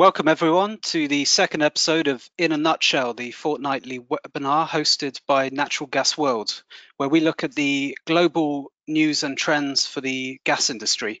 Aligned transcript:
Welcome 0.00 0.28
everyone 0.28 0.78
to 0.84 1.08
the 1.08 1.26
second 1.26 1.60
episode 1.60 2.08
of 2.08 2.26
In 2.38 2.52
a 2.52 2.56
Nutshell, 2.56 3.12
the 3.12 3.32
fortnightly 3.32 3.98
webinar 3.98 4.66
hosted 4.66 5.20
by 5.26 5.50
Natural 5.50 5.88
Gas 5.88 6.16
World, 6.16 6.62
where 6.96 7.10
we 7.10 7.20
look 7.20 7.44
at 7.44 7.54
the 7.54 7.98
global 8.06 8.72
news 8.88 9.24
and 9.24 9.36
trends 9.36 9.86
for 9.86 10.00
the 10.00 10.40
gas 10.42 10.70
industry. 10.70 11.20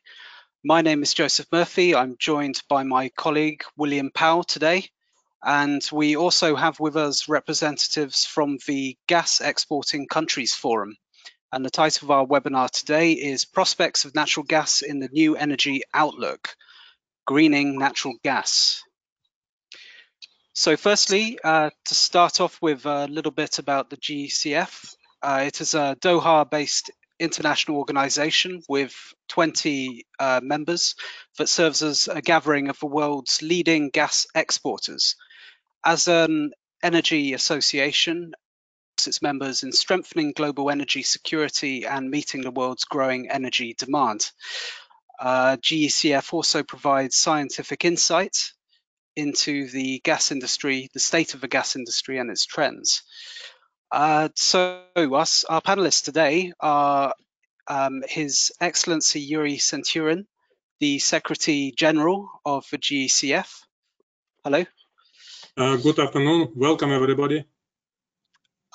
My 0.64 0.80
name 0.80 1.02
is 1.02 1.12
Joseph 1.12 1.46
Murphy. 1.52 1.94
I'm 1.94 2.16
joined 2.18 2.62
by 2.70 2.84
my 2.84 3.10
colleague 3.10 3.64
William 3.76 4.10
Powell 4.14 4.44
today. 4.44 4.88
And 5.44 5.86
we 5.92 6.16
also 6.16 6.56
have 6.56 6.80
with 6.80 6.96
us 6.96 7.28
representatives 7.28 8.24
from 8.24 8.56
the 8.66 8.96
Gas 9.06 9.42
Exporting 9.42 10.08
Countries 10.08 10.54
Forum. 10.54 10.96
And 11.52 11.62
the 11.66 11.68
title 11.68 12.06
of 12.06 12.12
our 12.12 12.26
webinar 12.26 12.70
today 12.70 13.12
is 13.12 13.44
Prospects 13.44 14.06
of 14.06 14.14
Natural 14.14 14.44
Gas 14.44 14.80
in 14.80 15.00
the 15.00 15.10
New 15.12 15.36
Energy 15.36 15.82
Outlook 15.92 16.56
greening 17.26 17.78
natural 17.78 18.14
gas. 18.22 18.82
So 20.52 20.76
firstly, 20.76 21.38
uh, 21.42 21.70
to 21.86 21.94
start 21.94 22.40
off 22.40 22.60
with 22.60 22.84
a 22.84 23.06
little 23.06 23.32
bit 23.32 23.58
about 23.58 23.88
the 23.88 23.96
GECF, 23.96 24.94
uh, 25.22 25.44
it 25.46 25.60
is 25.60 25.74
a 25.74 25.96
Doha-based 26.00 26.90
international 27.18 27.76
organization 27.76 28.62
with 28.68 28.94
20 29.28 30.06
uh, 30.18 30.40
members 30.42 30.94
that 31.38 31.48
serves 31.48 31.82
as 31.82 32.08
a 32.08 32.20
gathering 32.22 32.68
of 32.68 32.78
the 32.80 32.86
world's 32.86 33.42
leading 33.42 33.90
gas 33.90 34.26
exporters. 34.34 35.16
As 35.84 36.08
an 36.08 36.52
energy 36.82 37.34
association, 37.34 38.32
its 39.06 39.22
members 39.22 39.62
in 39.62 39.72
strengthening 39.72 40.32
global 40.32 40.70
energy 40.70 41.02
security 41.02 41.86
and 41.86 42.10
meeting 42.10 42.42
the 42.42 42.50
world's 42.50 42.84
growing 42.84 43.30
energy 43.30 43.74
demand. 43.78 44.30
Uh, 45.20 45.56
GECF 45.58 46.32
also 46.32 46.62
provides 46.62 47.14
scientific 47.14 47.84
insight 47.84 48.52
into 49.16 49.68
the 49.68 50.00
gas 50.02 50.32
industry, 50.32 50.88
the 50.94 51.00
state 51.00 51.34
of 51.34 51.42
the 51.42 51.48
gas 51.48 51.76
industry 51.76 52.18
and 52.18 52.30
its 52.30 52.46
trends. 52.46 53.02
Uh, 53.92 54.30
so 54.34 54.82
us, 54.96 55.44
our 55.44 55.60
panelists 55.60 56.04
today 56.04 56.52
are 56.58 57.14
um, 57.68 58.02
His 58.08 58.50
Excellency 58.60 59.20
Yuri 59.20 59.56
Sentyurin, 59.56 60.24
the 60.78 60.98
Secretary 60.98 61.74
General 61.76 62.30
of 62.46 62.64
the 62.70 62.78
GECF. 62.78 63.62
Hello. 64.42 64.64
Uh, 65.56 65.76
good 65.76 65.98
afternoon. 65.98 66.52
Welcome, 66.54 66.92
everybody. 66.92 67.44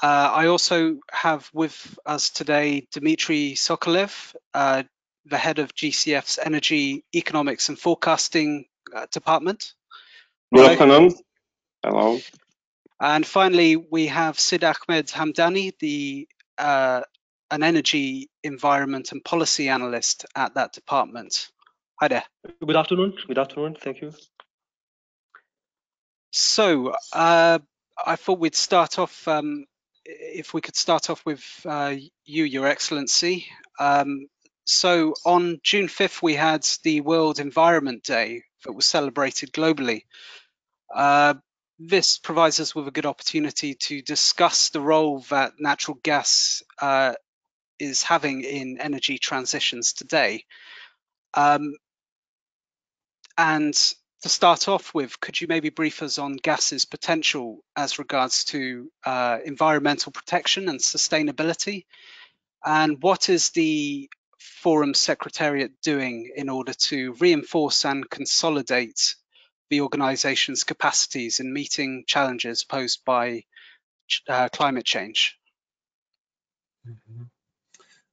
Uh, 0.04 0.32
I 0.34 0.48
also 0.48 1.00
have 1.12 1.50
with 1.54 1.98
us 2.06 2.30
today 2.30 2.86
Dmitry 2.92 3.54
Sokolev, 3.56 4.36
uh, 4.54 4.84
the 5.26 5.38
head 5.38 5.60
of 5.60 5.74
GECF's 5.74 6.40
Energy 6.44 7.04
Economics 7.14 7.70
and 7.70 7.80
Forecasting 7.80 8.66
uh, 8.96 9.08
Department. 9.12 9.74
Good 10.54 10.72
afternoon. 10.72 11.16
Hello. 11.84 12.20
And 13.00 13.26
finally, 13.26 13.76
we 13.76 14.08
have 14.08 14.40
Sid 14.40 14.64
Ahmed 14.64 15.08
Hamdani, 15.08 15.78
the 15.80 16.28
uh, 16.58 17.02
an 17.52 17.64
energy, 17.64 18.30
environment, 18.44 19.12
and 19.12 19.24
policy 19.24 19.70
analyst 19.70 20.26
at 20.36 20.56
that 20.56 20.74
department. 20.74 21.50
Hi 22.00 22.08
there. 22.08 22.24
Good 22.66 22.76
afternoon. 22.76 23.14
Good 23.28 23.38
afternoon. 23.38 23.78
Thank 23.80 24.02
you. 24.02 24.14
So, 26.32 26.94
uh, 27.14 27.60
I 28.06 28.16
thought 28.16 28.40
we'd 28.40 28.56
start 28.56 29.00
off. 29.00 29.28
Um, 29.28 29.66
if 30.06 30.54
we 30.54 30.62
could 30.62 30.76
start 30.76 31.10
off 31.10 31.26
with 31.26 31.44
uh, 31.66 31.96
you, 32.26 32.44
Your 32.44 32.68
Excellency. 32.68 33.48
Um, 33.80 34.28
so 34.66 35.14
on 35.26 35.60
June 35.64 35.88
5th, 35.88 36.22
we 36.22 36.34
had 36.34 36.68
the 36.84 37.02
World 37.02 37.40
Environment 37.40 38.04
Day 38.04 38.44
that 38.64 38.74
was 38.74 38.86
celebrated 38.86 39.54
globally. 39.54 40.04
Uh, 40.94 41.36
this 41.78 42.18
provides 42.18 42.60
us 42.60 42.74
with 42.74 42.88
a 42.88 42.92
good 42.92 43.06
opportunity 43.06 43.76
to 43.76 44.02
discuss 44.02 44.70
the 44.70 44.82
role 44.82 45.20
that 45.30 45.54
natural 45.60 46.00
gas 46.02 46.64
uh, 46.82 47.14
is 47.80 48.02
having 48.02 48.42
in 48.44 48.80
energy 48.80 49.18
transitions 49.18 49.94
today. 49.94 50.46
Um, 51.34 51.76
and 53.38 53.74
to 54.22 54.30
start 54.30 54.68
off 54.68 54.94
with, 54.96 55.20
could 55.20 55.40
you 55.40 55.48
maybe 55.48 55.70
brief 55.70 56.02
us 56.02 56.18
on 56.18 56.38
gas's 56.38 56.86
potential 56.86 57.60
as 57.76 58.00
regards 58.00 58.46
to 58.46 58.90
uh, 59.06 59.38
environmental 59.46 60.12
protection 60.12 60.70
and 60.70 60.80
sustainability? 60.80 61.86
And 62.66 63.02
what 63.04 63.30
is 63.30 63.50
the 63.52 64.10
Forum 64.46 64.94
Secretariat 64.94 65.82
doing 65.82 66.32
in 66.36 66.50
order 66.50 66.74
to 66.74 67.14
reinforce 67.14 67.86
and 67.86 68.10
consolidate 68.10 69.16
the 69.70 69.82
organization's 69.82 70.64
capacities 70.64 71.40
in 71.40 71.52
meeting 71.52 72.04
challenges 72.08 72.64
posed 72.64 73.04
by 73.06 73.46
uh, 74.28 74.50
climate 74.50 74.86
change? 74.86 75.40
Mm 76.88 76.98
-hmm. 76.98 77.35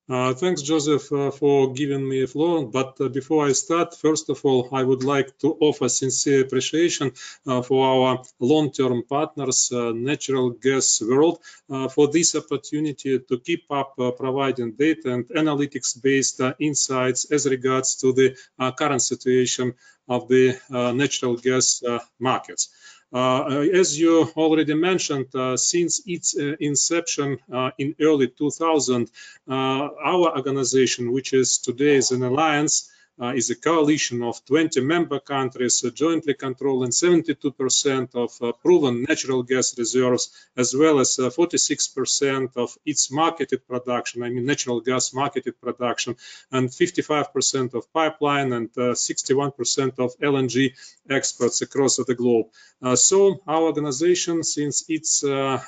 Uh, 0.08 0.34
thanks, 0.34 0.62
Joseph, 0.62 1.12
uh, 1.12 1.30
for 1.30 1.72
giving 1.72 2.06
me 2.06 2.22
a 2.22 2.26
floor. 2.26 2.66
But 2.66 3.00
uh, 3.00 3.08
before 3.08 3.46
I 3.46 3.52
start, 3.52 3.94
first 3.96 4.28
of 4.30 4.44
all, 4.44 4.68
I 4.72 4.82
would 4.82 5.04
like 5.04 5.38
to 5.38 5.56
offer 5.60 5.88
sincere 5.88 6.42
appreciation 6.42 7.12
uh, 7.46 7.62
for 7.62 7.86
our 7.86 8.22
long-term 8.40 9.04
partners, 9.08 9.70
uh, 9.72 9.92
Natural 9.92 10.50
Gas 10.50 11.00
World, 11.00 11.38
uh, 11.70 11.88
for 11.88 12.08
this 12.08 12.34
opportunity 12.34 13.20
to 13.20 13.38
keep 13.38 13.64
up 13.70 13.94
providing 13.96 14.72
data 14.72 15.12
and 15.12 15.28
analytics-based 15.28 16.40
insights 16.58 17.30
as 17.30 17.46
regards 17.46 17.94
to 17.96 18.12
the 18.12 18.36
current 18.76 19.02
situation 19.02 19.72
of 20.08 20.26
the 20.28 20.58
natural 20.94 21.36
gas 21.36 21.82
markets. 22.18 22.68
Uh, 23.12 23.66
as 23.74 23.98
you 23.98 24.22
already 24.36 24.74
mentioned, 24.74 25.26
uh, 25.34 25.54
since 25.56 26.00
its 26.06 26.34
uh, 26.36 26.56
inception 26.60 27.38
in 27.78 27.94
early 28.00 28.28
2000, 28.28 29.10
our 29.48 30.36
organization, 30.36 31.12
which 31.12 31.34
is 31.34 31.58
today 31.58 31.96
is 31.96 32.10
an 32.10 32.22
alliance, 32.22 32.90
Uh, 33.20 33.34
is 33.36 33.50
a 33.50 33.54
coalition 33.54 34.22
of 34.22 34.42
20 34.46 34.80
member 34.80 35.20
countries 35.20 35.84
uh, 35.84 35.90
jointly 35.90 36.32
controlling 36.32 36.88
72% 36.88 38.14
of 38.14 38.32
uh, 38.40 38.52
proven 38.52 39.04
natural 39.06 39.42
gas 39.42 39.76
reserves, 39.76 40.30
as 40.56 40.74
well 40.74 40.98
as 40.98 41.18
uh, 41.18 41.28
46% 41.28 42.56
of 42.56 42.74
its 42.86 43.12
marketed 43.12 43.68
production, 43.68 44.22
I 44.22 44.30
mean 44.30 44.46
natural 44.46 44.80
gas 44.80 45.12
marketed 45.12 45.60
production, 45.60 46.16
and 46.50 46.70
55% 46.70 47.74
of 47.74 47.92
pipeline 47.92 48.50
and 48.54 48.70
uh, 48.78 48.94
61% 48.94 49.98
of 49.98 50.18
LNG 50.18 50.72
exports 51.10 51.60
across 51.60 51.96
the 51.96 52.14
globe. 52.14 52.46
so 52.94 53.42
our 53.46 53.62
organization, 53.62 54.42
since 54.42 54.84
its 54.88 55.22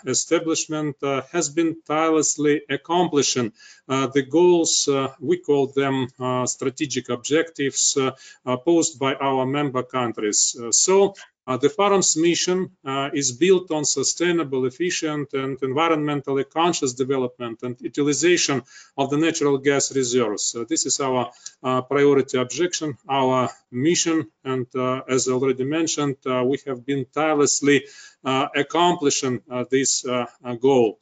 establishment, 0.07 0.97
has 1.33 1.51
been 1.51 1.77
tirelessly 1.87 2.63
accomplishing 2.71 3.53
the 3.87 4.27
goals, 4.29 4.89
we 5.21 5.37
call 5.39 5.67
them 5.67 6.09
strategic 6.47 7.09
objectives 7.11 7.34
objectives 7.35 7.97
uh, 7.97 8.13
uh, 8.47 8.57
posed 8.57 8.99
by 8.99 9.15
our 9.15 9.47
member 9.47 9.83
countries. 9.83 10.57
Uh, 10.59 10.71
so 10.71 11.15
uh, 11.47 11.59
the 11.59 11.69
forum's 11.69 12.17
mission 12.17 12.71
uh, 12.87 13.11
is 13.13 13.33
built 13.33 13.71
on 13.71 13.85
sustainable, 13.85 14.65
efficient, 14.65 15.35
and 15.35 15.59
environmentally 15.61 16.45
conscious 16.49 16.95
development 16.95 17.59
and 17.63 17.77
utilization 17.81 18.63
of 18.97 19.11
the 19.11 19.19
natural 19.19 19.59
gas 19.59 19.95
reserves. 19.95 20.55
Uh, 20.55 20.65
this 20.69 20.87
is 20.87 21.01
our 21.01 21.31
priority 21.89 22.39
objection, 22.39 22.97
our 23.09 23.51
mission, 23.71 24.27
and 24.45 24.67
as 25.09 25.29
already 25.29 25.65
mentioned, 25.65 26.17
we 26.25 26.59
have 26.67 26.87
been 26.87 27.05
tirelessly 27.13 27.85
accomplishing 28.25 29.43
this 29.71 30.07
goal. 30.61 30.99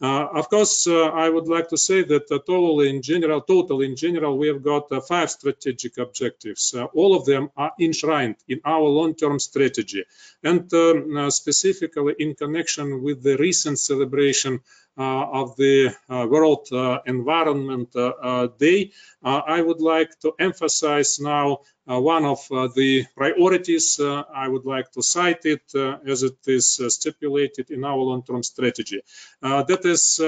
Uh, 0.00 0.26
of 0.34 0.48
course, 0.50 0.88
uh, 0.88 1.04
I 1.04 1.28
would 1.30 1.46
like 1.46 1.68
to 1.68 1.76
say 1.76 2.02
that 2.02 2.30
uh, 2.30 2.38
total 2.44 2.80
in 2.80 3.00
general, 3.00 3.40
total 3.40 3.80
in 3.80 3.94
general, 3.94 4.36
we 4.36 4.48
have 4.48 4.62
got 4.62 4.90
uh, 4.90 5.00
five 5.00 5.30
strategic 5.30 5.98
objectives. 5.98 6.74
Uh, 6.74 6.84
all 6.86 7.14
of 7.14 7.24
them 7.24 7.50
are 7.56 7.72
enshrined 7.80 8.36
in 8.48 8.60
our 8.64 8.82
long-term 8.82 9.38
strategy, 9.38 10.04
and 10.42 10.72
um, 10.74 11.16
uh, 11.16 11.30
specifically 11.30 12.14
in 12.18 12.34
connection 12.34 13.02
with 13.02 13.22
the 13.22 13.36
recent 13.36 13.78
celebration 13.78 14.60
of 14.96 15.56
the 15.56 15.92
World 16.08 16.68
Environment 17.06 17.92
Day, 18.58 18.92
I 19.24 19.60
would 19.60 19.80
like 19.80 20.16
to 20.20 20.34
emphasize 20.38 21.18
now 21.18 21.48
uh, 21.54 21.56
Uh, 21.86 22.00
one 22.00 22.24
of 22.24 22.40
uh, 22.50 22.66
the 22.74 23.04
priorities, 23.14 24.00
uh, 24.00 24.22
I 24.34 24.48
would 24.48 24.64
like 24.64 24.90
to 24.92 25.02
cite 25.02 25.44
it 25.44 25.70
uh, 25.74 25.98
as 26.06 26.22
it 26.22 26.38
is 26.46 26.80
uh, 26.80 26.88
stipulated 26.88 27.70
in 27.70 27.84
our 27.84 27.98
long-term 27.98 28.42
strategy. 28.42 29.02
that 29.42 29.84
is 29.84 30.18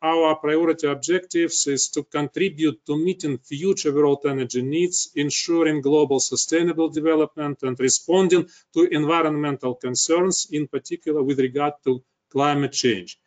our 0.00 0.36
priority 0.36 0.86
objectives 0.86 1.66
is 1.66 1.90
to 1.90 2.02
contribute 2.04 2.80
to 2.86 2.96
meeting 2.96 3.36
future 3.36 3.92
world 3.92 4.24
energy 4.24 4.62
needs, 4.62 5.10
ensuring 5.14 5.82
global 5.82 6.18
sustainable 6.18 6.88
development 6.88 7.62
and 7.62 7.78
responding 7.78 8.48
to 8.72 8.88
environmental 8.90 9.74
concerns, 9.74 10.48
in 10.50 10.66
particular 10.66 11.22
with 11.22 11.38
regard 11.38 11.74
to 11.84 12.02
climate 12.30 12.72
change. 12.72 13.18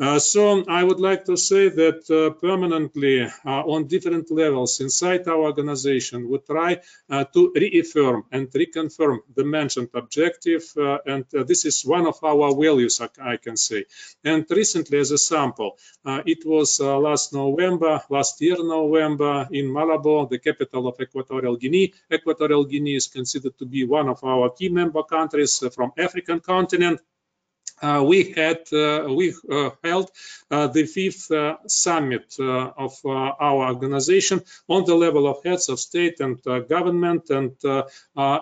Uh, 0.00 0.18
so 0.18 0.64
I 0.68 0.84
would 0.84 1.00
like 1.00 1.24
to 1.24 1.36
say 1.36 1.68
that 1.68 2.08
uh, 2.08 2.30
permanently 2.38 3.22
uh, 3.22 3.30
on 3.44 3.88
different 3.88 4.30
levels 4.30 4.80
inside 4.80 5.26
our 5.26 5.40
organization, 5.40 6.28
we 6.28 6.38
try 6.38 6.80
uh, 7.10 7.24
to 7.24 7.52
reaffirm 7.54 8.24
and 8.30 8.48
reconfirm 8.50 9.18
the 9.34 9.44
mentioned 9.44 9.88
objective, 9.94 10.62
uh, 10.76 10.98
and 11.04 11.24
this 11.48 11.64
is 11.64 11.84
one 11.84 12.06
of 12.06 12.22
our 12.22 12.54
values, 12.54 13.00
I, 13.00 13.32
I, 13.32 13.36
can 13.38 13.56
say. 13.56 13.86
And 14.22 14.46
recently, 14.48 14.98
as 14.98 15.10
a 15.10 15.18
sample, 15.18 15.78
it 16.04 16.46
was 16.46 16.80
last 16.80 17.32
November, 17.32 18.00
last 18.08 18.40
year 18.40 18.56
November, 18.58 19.48
in 19.50 19.66
Malabo, 19.66 20.28
the 20.28 20.38
capital 20.38 20.86
of 20.86 21.00
Equatorial 21.00 21.56
Guinea. 21.56 21.92
Equatorial 22.12 22.64
Guinea 22.64 22.94
is 22.94 23.08
considered 23.08 23.58
to 23.58 23.66
be 23.66 23.84
one 23.84 24.08
of 24.08 24.22
our 24.22 24.50
key 24.50 24.68
member 24.68 25.02
countries 25.02 25.62
from 25.74 25.92
African 25.98 26.40
continent 26.40 27.00
uh, 27.82 28.02
we 28.06 28.32
had 28.32 28.60
uh, 28.72 29.06
we 29.08 29.34
uh, 29.50 29.70
held 29.84 30.10
the 30.50 30.84
fifth 30.84 31.30
summit 31.70 32.36
of 32.38 32.94
our 33.04 33.68
organization 33.68 34.42
on 34.68 34.84
the 34.84 34.94
level 34.94 35.26
of 35.26 35.44
heads 35.44 35.68
of 35.68 35.78
state 35.78 36.20
and 36.20 36.42
government, 36.68 37.30
and 37.30 37.52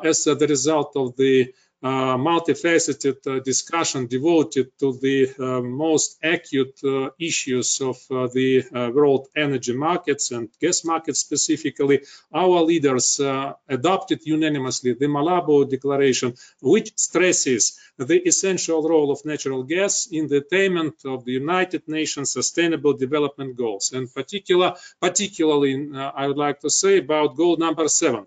as 0.04 0.24
the 0.24 0.46
result 0.48 0.92
of 0.96 1.16
the 1.16 1.42
uh, 1.42 1.65
Uh, 1.82 2.16
multifaceted 2.16 3.18
uh, 3.26 3.38
discussion 3.40 4.06
devoted 4.06 4.72
to 4.78 4.98
the 4.98 5.28
uh, 5.38 5.60
most 5.60 6.18
acute 6.24 6.80
uh, 6.82 7.10
issues 7.18 7.82
of 7.82 7.98
uh, 8.10 8.26
the 8.32 8.64
world 8.94 9.28
energy 9.36 9.74
markets 9.74 10.30
and 10.30 10.48
gas 10.58 10.86
markets 10.86 11.20
specifically, 11.20 12.00
our 12.32 12.62
leaders 12.62 13.20
adopted 13.68 14.20
unanimously 14.24 14.94
the 14.94 15.06
Malabo 15.06 15.68
Declaration, 15.68 16.34
which 16.62 16.92
stresses 16.96 17.78
the 17.98 18.26
essential 18.26 18.82
role 18.88 19.10
of 19.10 19.24
natural 19.26 19.62
gas 19.62 20.08
in 20.10 20.28
the 20.28 20.38
attainment 20.38 20.94
of 21.04 21.26
the 21.26 21.32
United 21.32 21.86
Nations 21.86 22.32
Sustainable 22.32 22.94
Development 22.94 23.54
Goals, 23.54 23.92
and 23.92 24.12
particular, 24.12 24.74
particularly, 24.98 25.90
I 25.94 26.26
would 26.26 26.38
like 26.38 26.60
to 26.60 26.70
say 26.70 26.98
about 26.98 27.36
goal 27.36 27.58
number 27.58 27.86
seven, 27.88 28.26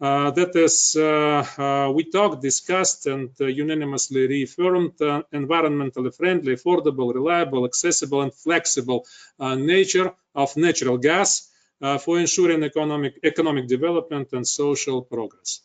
uh, 0.00 0.30
that 0.32 0.54
is, 0.56 0.96
uh, 0.98 1.44
uh, 1.58 1.90
we 1.92 2.04
talked, 2.10 2.42
discussed, 2.42 3.06
and 3.06 3.30
unanimously 3.38 4.26
reaffirmed 4.26 4.92
the 4.98 5.24
environmentally 5.32 6.14
friendly, 6.14 6.54
affordable, 6.54 7.14
reliable, 7.14 7.64
accessible, 7.64 8.22
and 8.22 8.34
flexible 8.34 9.06
nature 9.40 10.12
of 10.34 10.56
natural 10.56 10.98
gas 10.98 11.50
for 12.00 12.18
ensuring 12.18 12.62
economic, 12.62 13.18
economic 13.24 13.66
development 13.68 14.28
and 14.32 14.46
social 14.46 15.02
progress. 15.02 15.60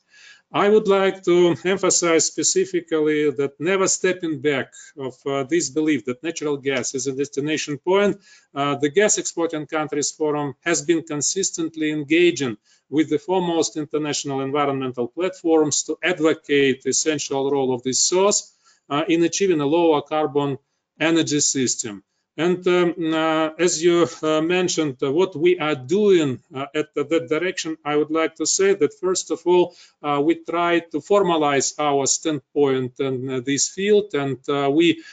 I 0.53 0.68
would 0.68 0.89
like 0.89 1.24
to 1.24 1.56
emphasize 1.63 2.25
specifically 2.25 3.31
that 3.31 3.53
never 3.57 3.88
stepping 3.88 4.42
back 4.42 4.74
of 4.98 5.15
uh, 5.25 5.44
this 5.44 5.69
belief 5.69 6.03
that 6.06 6.24
natural 6.24 6.57
gas 6.57 6.94
is 6.94 7.07
a 7.07 7.13
destination 7.13 7.77
point, 7.77 8.19
uh, 8.53 8.75
the 8.75 8.89
Gas 8.89 9.18
Exporting 9.18 9.65
Countries 9.65 10.12
Forum 10.12 10.56
has 10.65 10.81
been 10.81 11.03
consistently 11.03 11.92
engaging 11.92 12.57
with 12.89 13.09
the 13.09 13.18
foremost 13.18 13.77
international 13.77 14.42
environmental 14.42 15.07
platforms 15.07 15.83
to 15.83 15.98
advocate 16.03 16.81
the 16.83 16.89
essential 16.89 17.50
role 17.50 17.74
of 17.74 17.83
this 17.83 18.01
source 18.01 18.53
uh, 18.89 19.06
in 19.07 19.24
achieving 19.24 19.62
a 19.62 19.65
lower 19.65 20.01
carbon 20.01 20.57
energy 21.00 21.39
system. 21.39 22.03
And 22.38 22.66
um, 22.66 22.95
uh, 23.13 23.50
as 23.60 23.83
you 23.83 24.07
uh, 24.24 24.39
mentioned, 24.39 25.04
uh, 25.04 25.12
what 25.12 25.36
we 25.36 25.60
are 25.60 25.75
doing 25.75 26.39
uh, 26.56 26.66
at 26.74 26.95
that 26.95 27.28
direction, 27.28 27.78
I 27.83 27.98
would 27.98 28.10
like 28.10 28.36
to 28.36 28.45
say 28.45 28.74
that 28.74 28.94
first 28.94 29.31
of 29.31 29.42
all, 29.45 29.75
uh, 30.01 30.22
we 30.24 30.36
try 30.36 30.80
to 30.80 31.00
formalize 31.00 31.74
our 31.78 32.06
standpoint 32.06 33.01
in 33.01 33.30
uh, 33.30 33.42
this 33.42 33.68
field, 33.68 34.13
and 34.13 34.39
we 34.74 35.04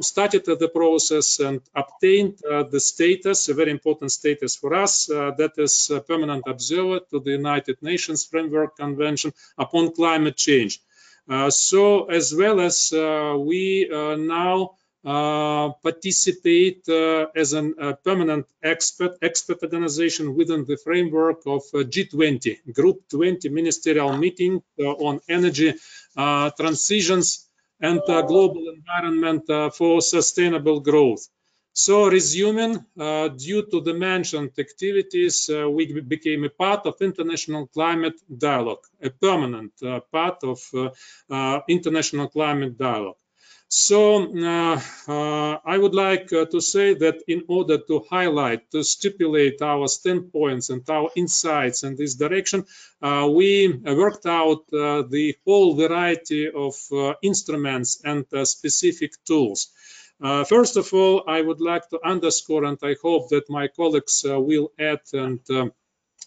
started 0.00 0.44
the 0.44 0.70
process 0.74 1.38
and 1.38 1.60
obtained 1.74 2.38
the 2.38 2.80
status, 2.80 3.48
a 3.48 3.54
very 3.54 3.70
important 3.70 4.10
status 4.10 4.56
for 4.56 4.74
us, 4.74 5.06
that 5.06 5.52
is 5.56 5.90
permanent 6.08 6.44
observer 6.48 7.00
to 7.10 7.20
the 7.20 7.30
United 7.30 7.80
Nations 7.80 8.24
Framework 8.24 8.76
Convention 8.76 9.32
upon 9.56 9.92
climate 9.92 10.36
change. 10.36 10.80
so, 11.50 12.04
as 12.06 12.34
well 12.34 12.60
as 12.60 12.90
we 12.92 13.88
now 13.90 14.76
participate 15.04 16.88
uh, 16.88 17.26
as 17.36 17.52
a 17.52 17.60
uh, 17.60 17.92
permanent 18.04 18.46
expert 18.62 19.18
expert 19.20 19.62
organization 19.62 20.34
within 20.34 20.64
the 20.64 20.78
framework 20.78 21.40
of 21.46 21.62
G20 21.72 22.72
Group 22.72 23.08
20 23.10 23.48
Ministerial 23.50 24.16
Meeting 24.16 24.62
on 24.78 25.20
Energy 25.28 25.74
Transitions 26.16 27.48
and 27.80 28.00
Global 28.06 28.72
Environment 28.74 29.74
for 29.74 30.00
Sustainable 30.00 30.80
Growth. 30.80 31.28
So 31.76 32.06
resuming, 32.08 32.86
uh, 32.98 33.28
due 33.28 33.66
to 33.66 33.80
the 33.80 33.94
mentioned 33.94 34.52
activities, 34.58 35.50
uh, 35.50 35.68
we 35.68 36.00
became 36.00 36.44
a 36.44 36.48
part 36.48 36.86
of 36.86 36.94
international 37.00 37.66
climate 37.66 38.14
dialogue, 38.38 38.84
a 39.02 39.10
permanent 39.10 39.72
uh, 39.82 39.98
part 40.12 40.44
of 40.44 40.60
international 41.68 42.28
climate 42.28 42.78
dialogue. 42.78 43.16
So 43.68 44.32
uh, 44.32 44.80
uh, 45.08 45.58
I 45.64 45.78
would 45.78 45.94
like 45.94 46.32
uh, 46.32 46.44
to 46.46 46.60
say 46.60 46.94
that 46.94 47.22
in 47.26 47.44
order 47.48 47.78
to 47.78 48.04
highlight, 48.10 48.70
to 48.70 48.84
stipulate 48.84 49.62
our 49.62 49.88
standpoints 49.88 50.70
and 50.70 50.88
our 50.88 51.10
insights 51.16 51.82
in 51.82 51.96
this 51.96 52.14
direction, 52.14 52.66
uh, 53.02 53.28
we 53.32 53.68
worked 53.84 54.26
out 54.26 54.62
uh, 54.72 55.02
the 55.02 55.34
whole 55.44 55.74
variety 55.74 56.50
of 56.50 56.74
uh, 56.92 57.14
instruments 57.22 58.00
and 58.04 58.26
specific 58.46 59.12
tools. 59.24 59.68
first 60.46 60.76
of 60.76 60.94
all, 60.94 61.24
I 61.26 61.40
would 61.40 61.60
like 61.60 61.88
to 61.88 61.98
underscore, 62.04 62.64
and 62.64 62.78
I 62.82 62.94
hope 63.02 63.30
that 63.30 63.50
my 63.50 63.68
colleagues 63.68 64.22
will 64.24 64.70
add 64.78 65.00
and 65.12 65.40
um, 65.50 65.72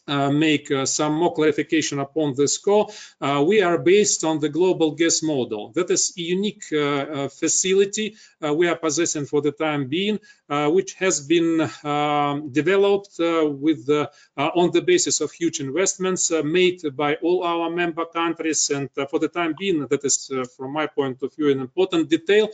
make 0.07 0.71
uh, 0.71 0.86
some 0.86 1.13
more 1.13 1.33
clarification 1.33 2.00
upon 2.00 2.33
this 2.36 2.57
call. 2.57 2.94
Uh, 3.19 3.44
we 3.45 3.62
are 3.62 3.77
based 3.77 4.24
on 4.24 4.39
the 4.39 4.50
global 4.50 4.92
gas 4.92 5.21
model. 5.21 5.71
That 5.75 5.89
is 5.92 6.13
a 6.18 6.21
unique 6.21 6.65
uh, 6.71 6.77
uh, 6.77 7.30
facility 7.30 8.15
we 8.39 8.68
are 8.68 8.75
possessing 8.75 9.25
for 9.25 9.42
the 9.42 9.51
time 9.51 9.88
being, 9.88 10.19
which 10.48 10.94
has 10.95 11.21
been 11.21 11.69
um, 11.83 12.51
developed 12.51 13.15
with 13.19 13.89
on 14.38 14.71
the 14.71 14.81
basis 14.81 15.21
of 15.21 15.31
huge 15.31 15.59
investments 15.59 16.31
made 16.44 16.81
by 16.95 17.15
all 17.15 17.44
our 17.44 17.69
member 17.69 18.06
countries. 18.06 18.69
And 18.69 18.89
for 19.10 19.19
the 19.19 19.27
time 19.27 19.56
being, 19.57 19.88
that 19.88 20.03
is, 20.06 20.31
from 20.56 20.71
my 20.71 20.86
point 20.86 21.24
of 21.24 21.36
view, 21.36 21.50
an 21.51 21.60
important 21.60 22.10
detail. 22.10 22.50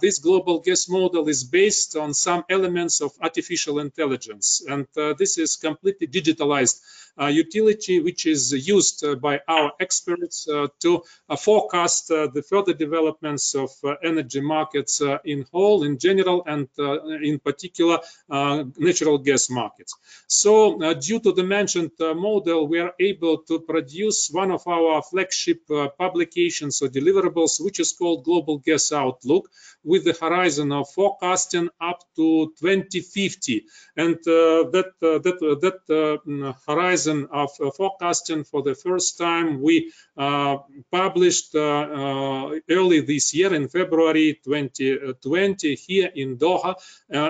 this 0.00 0.18
global 0.18 0.60
gas 0.60 0.88
model 0.88 1.26
is 1.28 1.44
based 1.44 1.96
on 1.96 2.12
some 2.12 2.44
elements 2.50 3.00
of 3.00 3.12
artificial 3.22 3.78
intelligence, 3.78 4.62
and 4.68 4.86
this 5.18 5.38
is 5.38 5.56
completely 5.56 6.06
digitalized 6.06 6.83
uh, 6.84 7.03
Uh, 7.16 7.26
utility 7.26 8.00
which 8.00 8.26
is 8.26 8.52
used 8.66 9.04
uh, 9.04 9.14
by 9.14 9.40
our 9.46 9.70
experts 9.78 10.48
uh, 10.48 10.66
to 10.80 11.00
uh, 11.28 11.36
forecast 11.36 12.10
uh, 12.10 12.26
the 12.34 12.42
further 12.42 12.74
developments 12.74 13.54
of 13.54 13.70
energy 14.02 14.40
markets 14.40 15.00
in 15.24 15.46
whole, 15.52 15.84
in 15.84 15.96
general, 15.96 16.42
and 16.46 16.68
in 17.22 17.38
particular 17.38 18.00
natural 18.28 19.18
gas 19.18 19.48
markets. 19.48 19.94
So 20.26 20.94
due 20.94 21.20
to 21.20 21.32
the 21.32 21.44
mentioned 21.44 21.92
model, 22.00 22.66
we 22.66 22.80
are 22.80 22.94
able 22.98 23.38
to 23.48 23.60
produce 23.60 24.28
one 24.32 24.50
of 24.50 24.66
our 24.66 25.00
flagship 25.02 25.60
publications 25.98 26.82
or 26.82 26.88
deliverables, 26.88 27.64
which 27.64 27.78
is 27.78 27.92
called 27.92 28.24
Global 28.24 28.58
Gas 28.58 28.90
Outlook, 28.92 29.48
with 29.84 30.04
the 30.04 30.16
horizon 30.20 30.72
of 30.72 30.90
forecasting 30.90 31.68
up 31.80 32.00
to 32.16 32.52
2050. 32.58 33.66
And 33.96 34.16
uh, 34.16 34.70
that, 34.72 34.92
uh, 35.02 35.18
that, 35.18 35.38
uh, 35.42 35.54
that 35.60 36.20
mm, 36.26 36.54
horizon 36.66 37.03
of 37.08 37.50
forecasting 37.76 38.44
for 38.44 38.62
the 38.62 38.74
first 38.74 39.18
time 39.18 39.60
we 39.60 39.92
published 40.90 41.54
early 41.54 43.00
this 43.00 43.34
year 43.34 43.54
in 43.54 43.68
February 43.68 44.40
2020 44.44 45.74
here 45.74 46.10
in 46.14 46.36
Doha 46.36 46.74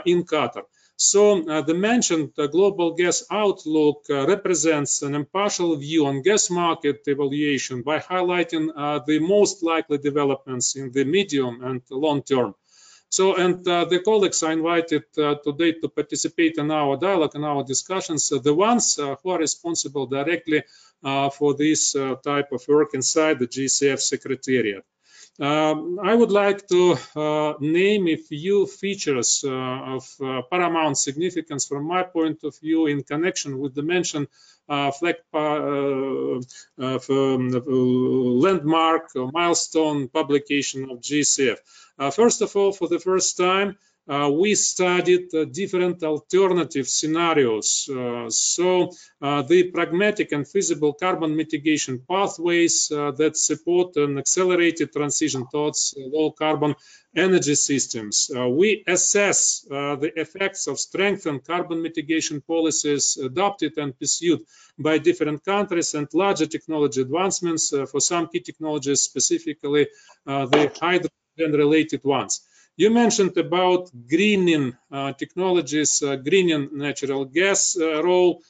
in 0.04 0.24
Qatar. 0.24 0.64
So 0.96 1.48
uh, 1.48 1.62
the 1.62 1.74
mentioned 1.74 2.32
uh, 2.38 2.46
global 2.46 2.94
gas 2.94 3.24
outlook 3.28 4.04
uh, 4.08 4.26
represents 4.28 5.02
an 5.02 5.16
impartial 5.16 5.74
view 5.76 6.06
on 6.06 6.22
gas 6.22 6.50
market 6.50 7.02
evaluation 7.06 7.82
by 7.82 7.98
highlighting 7.98 8.68
uh, 8.74 9.00
the 9.04 9.18
most 9.18 9.64
likely 9.64 9.98
developments 9.98 10.76
in 10.76 10.92
the 10.92 11.04
medium 11.04 11.64
and 11.64 11.82
long 11.90 12.22
term. 12.22 12.54
So, 13.16 13.36
and 13.36 13.68
uh, 13.68 13.84
the 13.84 14.00
colleagues 14.00 14.42
are 14.42 14.50
invited 14.50 15.04
uh, 15.16 15.36
today 15.36 15.74
to 15.80 15.88
participate 15.88 16.58
in 16.58 16.72
our 16.72 16.96
dialogue 16.96 17.36
and 17.36 17.44
our 17.44 17.62
discussions, 17.62 18.28
the 18.28 18.52
ones 18.52 18.96
who 18.96 19.30
are 19.30 19.38
responsible 19.38 20.06
directly 20.06 20.64
for 21.38 21.54
this 21.54 21.92
type 21.92 22.50
of 22.50 22.66
work 22.66 22.90
inside 22.94 23.38
the 23.38 23.46
GECF 23.46 24.00
Secretariat. 24.00 24.84
Um, 25.40 25.98
I 26.00 26.14
would 26.14 26.30
like 26.30 26.68
to 26.68 26.96
uh, 27.16 27.54
name 27.58 28.06
a 28.06 28.16
few 28.16 28.66
features 28.66 29.42
uh, 29.44 29.50
of 29.50 30.08
uh, 30.22 30.42
paramount 30.48 30.96
significance 30.96 31.66
from 31.66 31.88
my 31.88 32.04
point 32.04 32.44
of 32.44 32.56
view 32.60 32.86
in 32.86 33.02
connection 33.02 33.58
with 33.58 33.74
the 33.74 33.82
mentioned 33.82 34.28
uh, 34.68 34.92
uh, 35.34 36.38
uh, 36.78 36.98
landmark 38.44 39.10
milestone 39.14 40.08
publication 40.08 40.88
of 40.88 41.00
GECF. 41.00 41.58
first 42.12 42.40
of 42.40 42.54
all, 42.54 42.72
for 42.72 42.86
the 42.88 43.00
first 43.00 43.36
time, 43.36 43.76
uh, 44.06 44.30
we 44.30 44.54
studied 44.54 45.34
uh, 45.34 45.44
different 45.46 46.02
alternative 46.02 46.86
scenarios. 46.86 47.88
Uh, 47.88 48.28
so 48.28 48.90
uh, 49.22 49.42
the 49.42 49.70
pragmatic 49.70 50.32
and 50.32 50.46
feasible 50.46 50.92
carbon 50.92 51.34
mitigation 51.34 52.02
pathways 52.08 52.90
uh, 52.92 53.12
that 53.12 53.36
support 53.36 53.96
an 53.96 54.18
accelerated 54.18 54.92
transition 54.92 55.46
towards 55.50 55.94
low 55.96 56.30
carbon 56.32 56.74
energy 57.16 57.54
systems. 57.54 58.30
Uh, 58.36 58.48
we 58.48 58.84
assess 58.86 59.64
the 59.70 60.12
effects 60.16 60.66
of 60.66 60.78
strengthened 60.78 61.44
carbon 61.44 61.80
mitigation 61.80 62.40
policies 62.42 63.16
adopted 63.16 63.78
and 63.78 63.98
pursued 63.98 64.40
by 64.78 64.98
different 64.98 65.44
countries 65.44 65.94
and 65.94 66.08
larger 66.12 66.46
technology 66.46 67.00
advancements 67.00 67.72
for 67.90 68.00
some 68.00 68.26
key 68.26 68.40
technologies, 68.40 69.02
specifically 69.02 69.86
the 70.26 70.72
hydrogen 70.80 71.52
related 71.58 72.02
ones. 72.02 72.40
You 72.76 72.90
mentioned 72.90 73.36
about 73.36 73.90
greening 74.08 74.76
uh, 74.90 75.12
technologies, 75.12 76.02
uh, 76.02 76.16
greening 76.16 76.70
natural 76.72 77.24
gas 77.24 77.76
uh, 77.76 78.02
role. 78.02 78.42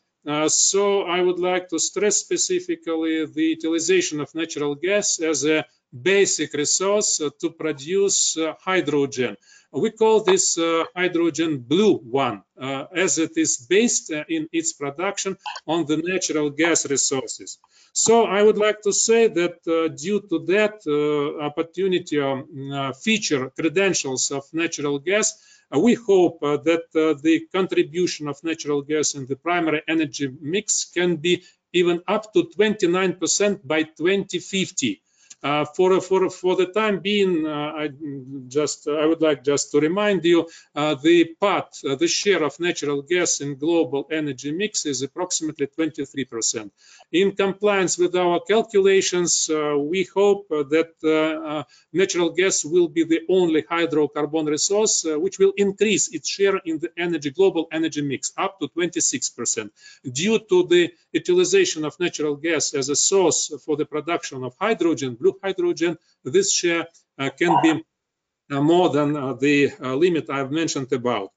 So 0.49 1.03
I 1.03 1.21
would 1.21 1.39
like 1.39 1.69
to 1.69 1.79
stress 1.79 2.17
specifically 2.17 3.27
the 3.27 3.45
utilization 3.57 4.21
of 4.21 4.35
natural 4.35 4.75
gas 4.75 5.21
as 5.21 5.45
a 5.45 5.67
basic 6.03 6.53
resource 6.55 7.21
uh, 7.21 7.31
to 7.41 7.51
produce 7.51 8.37
uh, 8.37 8.55
hydrogen. 8.61 9.37
We 9.73 9.91
call 9.91 10.23
this 10.23 10.57
hydrogen 10.95 11.59
blue 11.59 11.97
one, 11.97 12.43
as 12.57 13.19
it 13.19 13.33
is 13.37 13.67
based 13.69 14.09
in 14.11 14.49
its 14.53 14.73
production 14.73 15.37
on 15.67 15.85
the 15.87 15.97
natural 15.97 16.51
gas 16.51 16.89
resources. 16.89 17.59
So 17.93 18.25
I 18.25 18.43
would 18.43 18.59
like 18.59 18.83
to 18.83 18.93
say 18.93 19.29
that 19.29 19.59
uh, 19.67 19.89
due 19.89 20.21
to 20.29 20.45
that 20.47 20.83
uh, 20.87 21.45
opportunity 21.45 22.21
um, 22.21 22.49
uh, 22.73 22.93
feature 22.93 23.51
credentials 23.51 24.31
of 24.31 24.45
natural 24.53 24.99
gas, 24.99 25.35
uh, 25.75 25.79
we 25.79 25.95
hope 25.95 26.43
uh, 26.43 26.57
that 26.59 26.85
uh, 26.95 27.15
the 27.23 27.47
contribution 27.53 28.29
of 28.29 28.43
natural 28.43 28.83
gas 28.83 29.15
in 29.15 29.27
the 29.27 29.37
primary 29.37 29.83
energy 29.89 30.29
mix 30.41 30.87
can 30.87 31.17
be 31.17 31.43
even 31.73 32.03
up 32.07 32.33
to 32.33 32.51
29% 32.57 33.61
by 33.65 33.83
2050. 33.85 35.03
Uh, 35.45 35.67
for 35.67 36.01
for 36.01 36.31
for 36.31 36.57
the 36.57 36.65
time 36.65 37.01
being, 37.01 37.47
uh, 37.47 37.73
I 37.83 37.91
just 38.49 38.89
I 38.89 39.05
would 39.05 39.21
like 39.21 39.45
just 39.45 39.73
to 39.73 39.79
remind 39.79 40.25
you 40.25 40.49
uh, 40.75 40.95
the 40.95 41.37
part, 41.39 41.77
the 41.83 42.09
share 42.09 42.43
of 42.43 42.59
natural 42.59 43.03
gas 43.03 43.43
in 43.43 43.57
global 43.57 44.09
energy 44.11 44.53
mix 44.53 44.87
is 44.87 45.03
approximately 45.03 45.67
23 45.67 46.25
percent. 46.25 46.73
In 47.13 47.33
compliance 47.33 47.99
with 47.99 48.17
our 48.17 48.41
calculations, 48.41 49.51
we 49.51 50.09
hope 50.15 50.49
that 50.49 51.67
natural 51.93 52.31
gas 52.31 52.65
will 52.65 52.89
be 52.89 53.05
the 53.05 53.21
only 53.29 53.63
hydrocarbon 53.65 54.49
resource 54.49 55.05
which 55.07 55.39
will 55.39 55.53
increase 55.59 56.09
its 56.09 56.27
share 56.27 56.57
in 56.65 56.79
the 56.79 56.91
energy 56.97 57.31
global 57.31 57.69
energy 57.71 58.01
mix 58.01 58.33
up 58.39 58.59
to 58.61 58.69
26 58.69 59.29
percent 59.29 59.73
due 60.11 60.39
to 60.39 60.67
the 60.69 60.91
utilization 61.13 61.85
of 61.85 62.01
natural 62.01 62.37
gas 62.37 62.73
as 62.73 62.89
a 62.89 62.97
source 62.97 63.53
for 63.65 63.77
the 63.77 63.85
production 63.85 64.43
of 64.43 64.55
hydrogen, 64.59 65.15
blue 65.15 65.34
hydrogen, 65.43 65.97
this 66.25 66.53
share 66.53 66.87
uh, 67.19 67.31
can 67.31 67.57
be 67.63 67.85
uh, 68.51 68.61
more 68.61 68.91
than 68.91 69.17
uh, 69.17 69.33
the 69.35 69.73
limit 69.81 70.29
I've 70.29 70.51
mentioned 70.51 70.93
about. 70.93 71.31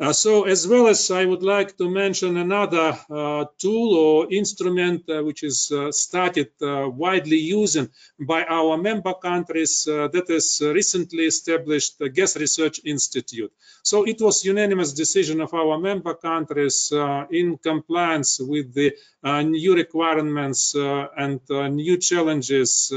Uh, 0.00 0.12
so 0.12 0.44
as 0.44 0.66
well 0.68 0.86
as 0.86 1.10
I 1.10 1.24
would 1.24 1.42
like 1.42 1.76
to 1.78 1.90
mention 1.90 2.36
another 2.36 2.96
uh, 3.10 3.46
tool 3.58 3.96
or 3.96 4.32
instrument 4.32 5.02
uh, 5.08 5.24
which 5.24 5.42
is 5.42 5.72
started 5.90 6.50
widely 6.60 7.38
using 7.38 7.88
by 8.20 8.44
our 8.44 8.76
member 8.78 9.14
countries 9.14 9.84
that 9.86 10.26
is 10.28 10.60
recently 10.62 11.24
established 11.24 11.98
the 11.98 12.10
Gas 12.10 12.36
Research 12.36 12.80
Institute. 12.84 13.52
So 13.82 14.04
it 14.04 14.20
was 14.20 14.44
unanimous 14.44 14.92
decision 14.92 15.40
of 15.40 15.52
our 15.52 15.78
member 15.78 16.14
countries 16.14 16.92
in 17.30 17.58
compliance 17.58 18.38
with 18.40 18.74
the 18.74 18.92
new 19.24 19.74
requirements 19.74 20.76
and 20.76 21.40
new 21.74 21.96
challenges 21.96 22.92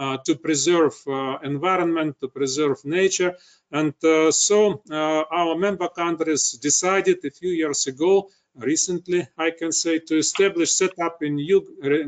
uh, 0.00 0.16
to 0.24 0.34
preserve 0.34 0.94
uh, 1.06 1.36
environment, 1.42 2.16
to 2.18 2.28
preserve 2.28 2.78
nature. 2.86 3.36
And 3.70 3.92
uh, 4.02 4.30
so 4.32 4.82
our 4.90 5.54
member 5.58 5.88
countries 5.88 6.52
decided 6.52 7.18
a 7.22 7.30
few 7.30 7.50
years 7.50 7.86
ago 7.86 8.30
recently, 8.56 9.28
I 9.36 9.50
can 9.50 9.72
say, 9.72 9.98
to 9.98 10.16
establish, 10.16 10.72
set 10.72 10.98
up 10.98 11.18
a 11.20 11.28
new 11.28 11.60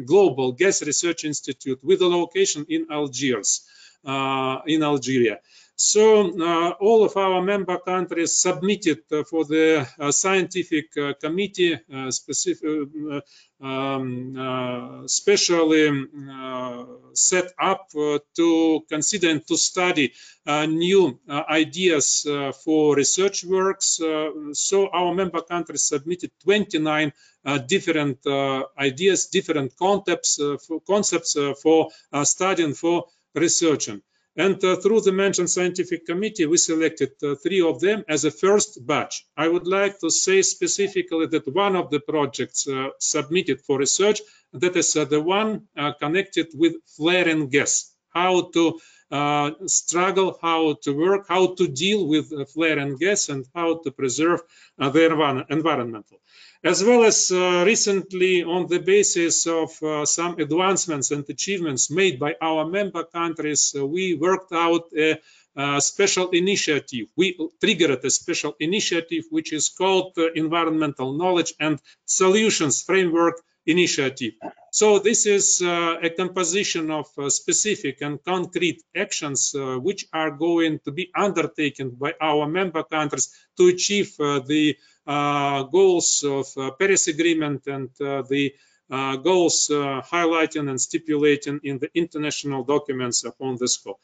global 0.06 0.52
gas 0.52 0.82
research 0.82 1.24
institute 1.24 1.80
with 1.82 2.00
a 2.00 2.08
location 2.08 2.64
in 2.68 2.86
Algiers, 2.90 3.60
uh, 4.06 4.60
in 4.66 4.82
Algeria. 4.82 5.40
So 5.84 6.30
uh, 6.30 6.70
all 6.80 7.02
of 7.02 7.16
our 7.16 7.42
member 7.42 7.76
countries 7.76 8.38
submitted 8.38 9.02
uh, 9.10 9.24
for 9.24 9.44
the 9.44 9.84
uh, 9.98 10.12
scientific 10.12 10.92
committee, 11.18 11.76
specific, 12.10 12.88
um, 13.60 15.04
specially 15.08 16.06
set 17.14 17.52
up 17.60 17.90
to 17.90 18.80
consider 18.88 19.30
and 19.30 19.44
to 19.48 19.56
study 19.56 20.12
new 20.46 21.18
ideas 21.28 22.28
for 22.62 22.94
research 22.94 23.44
works. 23.44 24.00
so 24.52 24.88
our 24.88 25.12
member 25.12 25.42
countries 25.42 25.82
submitted 25.82 26.30
29 26.44 27.12
uh, 27.44 27.58
different 27.58 28.24
uh, 28.24 28.62
ideas, 28.78 29.26
different 29.26 29.76
concepts, 29.76 30.38
uh, 30.38 30.58
for, 30.64 30.80
concepts 30.82 31.36
for 31.60 31.88
studying, 32.22 32.74
for 32.74 33.06
researching. 33.34 34.00
And 34.36 34.62
uh, 34.64 34.76
through 34.76 35.02
the 35.02 35.12
mentioned 35.12 35.50
scientific 35.50 36.06
committee, 36.06 36.46
we 36.46 36.56
selected 36.56 37.12
uh, 37.22 37.34
three 37.34 37.60
of 37.60 37.80
them 37.80 38.02
as 38.08 38.24
a 38.24 38.30
first 38.30 38.86
batch. 38.86 39.26
I 39.36 39.46
would 39.46 39.66
like 39.66 40.00
to 40.00 40.10
say 40.10 40.40
specifically 40.40 41.26
that 41.26 41.46
one 41.54 41.76
of 41.76 41.90
the 41.90 42.00
projects 42.00 42.66
uh, 42.66 42.88
submitted 42.98 43.60
for 43.60 43.78
research, 43.78 44.22
that 44.54 44.74
is 44.76 44.96
uh, 44.96 45.04
the 45.04 45.20
one 45.20 45.68
uh, 45.76 45.92
connected 46.00 46.48
with 46.54 46.76
flaring 46.96 47.50
gas, 47.50 47.94
how 48.08 48.50
to 48.54 48.80
uh, 49.10 49.50
struggle, 49.66 50.38
how 50.40 50.76
to 50.82 50.96
work, 50.96 51.26
how 51.28 51.54
to 51.54 51.68
deal 51.68 52.08
with 52.08 52.32
flaring 52.52 52.96
gas 52.96 53.28
and 53.28 53.46
how 53.54 53.80
to 53.82 53.90
preserve 53.90 54.40
the 54.78 55.44
environmental 55.50 56.18
as 56.64 56.84
well 56.84 57.02
as 57.02 57.32
uh, 57.32 57.64
recently 57.66 58.44
on 58.44 58.68
the 58.68 58.78
basis 58.78 59.46
of 59.46 59.82
uh, 59.82 60.06
some 60.06 60.38
advancements 60.38 61.10
and 61.10 61.24
achievements 61.28 61.90
made 61.90 62.20
by 62.20 62.36
our 62.40 62.66
member 62.66 63.04
countries, 63.04 63.74
uh, 63.76 63.84
we 63.84 64.14
worked 64.14 64.52
out 64.52 64.84
a, 64.96 65.18
a, 65.56 65.80
special 65.80 66.30
initiative. 66.30 67.08
We 67.16 67.36
triggered 67.60 68.04
a 68.04 68.10
special 68.10 68.54
initiative 68.60 69.24
which 69.30 69.52
is 69.52 69.70
called 69.70 70.16
Environmental 70.36 71.12
Knowledge 71.14 71.54
and 71.58 71.80
Solutions 72.04 72.82
Framework 72.82 73.42
Initiative. 73.66 74.34
So 74.72 74.98
this 74.98 75.26
is 75.26 75.62
uh, 75.62 75.98
a 76.02 76.10
composition 76.10 76.90
of 76.90 77.06
uh, 77.18 77.28
specific 77.28 78.02
and 78.02 78.22
concrete 78.22 78.82
actions 78.96 79.54
uh, 79.54 79.78
which 79.78 80.06
are 80.12 80.30
going 80.30 80.80
to 80.84 80.92
be 80.92 81.10
undertaken 81.14 81.90
by 81.90 82.14
our 82.20 82.48
member 82.48 82.82
countries 82.82 83.30
to 83.58 83.68
achieve 83.68 84.16
the 84.16 84.76
Uh, 85.06 85.64
goals 85.64 86.24
of 86.24 86.46
uh, 86.56 86.70
Paris 86.72 87.08
Agreement 87.08 87.66
and 87.66 87.90
uh, 88.00 88.22
the 88.22 88.54
uh, 88.90 89.16
goals 89.16 89.70
uh, 89.70 90.00
highlighting 90.02 90.68
and 90.68 90.80
stipulating 90.80 91.60
in 91.64 91.78
the 91.78 91.90
international 91.94 92.62
documents 92.62 93.24
upon 93.24 93.56
the 93.56 93.66
scope. 93.66 93.98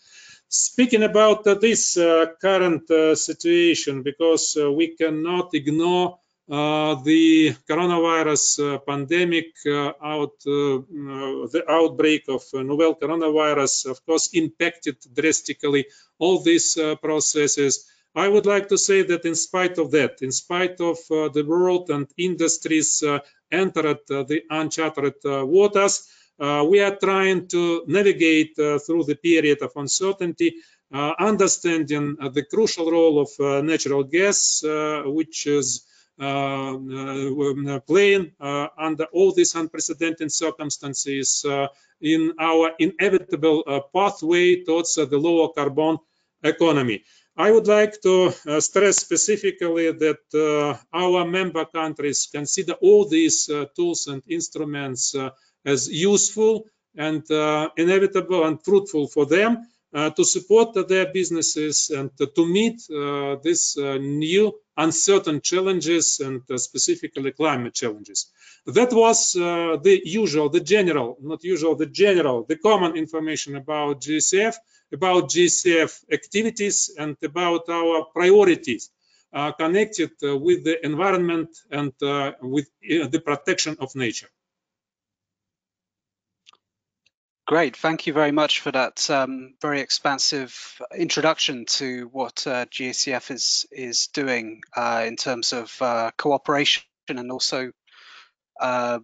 Speaking 0.49 1.03
about 1.03 1.45
this 1.45 1.95
current 2.41 2.89
situation, 3.19 4.03
because 4.03 4.57
we 4.57 4.97
cannot 4.97 5.51
ignore 5.53 6.19
uh, 6.51 6.95
the 7.05 7.55
coronavirus 7.69 8.77
uh, 8.77 8.79
pandemic 8.79 9.53
uh, 9.67 9.93
out 10.03 10.41
the 10.41 11.63
outbreak 11.69 12.25
of 12.29 12.43
novel 12.55 12.95
coronavirus 12.95 13.91
of 13.91 14.07
course 14.07 14.31
impacted 14.33 14.97
drastically 15.13 15.85
all 16.19 16.41
these 16.41 16.79
processes 17.03 17.87
I 18.19 18.27
would 18.27 18.47
like 18.47 18.69
to 18.71 18.79
say 18.79 19.03
that 19.03 19.25
in 19.25 19.37
spite 19.37 19.79
of 19.79 19.93
that, 19.93 20.23
in 20.23 20.33
spite 20.33 20.81
of 20.81 20.99
uh, 21.09 21.29
the 21.29 21.45
world 21.45 21.89
and 21.89 22.09
industries 22.17 23.01
uh, 23.01 23.21
entered 23.53 24.01
uh, 24.11 24.25
the 24.25 24.43
uncharted 24.51 25.15
uh, 25.25 25.47
waters, 25.47 26.09
uh, 26.41 26.67
we 26.69 26.81
are 26.81 26.97
trying 26.97 27.47
to 27.47 27.85
navigate 27.87 28.59
uh, 28.59 28.81
through 28.81 29.05
the 29.05 29.15
period 29.15 29.63
of 29.63 29.71
uncertainty, 29.77 30.57
understanding 30.93 32.17
the 32.33 32.45
crucial 32.51 32.91
role 32.91 33.21
of 33.21 33.31
natural 33.65 34.03
gas, 34.03 34.63
which 35.05 35.47
is 35.47 35.87
playing 37.87 38.33
under 38.41 39.05
all 39.13 39.33
these 39.33 39.55
unprecedented 39.55 40.33
circumstances 40.33 41.45
in 42.01 42.33
our 42.41 42.73
inevitable 42.81 43.63
pathway 43.95 44.65
towards 44.65 44.95
the 44.95 45.19
lower 45.19 45.51
carbon 45.53 45.99
economy. 46.43 47.05
I 47.39 47.53
would 47.53 47.69
like 47.69 48.03
to 48.03 48.35
uh, 48.49 48.61
stress 48.61 48.99
specifically 48.99 49.93
that 49.93 50.21
uh, 50.35 50.77
our 50.93 51.25
member 51.25 51.65
countries 51.67 52.29
consider 52.33 52.75
all 52.75 53.09
these 53.09 53.49
uh, 53.49 53.67
tools 53.77 54.09
and 54.09 54.23
instruments 54.29 55.15
uh, 55.15 55.31
as 55.65 55.89
useful 55.89 56.67
and 56.97 57.31
uh, 57.31 57.71
inevitable 57.77 58.45
and 58.45 58.63
fruitful 58.65 59.09
for 59.09 59.27
them. 59.27 59.69
Uh, 59.95 60.11
to 60.11 60.23
support 60.23 60.75
their 60.87 61.11
businesses 61.11 61.89
and 61.89 62.11
to 62.19 62.47
meet 62.47 62.79
uh, 62.91 63.37
these 63.43 63.75
uh, 63.79 63.97
new 63.97 64.53
uncertain 64.77 65.41
challenges 65.41 66.21
and 66.21 66.43
specifically 66.61 67.33
climate 67.33 67.73
challenges. 67.73 68.31
That 68.67 68.93
was 68.93 69.33
the 69.33 70.01
usual, 70.05 70.51
the 70.51 70.61
general, 70.61 71.17
not 71.23 71.43
usual, 71.43 71.75
the 71.75 71.87
general, 71.87 72.45
the 72.45 72.57
common 72.57 72.97
information 72.97 73.57
about 73.57 74.03
GECF, 74.03 74.57
about 74.93 75.31
GECF 75.31 76.05
activities 76.13 76.95
and 76.99 77.17
about 77.25 77.67
our 77.71 78.05
priorities 78.13 78.91
connected 79.59 80.11
with 80.21 80.65
the 80.65 80.85
environment 80.85 81.49
and 81.71 81.95
with 82.43 82.69
the 82.83 83.23
protection 83.25 83.79
of 83.81 83.97
nature. 83.97 84.29
Great, 87.49 87.79
thank 87.79 88.07
you 88.07 88.13
very 88.13 88.31
much 88.31 88.61
for 88.61 88.71
that 88.73 89.09
um, 89.09 89.55
very 89.63 89.81
expansive 89.81 90.83
introduction 90.95 91.65
to 91.65 92.07
what 92.13 92.47
uh, 92.47 92.67
GECF 92.67 93.31
is 93.31 93.65
is 93.73 94.09
doing 94.09 94.61
uh, 94.77 95.05
in 95.07 95.17
terms 95.17 95.55
of 95.55 95.75
uh, 95.81 96.11
cooperation 96.19 96.83
and 97.09 97.33
also 97.33 97.73
uh, 98.61 98.99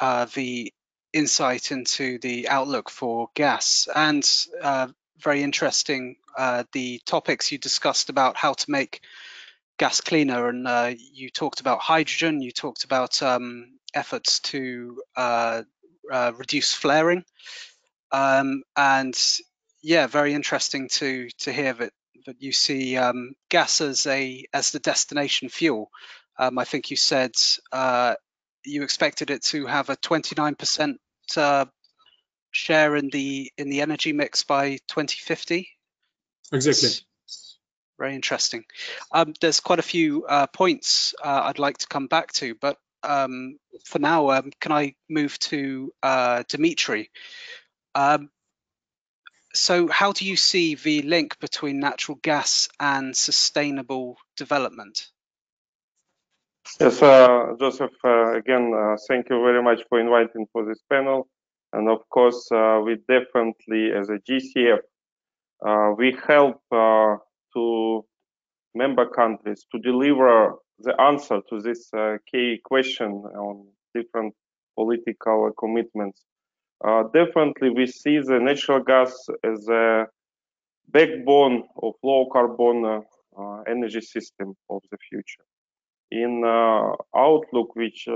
uh, 0.00 0.26
the 0.34 0.72
insight 1.12 1.72
into 1.72 2.20
the 2.20 2.48
outlook 2.48 2.88
for 2.88 3.28
gas. 3.34 3.88
And 3.92 4.24
uh, 4.62 4.86
very 5.18 5.42
interesting 5.42 6.18
the 6.72 7.00
topics 7.06 7.50
you 7.50 7.58
discussed 7.58 8.08
about 8.08 8.36
how 8.36 8.52
to 8.52 8.70
make 8.70 9.00
gas 9.80 10.00
cleaner. 10.00 10.46
And 10.46 10.96
you 11.12 11.28
talked 11.28 11.58
about 11.58 11.80
hydrogen, 11.80 12.40
you 12.40 12.52
talked 12.52 12.84
about 12.84 13.20
um, 13.20 13.80
efforts 13.94 14.38
to 14.40 15.02
uh, 15.16 15.62
reduce 16.10 16.72
flaring. 16.72 17.24
Um, 18.10 18.62
and 18.76 19.18
yeah, 19.82 20.06
very 20.06 20.34
interesting 20.34 20.88
to 20.90 21.28
to 21.38 21.52
hear 21.52 21.72
that 21.72 21.92
that 22.26 22.40
you 22.40 22.52
see 22.52 22.96
um, 22.96 23.32
gas 23.48 23.80
as 23.80 24.06
a 24.06 24.44
as 24.52 24.70
the 24.70 24.78
destination 24.78 25.48
fuel. 25.48 25.90
Um, 26.38 26.58
I 26.58 26.64
think 26.64 26.90
you 26.90 26.96
said 26.96 27.32
uh, 27.72 28.14
you 28.64 28.82
expected 28.82 29.30
it 29.30 29.42
to 29.44 29.66
have 29.66 29.90
a 29.90 29.96
29% 29.96 30.94
uh, 31.36 31.64
share 32.50 32.96
in 32.96 33.08
the 33.10 33.50
in 33.58 33.68
the 33.68 33.80
energy 33.80 34.12
mix 34.12 34.44
by 34.44 34.78
2050. 34.88 35.68
Exactly. 36.52 36.88
It's 36.88 37.58
very 37.98 38.14
interesting. 38.14 38.64
Um, 39.10 39.34
there's 39.40 39.60
quite 39.60 39.78
a 39.78 39.82
few 39.82 40.24
uh, 40.26 40.46
points 40.48 41.14
uh, 41.22 41.42
I'd 41.44 41.58
like 41.58 41.78
to 41.78 41.86
come 41.86 42.06
back 42.06 42.32
to, 42.34 42.54
but 42.60 42.76
um, 43.02 43.58
for 43.84 43.98
now, 43.98 44.30
um, 44.30 44.50
can 44.60 44.72
I 44.72 44.94
move 45.08 45.38
to 45.40 45.92
uh, 46.02 46.42
Dimitri? 46.48 47.10
Um, 47.94 48.30
so 49.54 49.88
how 49.88 50.12
do 50.12 50.24
you 50.26 50.36
see 50.36 50.74
the 50.74 51.02
link 51.02 51.38
between 51.38 51.78
natural 51.78 52.18
gas 52.22 52.68
and 52.80 53.16
sustainable 53.16 54.16
development? 54.36 55.08
Yes, 56.80 57.02
uh, 57.02 57.54
Joseph, 57.58 57.90
uh, 58.04 58.34
again, 58.36 58.72
uh, 58.74 58.96
thank 59.08 59.28
you 59.28 59.42
very 59.42 59.62
much 59.62 59.80
for 59.88 60.00
inviting 60.00 60.46
for 60.52 60.64
this 60.64 60.80
panel. 60.90 61.28
And 61.72 61.88
of 61.88 62.08
course, 62.08 62.48
uh, 62.52 62.80
we 62.84 62.96
definitely, 63.08 63.92
as 63.92 64.08
a 64.08 64.18
GECF, 64.18 64.78
uh, 65.66 65.94
we 65.96 66.16
help 66.26 66.62
to 67.54 68.04
member 68.74 69.06
countries 69.06 69.66
to 69.72 69.78
deliver 69.78 70.54
the 70.82 71.00
answer 71.00 71.40
to 71.48 71.60
this 71.60 71.92
uh, 71.94 72.16
key 72.30 72.60
question 72.64 73.10
on 73.10 73.66
different 73.94 74.34
political 74.76 75.50
commitments. 75.58 76.24
Uh, 76.84 77.04
definitely, 77.14 77.70
we 77.70 77.86
see 77.86 78.18
the 78.18 78.38
natural 78.40 78.80
gas 78.80 79.12
as 79.44 79.68
a 79.68 80.06
backbone 80.88 81.64
of 81.82 81.94
low 82.02 82.28
carbon 82.32 82.84
uh, 83.38 83.60
energy 83.68 84.00
system 84.00 84.54
of 84.68 84.82
the 84.90 84.98
future. 85.08 85.44
In 86.10 86.44
Outlook, 87.16 87.74
which 87.74 88.06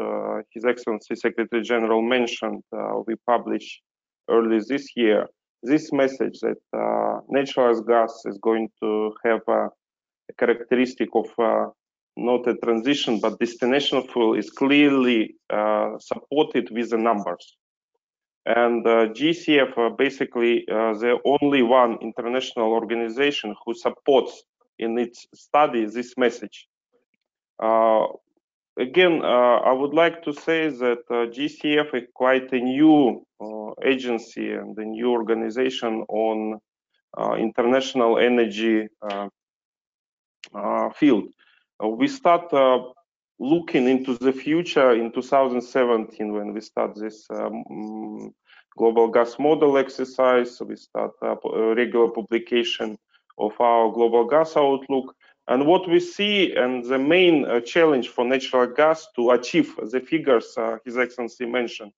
His 0.50 0.66
Excellency 0.66 1.14
Secretary 1.14 1.62
General 1.62 2.02
mentioned, 2.02 2.62
we 3.06 3.14
published 3.26 3.80
early 4.28 4.60
this 4.68 4.94
year, 4.96 5.26
this 5.62 5.92
message 5.92 6.38
that 6.40 6.58
uh, 6.76 7.20
natural 7.28 7.82
gas 7.82 8.22
is 8.26 8.38
going 8.38 8.68
to 8.82 9.12
have 9.24 9.40
a, 9.48 9.68
characteristic 10.38 11.08
of 11.14 11.26
uh, 11.38 11.66
not 12.16 12.46
a 12.48 12.54
transition, 12.54 13.20
but 13.20 13.38
destination 13.38 14.02
fuel 14.08 14.34
is 14.34 14.50
clearly 14.50 15.36
uh, 15.50 15.98
supported 15.98 16.70
with 16.70 16.90
the 16.90 16.98
numbers. 16.98 17.56
And 18.46 18.86
uh, 18.86 19.08
GECF 19.08 19.76
uh, 19.76 19.90
basically 19.96 20.64
uh, 20.68 20.94
the 20.94 21.18
only 21.24 21.62
one 21.62 21.98
international 22.00 22.70
organization 22.70 23.54
who 23.64 23.74
supports 23.74 24.44
in 24.78 24.96
its 24.98 25.26
study 25.34 25.84
this 25.86 26.16
message. 26.16 26.68
Uh, 27.60 28.06
again, 28.78 29.22
uh, 29.24 29.58
I 29.64 29.72
would 29.72 29.94
like 29.94 30.22
to 30.24 30.32
say 30.32 30.68
that 30.68 30.98
GECF 31.10 31.94
is 31.94 32.08
quite 32.14 32.52
a 32.52 32.60
new 32.60 33.26
agency 33.84 34.52
and 34.52 34.78
a 34.78 34.84
new 34.84 35.10
organization 35.10 36.04
on 36.08 36.60
international 37.38 38.18
energy 38.18 38.86
field. 40.94 41.28
Uh, 41.82 41.88
we 41.88 42.08
start 42.08 42.52
uh, 42.52 42.82
looking 43.38 43.88
into 43.88 44.16
the 44.16 44.32
future 44.32 44.92
in 44.92 45.12
2017 45.12 46.32
when 46.32 46.54
we 46.54 46.60
start 46.60 46.94
this 46.94 47.26
um, 47.30 48.32
global 48.76 49.08
gas 49.08 49.38
model 49.38 49.76
exercise. 49.76 50.56
So 50.56 50.64
we 50.64 50.76
start 50.76 51.12
a 51.22 51.36
regular 51.74 52.08
publication 52.08 52.98
of 53.38 53.60
our 53.60 53.92
global 53.92 54.26
gas 54.26 54.56
outlook. 54.56 55.14
And 55.48 55.66
what 55.66 55.88
we 55.88 56.00
see, 56.00 56.54
and 56.54 56.84
the 56.84 56.98
main 56.98 57.44
uh, 57.44 57.60
challenge 57.60 58.08
for 58.08 58.24
natural 58.24 58.66
gas 58.66 59.06
to 59.14 59.30
achieve 59.30 59.76
the 59.90 60.00
figures 60.00 60.54
uh, 60.56 60.78
His 60.84 60.96
Excellency 60.96 61.46
mentioned, 61.46 61.92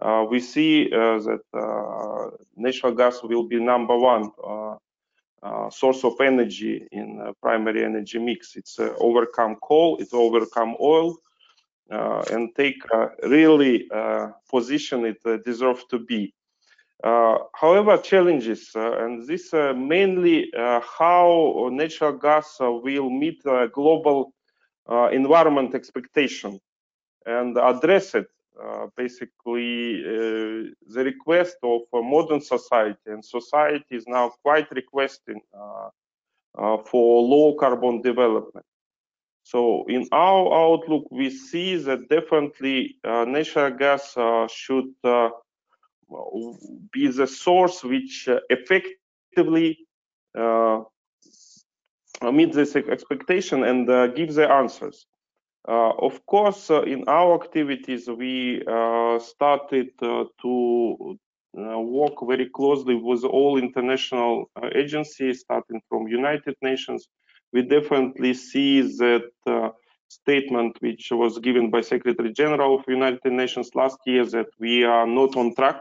uh, 0.00 0.24
we 0.30 0.40
see 0.40 0.88
that 0.88 2.36
natural 2.56 2.92
gas 2.92 3.22
will 3.22 3.48
be 3.48 3.58
number 3.58 3.96
one 3.96 4.30
Uh, 5.42 5.68
source 5.70 6.02
of 6.04 6.20
energy 6.20 6.88
in 6.92 7.20
primary 7.42 7.84
energy 7.84 8.18
mix. 8.18 8.56
It's 8.56 8.78
uh, 8.78 8.94
overcome 8.98 9.56
coal, 9.62 9.98
it's 10.00 10.14
overcome 10.14 10.76
oil, 10.80 11.16
uh, 11.90 12.22
and 12.30 12.54
take 12.56 12.82
really 13.22 13.88
uh, 13.94 14.28
position 14.50 15.04
it 15.04 15.18
uh, 15.26 15.36
deserves 15.44 15.84
to 15.90 15.98
be. 15.98 16.32
however, 17.54 17.96
challenges, 17.98 18.70
and 18.74 19.26
this 19.26 19.52
mainly 19.52 20.50
how 20.98 21.68
natural 21.70 22.12
gas 22.12 22.56
will 22.60 23.10
meet 23.10 23.42
global 23.72 24.32
environment 25.12 25.74
expectation 25.74 26.58
and 27.26 27.56
address 27.58 28.14
it 28.14 28.26
uh, 28.26 28.35
basically 28.96 30.02
uh, 30.04 30.70
the 30.94 31.04
request 31.04 31.56
of 31.62 31.82
a 31.92 32.02
modern 32.02 32.40
society 32.40 32.98
and 33.06 33.24
society 33.24 33.96
is 33.96 34.06
now 34.06 34.32
quite 34.42 34.70
requesting 34.70 35.40
uh, 35.54 36.78
for 36.84 37.22
low 37.22 37.54
carbon 37.54 38.00
development. 38.02 38.66
So 39.42 39.84
in 39.88 40.08
our 40.10 40.52
outlook, 40.52 41.06
we 41.10 41.30
see 41.30 41.76
that 41.76 42.08
definitely 42.08 42.98
natural 43.04 43.70
gas 43.70 44.16
should 44.52 44.92
be 46.92 47.08
the 47.08 47.26
source 47.26 47.84
which 47.84 48.28
effectively 48.50 49.86
uh, 50.36 52.32
meet 52.32 52.52
this 52.52 52.76
expectation 52.76 53.64
and 53.64 53.88
uh, 53.88 54.06
the 54.06 54.48
answers. 54.50 55.06
Uh, 55.68 55.90
of 55.98 56.24
course, 56.26 56.70
uh, 56.70 56.82
in 56.82 57.04
our 57.08 57.34
activities, 57.42 58.08
we 58.08 58.62
uh, 58.66 59.18
started 59.18 59.90
to 59.98 61.18
work 61.54 62.14
very 62.26 62.48
closely 62.50 62.94
with 62.94 63.24
all 63.24 63.56
international 63.56 64.48
agencies, 64.74 65.40
starting 65.40 65.80
from 65.88 66.06
United 66.06 66.54
Nations. 66.62 67.08
We 67.52 67.62
definitely 67.62 68.34
see 68.34 68.82
that 68.82 69.72
statement 70.08 70.76
which 70.80 71.08
was 71.10 71.38
given 71.38 71.70
by 71.70 71.80
Secretary 71.80 72.32
General 72.32 72.78
of 72.78 72.84
United 72.86 73.32
Nations 73.32 73.70
last 73.74 73.98
year 74.06 74.24
that 74.26 74.46
we 74.60 74.84
are 74.84 75.06
not 75.06 75.36
on 75.36 75.54
track 75.54 75.80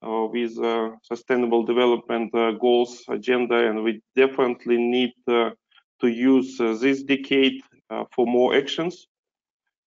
uh, 0.00 0.26
with 0.30 0.56
uh, 0.58 0.90
sustainable 1.02 1.64
development 1.64 2.32
uh, 2.32 2.52
goals 2.52 3.02
agenda 3.08 3.68
and 3.68 3.82
we 3.82 4.00
definitely 4.14 4.76
need 4.76 5.12
to 5.26 6.06
use 6.06 6.56
this 6.58 7.02
decade 7.02 7.60
Uh, 7.90 8.04
for 8.14 8.26
more 8.26 8.54
actions. 8.54 9.06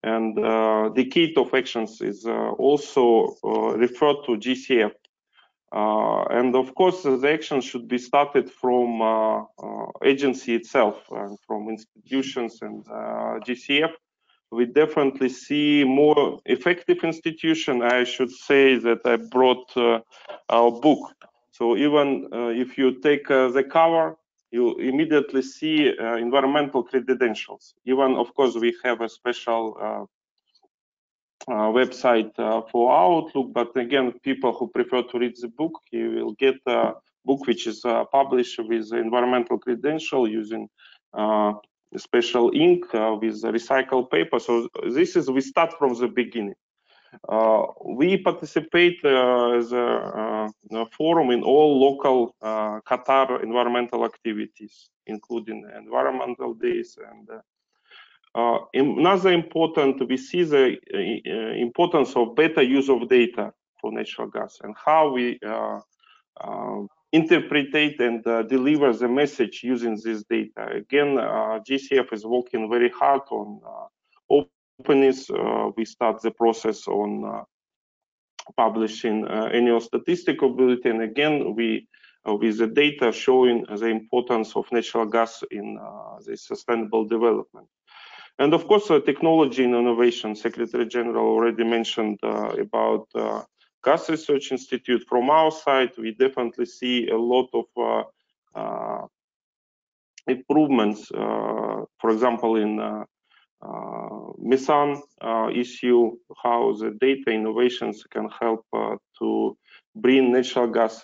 And 0.02 0.36
uh, 0.40 0.90
the 0.96 1.06
kit 1.06 1.38
of 1.38 1.54
actions 1.54 2.02
is 2.02 2.26
uh, 2.26 2.50
also 2.58 3.36
uh, 3.44 3.78
referred 3.78 4.26
to 4.26 4.38
GECF. 4.38 4.94
Uh, 5.72 6.24
and 6.32 6.56
of 6.56 6.74
course, 6.74 7.04
the 7.04 7.30
action 7.32 7.62
should 7.62 7.88
be 7.88 8.00
started 8.00 8.50
from 8.50 9.02
agency 10.04 10.56
itself 10.56 11.04
and 11.12 11.38
from 11.46 11.70
institutions 11.70 12.58
and 12.64 12.84
GECF 13.46 13.92
we 14.54 14.66
definitely 14.66 15.30
see 15.30 15.86
more 15.86 16.42
effective 16.46 17.06
institution. 17.06 17.82
I 17.82 18.04
should 18.04 18.32
say 18.32 18.76
that 18.80 19.00
I 19.06 19.16
brought 19.16 19.72
uh, 19.78 20.02
our 20.50 20.72
book. 20.72 21.14
So 21.52 21.78
even 21.78 22.28
if 22.34 22.78
you 22.78 23.00
take 23.00 23.30
the 23.30 23.64
cover, 23.72 24.18
you 24.52 24.76
immediately 24.76 25.42
see 25.42 25.94
environmental 26.00 26.84
credentials. 26.84 27.74
Even, 27.86 28.16
of 28.16 28.34
course, 28.36 28.56
we 28.56 28.76
have 28.84 29.02
a 29.02 29.10
special 29.10 30.08
uh, 31.48 31.72
website 31.72 32.32
uh, 32.38 32.62
for 32.72 32.94
Outlook, 32.94 33.52
but 33.52 33.76
again, 33.76 34.14
people 34.24 34.54
who 34.54 34.68
prefer 34.68 35.02
to 35.02 35.18
read 35.18 35.36
the 35.42 35.48
book, 35.48 35.74
you 35.92 36.12
will 36.12 36.34
get 36.34 36.56
a 36.68 36.94
book 37.26 37.48
which 37.48 37.66
is 37.66 37.84
uh, 37.84 38.06
published 38.12 38.60
with 38.60 38.94
environmental 38.94 39.58
credential 39.58 40.30
using 40.30 40.70
special 41.98 42.52
ink 42.54 42.86
with 42.94 43.42
recycled 43.44 44.12
paper. 44.12 44.40
So 44.40 44.68
this 44.94 45.16
is, 45.16 45.30
we 45.32 45.42
start 45.42 45.74
from 45.80 45.96
the 45.96 46.08
beginning. 46.08 46.54
We 47.86 48.18
participate 48.18 49.04
as 49.06 49.72
a, 49.72 50.50
a, 50.72 50.86
forum 50.98 51.32
in 51.32 51.44
all 51.44 51.80
local 51.80 52.36
Qatar 52.42 53.44
environmental 53.44 54.06
activities, 54.06 54.90
including 55.08 55.70
environmental 55.78 56.54
days 56.54 56.98
and 57.10 57.42
uh, 58.34 58.60
another 58.74 59.32
important, 59.32 60.08
we 60.08 60.16
see 60.16 60.44
the 60.44 60.78
uh, 60.94 61.56
importance 61.60 62.16
of 62.16 62.36
better 62.36 62.62
use 62.62 62.90
of 62.90 63.10
data 63.10 63.52
for 63.80 63.92
natural 63.92 64.28
gas 64.28 64.60
and 64.64 64.76
how 64.78 65.12
we 65.12 65.40
uh, 65.46 65.80
uh 66.40 66.82
interpret 67.14 68.00
and 68.00 68.24
deliver 68.48 68.94
the 68.94 69.08
message 69.08 69.64
using 69.64 70.00
this 70.02 70.24
data. 70.30 70.66
Again, 70.74 71.18
GECF 71.68 72.14
is 72.14 72.26
working 72.26 72.70
very 72.70 72.90
hard 72.90 73.24
on 73.30 73.60
openness. 74.82 75.30
we 75.78 75.86
start 75.86 76.22
the 76.22 76.32
process 76.32 76.88
on 76.88 77.46
publishing 78.58 79.28
annual 79.28 79.80
statistical 79.80 80.50
bulletin. 80.50 81.02
Again, 81.02 81.56
we 81.56 81.88
with 82.26 82.58
the 82.58 82.68
data 82.68 83.12
showing 83.12 83.66
the 83.70 83.88
importance 83.88 84.56
of 84.56 84.72
natural 84.72 85.06
gas 85.06 85.44
in 85.52 85.80
the 86.26 86.38
sustainable 86.38 87.06
development. 87.06 87.68
And 88.40 88.54
of 88.54 88.68
course, 88.68 88.90
uh, 88.90 89.00
technology 89.00 89.64
and 89.64 89.76
innovation. 89.76 90.36
Secretary 90.36 90.88
General 90.88 91.26
already 91.26 91.64
mentioned 91.64 92.18
uh, 92.24 92.54
about 92.60 93.08
uh, 93.14 93.44
Gas 93.84 94.10
Research 94.10 94.52
Institute. 94.52 95.04
From 95.08 95.30
our 95.30 95.52
side, 95.52 95.92
we 95.98 96.12
definitely 96.12 96.66
see 96.66 97.10
a 97.10 97.18
lot 97.18 97.50
of 97.54 97.66
uh, 97.78 98.04
uh, 98.60 99.08
improvements. 100.28 101.12
Uh, 101.12 101.86
for 102.00 102.10
example, 102.10 102.56
in 102.56 102.80
Uh, 103.62 104.32
methane 104.40 105.00
uh, 105.22 105.48
issue, 105.54 106.18
how 106.42 106.74
the 106.80 106.98
data 107.00 107.30
innovations 107.30 108.04
can 108.10 108.28
help 108.40 108.66
uh, 108.74 108.96
to 109.20 109.56
bring 109.96 110.32
natural 110.32 110.68
gas 110.68 111.04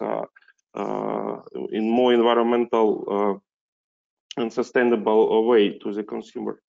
in 1.72 1.90
more 1.90 2.14
environmental 2.14 3.42
and 4.38 4.52
sustainable 4.52 5.48
way 5.48 5.78
to 5.78 5.94
the 5.94 6.04
consumer. 6.04 6.62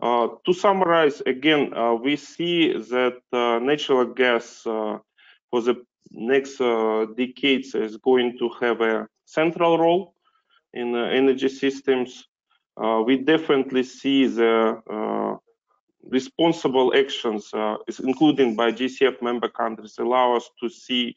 Uh, 0.00 0.28
to 0.44 0.52
summarize, 0.52 1.22
again, 1.26 1.72
uh, 1.74 1.94
we 1.94 2.16
see 2.16 2.72
that 2.72 3.20
uh, 3.32 3.58
natural 3.58 4.04
gas 4.04 4.62
for 4.62 5.60
the 5.60 5.74
next 6.10 6.58
decades 7.16 7.74
is 7.74 7.96
going 7.96 8.36
to 8.38 8.48
have 8.60 8.80
a 8.80 9.08
central 9.24 9.78
role 9.78 10.14
in 10.74 10.94
energy 10.94 11.48
systems. 11.48 12.28
We 12.76 13.18
definitely 13.18 13.82
see 13.84 14.26
the 14.26 15.38
responsible 16.02 16.92
actions, 16.96 17.50
uh, 17.54 17.76
including 18.02 18.56
by 18.56 18.72
GECF 18.72 19.22
member 19.22 19.48
countries, 19.48 19.96
allow 19.98 20.36
us 20.36 20.48
to 20.60 20.68
see 20.68 21.16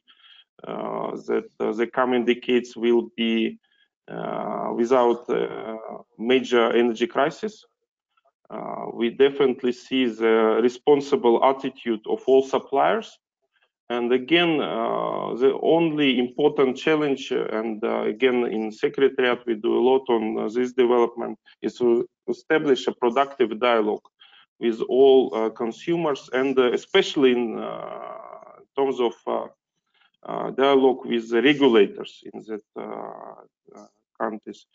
uh, 0.67 1.11
that 1.27 1.49
uh, 1.59 1.71
the 1.73 1.87
coming 1.87 2.25
decades 2.25 2.75
will 2.75 3.09
be 3.17 3.59
without 4.75 5.27
major 6.19 6.71
energy 6.71 7.07
crisis. 7.07 7.65
Uh, 8.49 8.85
we 8.93 9.09
definitely 9.09 9.71
see 9.71 10.05
the 10.05 10.59
responsible 10.61 11.43
attitude 11.43 12.01
of 12.07 12.21
all 12.27 12.43
suppliers. 12.43 13.17
And 13.89 14.11
again, 14.11 14.59
uh, 14.61 15.35
the 15.35 15.57
only 15.61 16.17
important 16.17 16.75
challenge, 16.75 17.31
and 17.31 17.83
uh, 17.83 18.01
again, 18.01 18.45
in 18.45 18.71
Secretariat, 18.71 19.45
we 19.45 19.55
do 19.55 19.77
a 19.77 19.83
lot 19.89 20.03
on 20.09 20.39
uh, 20.39 20.49
this 20.49 20.73
development, 20.73 21.37
is 21.61 21.75
to 21.75 22.07
establish 22.27 22.87
a 22.87 22.93
productive 22.93 23.59
dialogue 23.59 24.05
with 24.59 24.81
all 24.89 25.35
uh, 25.35 25.49
consumers, 25.49 26.29
and 26.33 26.57
uh, 26.57 26.71
especially 26.71 27.33
in 27.33 27.57
terms 28.75 28.99
of 28.99 29.13
dialogue 30.55 31.05
with 31.05 31.29
the 31.29 31.41
regulators 31.41 32.23
in 32.33 32.41
that 32.47 32.63
countries. 34.19 34.65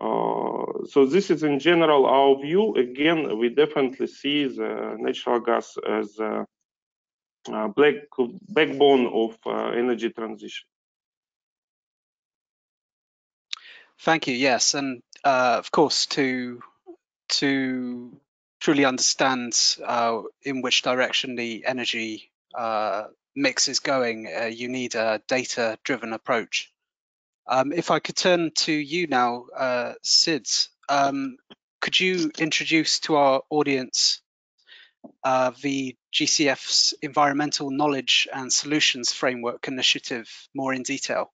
Uh, 0.00 0.86
so 0.86 1.04
this 1.04 1.30
is 1.30 1.42
in 1.42 1.58
general 1.58 2.06
our 2.06 2.40
view. 2.40 2.74
Again, 2.76 3.38
we 3.38 3.48
definitely 3.48 4.06
see 4.06 4.46
the 4.46 4.96
natural 4.98 5.40
gas 5.40 5.76
as 5.88 6.18
a 6.20 6.46
black 7.74 7.94
backbone 8.48 9.06
of 9.06 9.38
uh, 9.46 9.70
energy 9.70 10.10
transition. 10.10 10.66
Thank 14.00 14.26
you. 14.28 14.34
Yes, 14.34 14.74
and 14.74 15.02
uh, 15.24 15.56
of 15.58 15.70
course, 15.70 16.06
to 16.06 16.62
to 17.28 18.20
truly 18.60 18.84
understand 18.84 19.54
uh, 19.84 20.22
in 20.42 20.62
which 20.62 20.82
direction 20.82 21.36
the 21.36 21.64
energy 21.66 22.30
uh, 22.54 23.04
mix 23.36 23.68
is 23.68 23.80
going, 23.80 24.26
uh, 24.26 24.46
you 24.46 24.68
need 24.68 24.94
a 24.94 25.20
data-driven 25.28 26.12
approach. 26.12 26.72
Um, 27.46 27.72
if 27.72 27.90
I 27.90 27.98
could 27.98 28.16
turn 28.16 28.50
to 28.56 28.72
you 28.72 29.06
now, 29.06 29.46
uh, 29.56 29.94
Sid, 30.02 30.48
um, 30.88 31.36
could 31.80 31.98
you 31.98 32.30
introduce 32.38 33.00
to 33.00 33.16
our 33.16 33.42
audience 33.48 34.20
uh, 35.24 35.52
the 35.62 35.96
GECF's 36.12 36.94
Environmental 37.02 37.70
Knowledge 37.70 38.28
and 38.32 38.52
Solutions 38.52 39.12
Framework 39.12 39.68
Initiative 39.68 40.28
more 40.54 40.72
in 40.72 40.82
detail? 40.82 41.32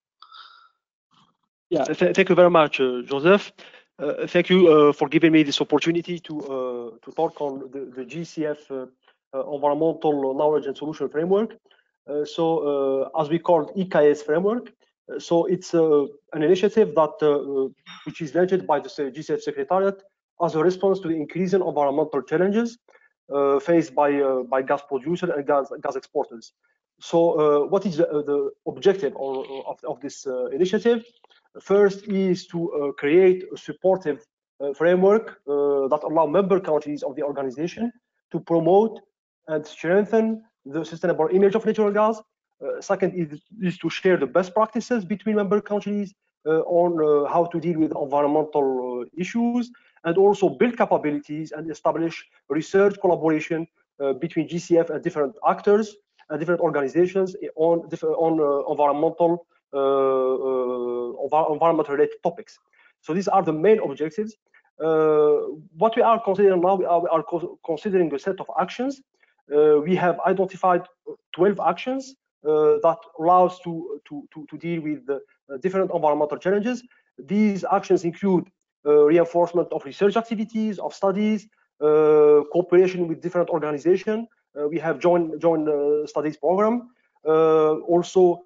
Yeah, 1.71 1.85
th 1.85 2.15
thank 2.15 2.29
you 2.29 2.35
very 2.35 2.51
much, 2.51 2.81
uh, 2.81 3.03
Joseph. 3.03 3.53
Uh, 3.99 4.27
thank 4.27 4.51
you 4.51 4.59
uh, 4.69 4.93
for 4.93 5.09
giving 5.09 5.33
me 5.33 5.43
this 5.45 5.61
opportunity 5.61 6.19
to 6.19 6.35
uh, 6.55 6.91
to 7.05 7.11
talk 7.21 7.41
on 7.41 7.53
the, 7.73 7.81
the 7.97 8.05
GECF 8.05 8.61
Environmental 9.33 10.35
Knowledge 10.39 10.67
and 10.67 10.77
Solution 10.77 11.09
Framework. 11.09 11.51
so, 12.37 12.45
as 13.21 13.27
we 13.29 13.39
call 13.39 13.61
EKS 13.83 14.21
framework, 14.29 14.65
so 15.19 15.47
it's 15.47 15.75
uh, 15.75 16.05
an 16.33 16.43
initiative 16.43 16.95
that 16.95 17.15
uh, 17.23 17.69
which 18.05 18.21
is 18.21 18.35
launched 18.35 18.67
by 18.67 18.81
the 18.81 18.89
GECF 18.89 19.41
Secretariat 19.41 20.03
as 20.43 20.55
a 20.55 20.63
response 20.63 21.01
to 21.01 21.09
the 21.09 21.15
increasing 21.15 21.61
environmental 21.61 22.23
challenges 22.23 22.79
uh, 22.89 22.93
Uh, 23.33 23.59
faced 23.59 23.95
by 23.95 24.13
uh, 24.21 24.43
by 24.43 24.61
gas 24.61 24.83
producers 24.87 25.31
and 25.31 25.47
gas 25.47 25.73
gas 25.83 25.97
exporters. 25.97 26.53
So, 27.01 27.19
uh, 27.41 27.67
what 27.67 27.87
is 27.87 27.97
the, 27.97 28.05
the 28.05 28.51
objective 28.67 29.17
of, 29.17 29.47
of, 29.67 29.79
of 29.83 30.01
this 30.03 30.27
initiative? 30.53 31.03
First 31.59 32.07
is 32.07 32.47
to 32.49 32.93
create 32.99 33.45
a 33.51 33.57
supportive 33.57 34.27
framework 34.77 35.41
that 35.47 36.01
allow 36.05 36.27
member 36.27 36.61
countries 36.61 37.03
of 37.03 37.17
the 37.17 37.23
organization 37.23 37.91
to 38.31 38.41
promote 38.41 39.01
and 39.49 39.67
strengthen 39.67 40.43
the 40.67 40.85
sustainable 40.85 41.29
image 41.33 41.55
of 41.55 41.65
natural 41.65 41.91
gas 41.91 42.21
uh, 42.65 42.81
second 42.81 43.15
is, 43.15 43.41
is 43.63 43.79
to 43.79 43.89
share 43.89 44.19
the 44.19 44.27
best 44.27 44.55
practices 44.55 45.05
between 45.05 45.37
member 45.37 45.61
countries 45.63 46.15
uh, 46.47 46.61
on 46.67 46.93
uh, 47.01 47.29
how 47.33 47.47
to 47.47 47.59
deal 47.59 47.79
with 47.79 47.93
environmental 47.97 49.05
issues 49.17 49.71
and 50.05 50.17
also 50.19 50.49
build 50.49 50.77
capabilities 50.77 51.53
and 51.53 51.71
establish 51.71 52.25
research 52.49 52.97
collaboration 53.01 53.67
between 54.21 54.49
GECF 54.49 54.91
and 54.91 55.03
different 55.03 55.35
actors 55.49 55.97
and 56.29 56.39
different 56.41 56.61
organizations 56.61 57.37
on, 57.57 57.81
on 58.27 58.33
environmental 58.71 59.47
environment 61.53 61.89
related 61.89 62.17
topics. 62.23 62.59
So 63.01 63.13
these 63.15 63.29
are 63.29 63.43
the 63.43 63.53
main 63.53 63.81
objectives. 63.81 64.37
Uh, 64.83 65.37
what 65.77 65.95
we 65.95 66.03
are 66.03 66.21
considering 66.23 66.61
now, 66.61 66.75
we 66.75 66.85
are, 66.85 67.01
we 67.01 67.09
are 67.09 67.23
co 67.23 67.59
considering 67.65 68.13
a 68.15 68.19
set 68.19 68.41
of 68.41 68.47
actions. 68.61 69.01
Uh, 69.55 69.81
we 69.81 69.95
have 69.95 70.19
identified 70.27 70.83
12 71.37 71.61
actions 71.61 72.15
uh, 72.45 72.79
that 72.83 72.99
allows 73.21 73.61
to, 73.61 74.01
to, 74.09 74.27
to, 74.33 74.47
to 74.51 74.59
deal 74.59 74.81
with 74.81 75.09
uh, 75.09 75.19
different 75.61 75.91
environmental 75.95 76.39
challenges. 76.39 76.83
These 77.19 77.65
actions 77.71 78.05
include 78.05 78.45
uh, 78.47 78.51
Uh, 78.87 79.05
reinforcement 79.07 79.73
of 79.73 79.83
research 79.87 80.15
activities, 80.15 80.79
of 80.79 80.93
studies, 80.93 81.49
uh, 81.81 82.43
cooperation 82.53 83.09
with 83.09 83.23
different 83.23 83.49
organizations. 83.49 84.29
Uh, 84.55 84.69
we 84.69 84.79
have 84.79 84.99
joint, 84.99 85.41
joint 85.41 85.67
studies 86.07 86.37
program. 86.37 86.91
also, 87.25 88.43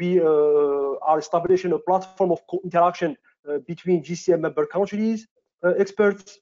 we 0.00 0.18
are 1.08 1.18
establishing 1.18 1.72
a 1.72 1.78
platform 1.78 2.32
of 2.32 2.40
interaction 2.64 3.16
between 3.66 4.02
GCM 4.02 4.40
member 4.40 4.64
countries, 4.64 5.26
experts, 5.62 6.38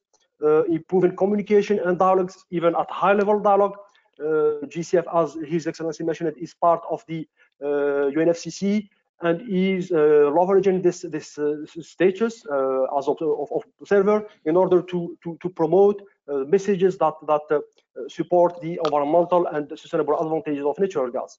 improving 0.69 1.17
communication 1.17 1.81
and 1.81 1.99
dialogues, 1.99 2.45
even 2.51 2.77
at 2.77 2.89
high 2.89 3.15
level 3.15 3.41
dialogue 3.41 3.77
uh, 4.21 4.67
GECF, 4.67 5.07
as 5.15 5.37
His 5.49 5.67
Excellency 5.67 6.05
mentioned, 6.05 6.35
is 6.37 6.55
part 6.55 6.83
of 6.91 7.05
the 7.09 7.27
UNFCCC, 7.63 8.85
uh, 8.85 8.87
and 9.23 9.43
is 9.49 9.93
uh, 9.93 10.31
leveraging 10.39 10.83
this 10.83 11.03
this 11.03 11.39
uh, 11.39 11.57
status 11.81 12.45
uh, 12.47 12.99
as 12.99 13.07
of, 13.09 13.17
of, 13.21 13.49
of 13.53 13.63
server 13.85 14.27
in 14.45 14.57
order 14.57 14.81
to 14.83 15.17
to, 15.23 15.37
to 15.43 15.49
promote 15.49 16.03
messages 16.47 16.97
that 16.99 17.15
that 17.27 17.63
support 18.09 18.61
the 18.61 18.79
environmental 18.85 19.47
and 19.47 19.69
sustainable 19.77 20.19
advantages 20.21 20.65
of 20.65 20.79
natural 20.79 21.11
gas. 21.11 21.39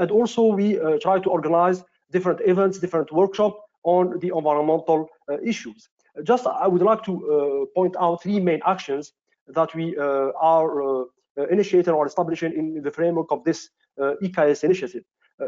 and 0.00 0.10
also 0.10 0.42
we 0.60 0.68
try 1.00 1.16
to 1.20 1.30
organize 1.30 1.84
different 2.10 2.40
events, 2.52 2.78
different 2.78 3.12
workshops 3.12 3.58
on 3.84 4.18
the 4.22 4.30
environmental 4.38 5.08
issues. 5.52 5.88
Just 6.24 6.46
I 6.46 6.66
would 6.66 6.82
like 6.82 7.02
to 7.04 7.12
point 7.74 7.94
out 8.00 8.22
three 8.22 8.40
main 8.40 8.60
actions 8.66 9.12
that 9.58 9.74
we 9.74 9.96
are 9.96 11.06
initiating 11.50 11.94
or 11.94 12.06
establishing 12.06 12.52
in 12.60 12.82
the 12.82 12.90
framework 12.90 13.30
of 13.30 13.44
this 13.44 13.70
EKS 14.26 14.64
initiative. 14.64 15.04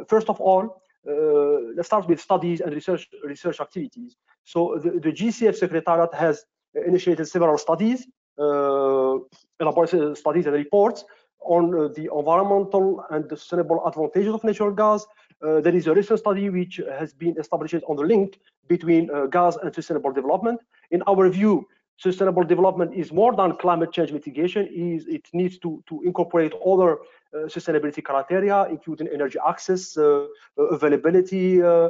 first 0.07 0.29
of 0.29 0.41
all, 0.41 0.65
let's 1.05 1.89
start 1.89 2.09
with 2.09 2.21
studies 2.21 2.61
and 2.61 2.75
research 2.75 3.09
research 3.25 3.61
activities. 3.61 4.17
So 4.45 4.79
the, 4.83 4.91
the 5.01 5.13
GECF 5.13 5.55
Secretariat 5.55 6.13
has 6.15 6.45
initiated 6.75 7.27
several 7.29 7.59
studies, 7.59 8.07
uh, 8.39 9.19
elaborated 9.61 10.17
studies 10.17 10.47
and 10.47 10.55
reports 10.55 11.05
on 11.41 11.75
uh, 11.75 11.89
the 11.89 12.09
environmental 12.17 13.05
and 13.11 13.29
the 13.29 13.37
sustainable 13.37 13.87
advantages 13.87 14.33
of 14.35 14.43
natural 14.45 14.73
gas. 14.73 15.07
Uh, 15.43 15.61
there 15.61 15.75
is 15.75 15.87
a 15.87 15.95
recent 15.95 16.19
study 16.19 16.51
which 16.51 16.81
has 16.99 17.13
been 17.15 17.39
established 17.39 17.83
on 17.89 17.97
the 17.97 18.03
link 18.03 18.41
between 18.69 19.11
uh, 19.11 19.27
gas 19.27 19.57
and 19.63 19.75
sustainable 19.75 20.13
development. 20.13 20.61
In 20.91 21.03
our 21.07 21.29
view, 21.29 21.67
sustainable 21.99 22.45
development 22.45 22.95
is 22.95 23.13
more 23.13 23.35
than 23.35 23.57
climate 23.57 23.93
change 23.93 24.13
mitigation 24.13 24.67
is 24.73 25.07
it 25.07 25.29
needs 25.33 25.59
to 25.59 25.83
to 25.89 26.01
incorporate 26.03 26.53
other 26.65 26.93
uh, 27.35 27.47
sustainability 27.55 28.03
criteria 28.03 28.65
including 28.71 29.09
energy 29.13 29.39
access 29.47 29.97
uh, 29.97 30.25
availability 30.57 31.63
uh, 31.63 31.89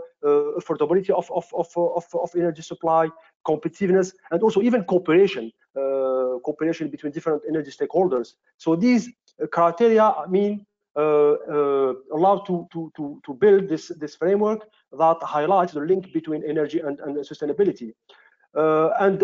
affordability 0.60 1.10
of, 1.10 1.30
of, 1.30 1.46
of, 1.52 1.68
of, 1.76 2.04
of 2.14 2.30
energy 2.34 2.62
supply 2.62 3.08
competitiveness 3.46 4.12
and 4.30 4.42
also 4.42 4.60
even 4.62 4.82
cooperation 4.84 5.52
cooperation 6.44 6.88
between 6.88 7.12
different 7.12 7.42
energy 7.48 7.70
stakeholders 7.70 8.34
so 8.56 8.74
these 8.74 9.10
criteria 9.52 10.02
i 10.02 10.26
mean 10.26 10.66
uh, 10.96 11.36
uh, 11.48 11.92
allowed 12.12 12.44
to, 12.44 12.66
to, 12.72 12.90
to, 12.96 13.20
to 13.24 13.32
build 13.34 13.68
this, 13.68 13.92
this 14.00 14.16
framework 14.16 14.66
that 14.90 15.16
highlights 15.22 15.72
the 15.72 15.80
link 15.80 16.12
between 16.12 16.42
energy 16.42 16.80
and, 16.80 16.98
and 16.98 17.16
sustainability. 17.18 17.92
Uh, 18.56 18.88
and 18.98 19.22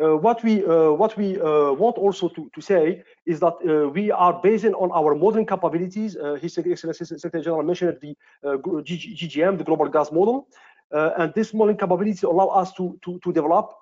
uh, 0.00 0.16
what 0.16 0.42
we 0.42 0.64
uh, 0.64 0.90
what 0.90 1.16
we 1.18 1.38
uh, 1.38 1.72
want 1.72 1.98
also 1.98 2.28
to, 2.28 2.50
to 2.54 2.60
say 2.62 3.02
is 3.26 3.40
that 3.40 3.54
we 3.94 4.10
are 4.10 4.40
basing 4.42 4.72
on 4.74 4.90
our 4.92 5.14
modeling 5.14 5.46
capabilities. 5.46 6.16
His 6.40 6.56
Excellency 6.56 7.04
Secretary 7.04 7.42
General 7.44 7.62
mentioned 7.62 7.98
the 8.00 8.16
GGM, 8.42 9.58
the 9.58 9.64
Global 9.64 9.88
Gas 9.88 10.10
Model, 10.10 10.48
and 10.90 11.32
this 11.34 11.52
modeling 11.52 11.76
capability 11.76 12.26
allow 12.26 12.48
us 12.48 12.72
to 12.74 12.98
to, 13.04 13.20
to 13.22 13.32
develop 13.32 13.74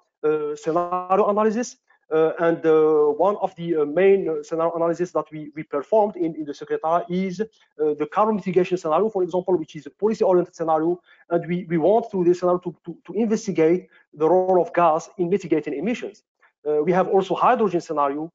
scenario 0.57 1.29
analysis 1.29 1.77
uh, 1.77 1.90
and 2.11 2.65
uh, 2.67 3.07
one 3.27 3.37
of 3.41 3.55
the 3.57 3.77
uh, 3.77 3.85
main 3.85 4.43
scenario 4.43 4.73
analysis 4.75 5.13
that 5.13 5.25
we, 5.31 5.51
we 5.55 5.63
performed 5.63 6.17
in, 6.17 6.35
in 6.35 6.45
the 6.45 6.55
Secretariat 6.55 7.07
is 7.09 7.43
the 7.79 8.09
carbon 8.13 8.37
mitigation 8.37 8.77
scenario, 8.77 9.09
for 9.09 9.23
example, 9.23 9.57
which 9.57 9.77
is 9.77 9.87
a 9.87 9.91
policy-oriented 9.91 10.55
scenario. 10.55 11.01
And 11.31 11.47
we, 11.47 11.67
we 11.69 11.79
want 11.79 12.11
through 12.11 12.25
this 12.25 12.41
scenario 12.41 12.59
to, 12.59 12.75
to, 12.85 12.97
to 13.07 13.13
investigate 13.13 13.89
the 14.15 14.29
role 14.29 14.61
of 14.61 14.73
gas 14.75 15.09
in 15.19 15.31
mitigating 15.31 15.75
emissions. 15.75 16.25
we 16.65 16.93
have 16.93 17.09
also 17.09 17.35
hydrogen 17.35 17.81
scenario, 17.81 18.33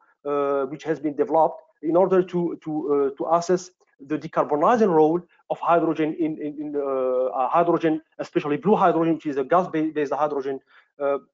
which 0.72 0.84
has 0.84 1.00
been 1.00 1.16
developed 1.16 1.62
in 1.82 1.96
order 1.96 2.24
to, 2.24 2.58
to, 2.64 3.14
to 3.18 3.28
assess 3.34 3.72
the 4.00 4.18
decarbonizing 4.18 4.90
role 4.90 5.22
of 5.50 5.60
hydrogen 5.60 6.16
in, 6.20 6.38
in, 6.38 6.54
in 6.60 6.76
uh, 6.76 7.48
hydrogen, 7.48 8.02
especially 8.20 8.58
blue 8.58 8.76
hydrogen, 8.76 9.16
which 9.16 9.26
is 9.26 9.38
a 9.38 9.44
gas-based 9.44 10.14
hydrogen 10.14 10.56
uh, 10.56 10.60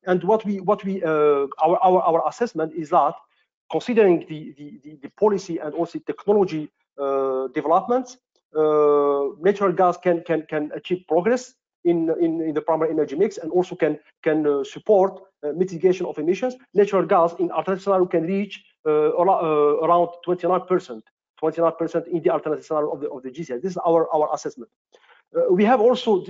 and 0.06 0.24
what 0.24 0.46
we, 0.46 0.60
what 0.60 0.84
we, 0.84 1.04
uh, 1.04 1.48
our, 1.64 1.78
our, 1.84 2.02
our 2.02 2.28
assessment 2.28 2.74
is 2.74 2.90
that 2.90 3.14
considering 3.72 4.26
the, 4.28 4.54
the, 4.58 4.98
the, 5.02 5.10
policy 5.20 5.60
and 5.60 5.74
also 5.74 6.00
technology 6.00 6.70
uh, 7.00 7.48
developments, 7.54 8.18
natural 8.54 9.72
gas 9.72 9.98
can, 9.98 10.24
can, 10.24 10.46
can 10.50 10.72
achieve 10.76 11.04
progress 11.08 11.54
in, 11.86 12.10
in, 12.20 12.42
in, 12.42 12.54
the 12.54 12.62
primary 12.62 12.92
energy 12.92 13.16
mix 13.16 13.38
and 13.38 13.52
also 13.52 13.76
can 13.76 13.98
can 14.24 14.46
uh, 14.46 14.64
support 14.64 15.22
uh, 15.44 15.52
mitigation 15.54 16.06
of 16.06 16.18
emissions. 16.18 16.56
Natural 16.74 17.06
gas 17.06 17.34
in 17.40 17.52
alternative 17.52 17.84
scenario 17.84 18.06
can 18.06 18.24
reach 18.24 18.64
uh, 18.86 18.92
around 19.16 20.10
29%, 20.28 21.02
29% 21.42 22.08
in 22.08 22.22
the 22.22 22.30
alternative 22.30 22.66
scenario 22.66 22.92
of 22.92 23.02
the 23.02 23.10
of 23.10 23.24
the 23.24 23.30
GCI. 23.30 23.62
This 23.62 23.72
is 23.72 23.78
our 23.78 24.08
our 24.14 24.30
assessment. 24.34 24.70
we 25.50 25.64
have 25.66 25.82
also 25.82 26.24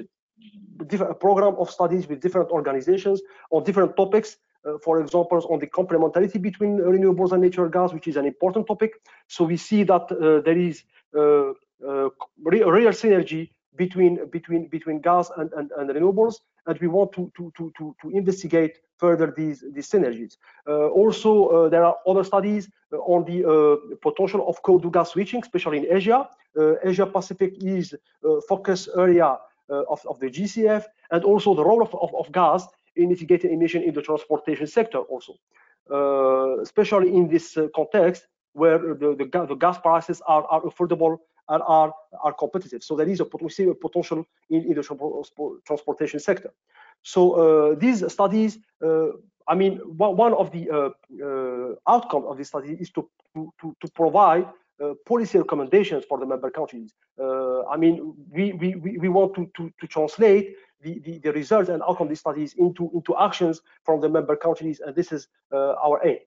different 0.88 1.19
program 1.19 1.56
of 1.58 1.69
studies 1.69 2.08
with 2.08 2.21
different 2.21 2.49
organizations 2.49 3.21
on 3.51 3.63
different 3.63 3.95
topics. 3.95 4.38
Uh, 4.63 4.77
for 4.84 5.01
example, 5.01 5.43
on 5.49 5.60
the 5.60 5.67
complementarity 5.67 6.39
between 6.39 6.77
renewables 6.77 7.32
and 7.32 7.41
natural 7.41 7.67
gas, 7.67 7.93
which 7.93 8.08
is 8.08 8.15
an 8.15 8.25
important 8.25 8.67
topic. 8.67 8.91
So 9.27 9.43
we 9.43 9.58
see 9.58 9.84
that 9.84 10.12
uh, 10.12 10.41
there 10.41 10.58
is 10.58 10.84
uh, 11.15 11.54
uh 11.84 12.10
real 12.43 12.93
synergy 12.93 13.49
between 13.75 14.30
between 14.30 14.67
between 14.67 15.01
gas 15.01 15.32
and, 15.38 15.51
and, 15.54 15.71
and 15.77 15.89
renewables, 15.89 16.36
and 16.67 16.77
we 16.80 16.88
want 16.88 17.12
to 17.13 17.32
to 17.36 17.51
to 17.58 17.71
to, 17.77 17.95
to 18.01 18.10
investigate 18.12 18.77
further 18.97 19.34
these 19.36 19.63
these 19.73 19.89
synergies. 19.89 20.38
Uh, 20.67 20.89
also, 20.89 21.32
uh, 21.47 21.69
there 21.69 21.84
are 21.84 21.95
other 22.06 22.23
studies 22.23 22.69
on 22.91 23.25
the 23.25 23.97
potential 24.01 24.47
of 24.47 24.62
coal 24.62 24.80
to 24.80 24.91
gas 24.91 25.12
switching, 25.12 25.41
especially 25.41 25.77
in 25.80 25.88
Asia. 25.89 26.30
Asia 26.84 27.06
Pacific 27.06 27.54
is 27.63 27.95
a 28.23 28.41
focus 28.41 28.89
area 28.95 29.39
of, 29.89 30.05
of 30.07 30.19
the 30.19 30.27
GECF, 30.27 30.86
and 31.12 31.23
also 31.23 31.53
the 31.53 31.63
role 31.63 31.81
of, 31.81 31.93
of, 31.95 32.13
of 32.15 32.31
gas 32.31 32.67
in 32.95 33.10
mitigating 33.10 33.53
emission 33.53 33.84
in 33.84 33.93
the 33.93 34.01
transportation 34.01 34.67
sector 34.67 34.99
also, 34.99 35.36
uh, 35.91 36.60
especially 36.62 37.10
in 37.15 37.27
this 37.27 37.57
uh, 37.57 37.67
context 37.75 38.27
where 38.53 38.77
the, 38.79 39.15
the, 39.17 39.45
the, 39.47 39.55
gas 39.55 39.77
prices 39.77 40.21
are, 40.27 40.43
are 40.45 40.62
affordable 40.62 41.17
and 41.47 41.63
are, 41.65 41.93
are 42.21 42.34
competitive. 42.34 42.84
So 42.84 42.95
there 42.95 43.07
is 43.07 43.21
a, 43.21 43.23
a 43.23 43.75
potential 43.75 44.25
in, 44.49 44.65
in 44.65 44.73
the 44.73 45.60
transportation 45.65 46.19
sector. 46.19 46.51
So 47.03 47.71
uh, 47.71 47.75
these 47.75 48.12
studies, 48.12 48.60
uh, 48.84 49.07
I 49.47 49.55
mean, 49.55 49.77
one, 49.97 50.34
of 50.34 50.51
the 50.51 50.69
uh, 50.69 51.91
outcome 51.91 52.25
of 52.25 52.38
this 52.38 52.49
study 52.49 52.77
is 52.79 52.89
to, 52.91 53.10
to, 53.36 53.75
to 53.81 53.91
provide 53.95 54.43
uh, 54.43 54.51
policy 55.05 55.37
recommendations 55.37 56.03
for 56.05 56.17
the 56.17 56.25
member 56.25 56.49
countries. 56.49 56.93
Uh, 57.19 57.63
I 57.65 57.77
mean, 57.77 58.13
we, 58.29 58.53
we, 58.53 58.75
we 58.75 59.09
want 59.09 59.35
to, 59.35 59.49
to, 59.57 59.71
to 59.79 59.87
translate 59.87 60.55
the, 60.81 60.99
the, 60.99 61.19
the, 61.19 61.31
results 61.33 61.69
and 61.69 61.81
outcome 61.83 62.05
of 62.05 62.09
these 62.09 62.19
studies 62.19 62.55
into, 62.57 62.89
into 62.93 63.15
actions 63.17 63.61
from 63.83 64.01
the 64.01 64.09
member 64.09 64.35
countries, 64.35 64.79
and 64.79 64.95
this 64.95 65.11
is 65.11 65.27
uh, 65.53 65.73
our 65.85 66.01
aim. 66.05 66.17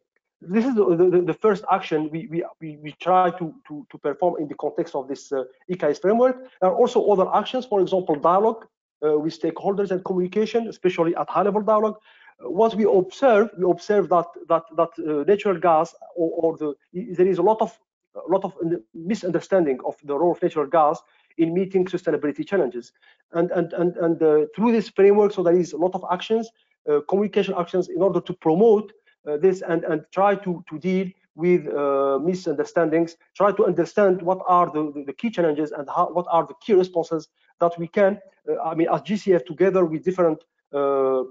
This 0.40 0.66
is 0.66 0.74
the, 0.74 0.84
the, 0.96 1.22
the, 1.22 1.34
first 1.34 1.64
action 1.70 2.10
we, 2.10 2.26
we, 2.60 2.76
we, 2.76 2.94
try 3.00 3.30
to, 3.30 3.54
to, 3.66 3.86
to 3.90 3.98
perform 3.98 4.34
in 4.40 4.48
the 4.48 4.54
context 4.54 4.94
of 4.94 5.08
this 5.08 5.32
uh, 5.32 5.44
EKS 5.70 6.00
framework. 6.00 6.36
There 6.60 6.70
are 6.70 6.76
also 6.76 7.04
other 7.06 7.34
actions, 7.34 7.64
for 7.64 7.80
example, 7.80 8.14
dialogue 8.16 8.66
uh, 9.04 9.18
with 9.18 9.38
stakeholders 9.40 9.90
and 9.90 10.04
communication, 10.04 10.68
especially 10.68 11.16
at 11.16 11.28
high-level 11.30 11.62
dialogue. 11.62 11.96
Uh, 12.44 12.50
what 12.50 12.74
we 12.74 12.84
observe, 12.84 13.48
we 13.56 13.70
observe 13.70 14.08
that 14.10 14.26
that 14.48 14.64
that 14.76 14.90
uh, 14.98 15.24
natural 15.24 15.58
gas 15.58 15.94
or, 16.16 16.30
or 16.42 16.56
the 16.56 16.74
there 17.16 17.26
is 17.26 17.38
a 17.38 17.42
lot 17.42 17.60
of 17.60 17.78
a 18.14 18.30
lot 18.30 18.44
of 18.44 18.54
misunderstanding 18.94 19.78
of 19.84 19.96
the 20.04 20.16
role 20.16 20.32
of 20.32 20.42
natural 20.42 20.66
gas 20.66 21.00
in 21.38 21.52
meeting 21.52 21.84
sustainability 21.84 22.46
challenges. 22.46 22.92
And, 23.32 23.50
and, 23.50 23.72
and, 23.72 23.96
and 23.96 24.22
uh, 24.22 24.46
through 24.54 24.72
this 24.72 24.88
framework, 24.88 25.32
so 25.32 25.42
there 25.42 25.56
is 25.56 25.72
a 25.72 25.76
lot 25.76 25.94
of 25.94 26.04
actions, 26.10 26.48
uh, 26.88 27.00
communication 27.08 27.54
actions 27.58 27.88
in 27.88 28.00
order 28.02 28.20
to 28.20 28.32
promote 28.32 28.92
uh, 29.26 29.36
this 29.38 29.62
and, 29.62 29.84
and 29.84 30.04
try 30.12 30.34
to, 30.36 30.64
to 30.68 30.78
deal 30.78 31.08
with 31.34 31.66
uh, 31.66 32.18
misunderstandings, 32.22 33.16
try 33.34 33.50
to 33.50 33.66
understand 33.66 34.22
what 34.22 34.38
are 34.46 34.70
the, 34.70 35.02
the, 35.06 35.12
key 35.12 35.30
challenges 35.30 35.72
and 35.72 35.88
how, 35.88 36.08
what 36.12 36.26
are 36.30 36.46
the 36.46 36.54
key 36.64 36.74
responses 36.74 37.28
that 37.60 37.76
we 37.78 37.88
can, 37.88 38.20
uh, 38.48 38.60
I 38.62 38.74
mean, 38.74 38.88
as 38.92 39.00
GECF 39.02 39.44
together 39.44 39.84
with 39.84 40.04
different 40.04 40.44
uh, 40.72 41.24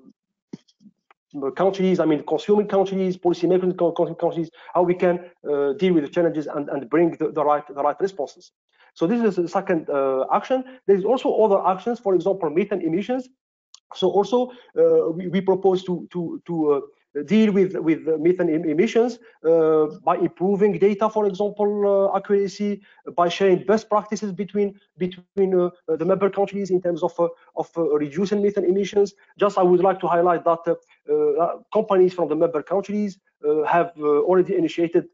countries, 1.55 1.99
I 1.99 2.05
mean, 2.05 2.23
consuming 2.25 2.67
countries, 2.67 3.17
policymakers 3.17 3.77
countries, 4.19 4.49
how 4.73 4.83
we 4.83 4.93
can 4.93 5.19
uh, 5.49 5.73
deal 5.73 5.93
with 5.93 6.03
the 6.03 6.09
challenges 6.09 6.47
and, 6.47 6.69
and 6.69 6.89
bring 6.89 7.11
the, 7.11 7.31
the, 7.31 7.43
right 7.43 7.65
the 7.67 7.81
right 7.81 7.99
responses. 7.99 8.51
So 8.93 9.07
this 9.07 9.23
is 9.23 9.35
the 9.35 9.47
second 9.47 9.89
uh, 9.89 10.25
action. 10.31 10.63
There 10.85 10.95
is 10.95 11.05
also 11.05 11.33
other 11.33 11.65
actions, 11.65 11.99
for 11.99 12.13
example, 12.15 12.49
methane 12.49 12.81
emissions. 12.81 13.29
So 13.95 14.09
also 14.09 14.51
uh, 14.77 15.09
we, 15.11 15.27
we, 15.27 15.41
propose 15.41 15.83
to 15.83 16.07
to 16.11 16.41
to 16.47 16.73
uh, 16.73 16.81
deal 17.21 17.51
with 17.51 17.75
with 17.75 18.07
methane 18.19 18.49
emissions 18.49 19.19
uh, 19.45 19.85
by 20.03 20.17
improving 20.17 20.77
data, 20.79 21.09
for 21.09 21.25
example, 21.25 22.09
uh, 22.13 22.17
accuracy, 22.17 22.81
by 23.15 23.29
sharing 23.29 23.63
best 23.65 23.89
practices 23.89 24.31
between 24.31 24.79
between 24.97 25.35
uh, 25.37 25.69
the 25.75 26.05
member 26.05 26.13
countries 26.15 26.53
in 26.55 26.81
terms 26.81 27.03
of 27.03 27.13
of 27.55 27.69
reducing 27.75 28.41
methane 28.41 28.65
emissions. 28.65 29.13
Just 29.37 29.57
I 29.57 29.63
would 29.63 29.81
like 29.81 29.99
to 29.99 30.07
highlight 30.07 30.43
that 30.45 30.63
companies 31.71 32.13
from 32.13 32.29
the 32.29 32.35
member 32.35 32.63
countries 32.63 33.17
have 33.67 33.91
already 33.99 34.55
initiated 34.55 35.05
uh, 35.05 35.07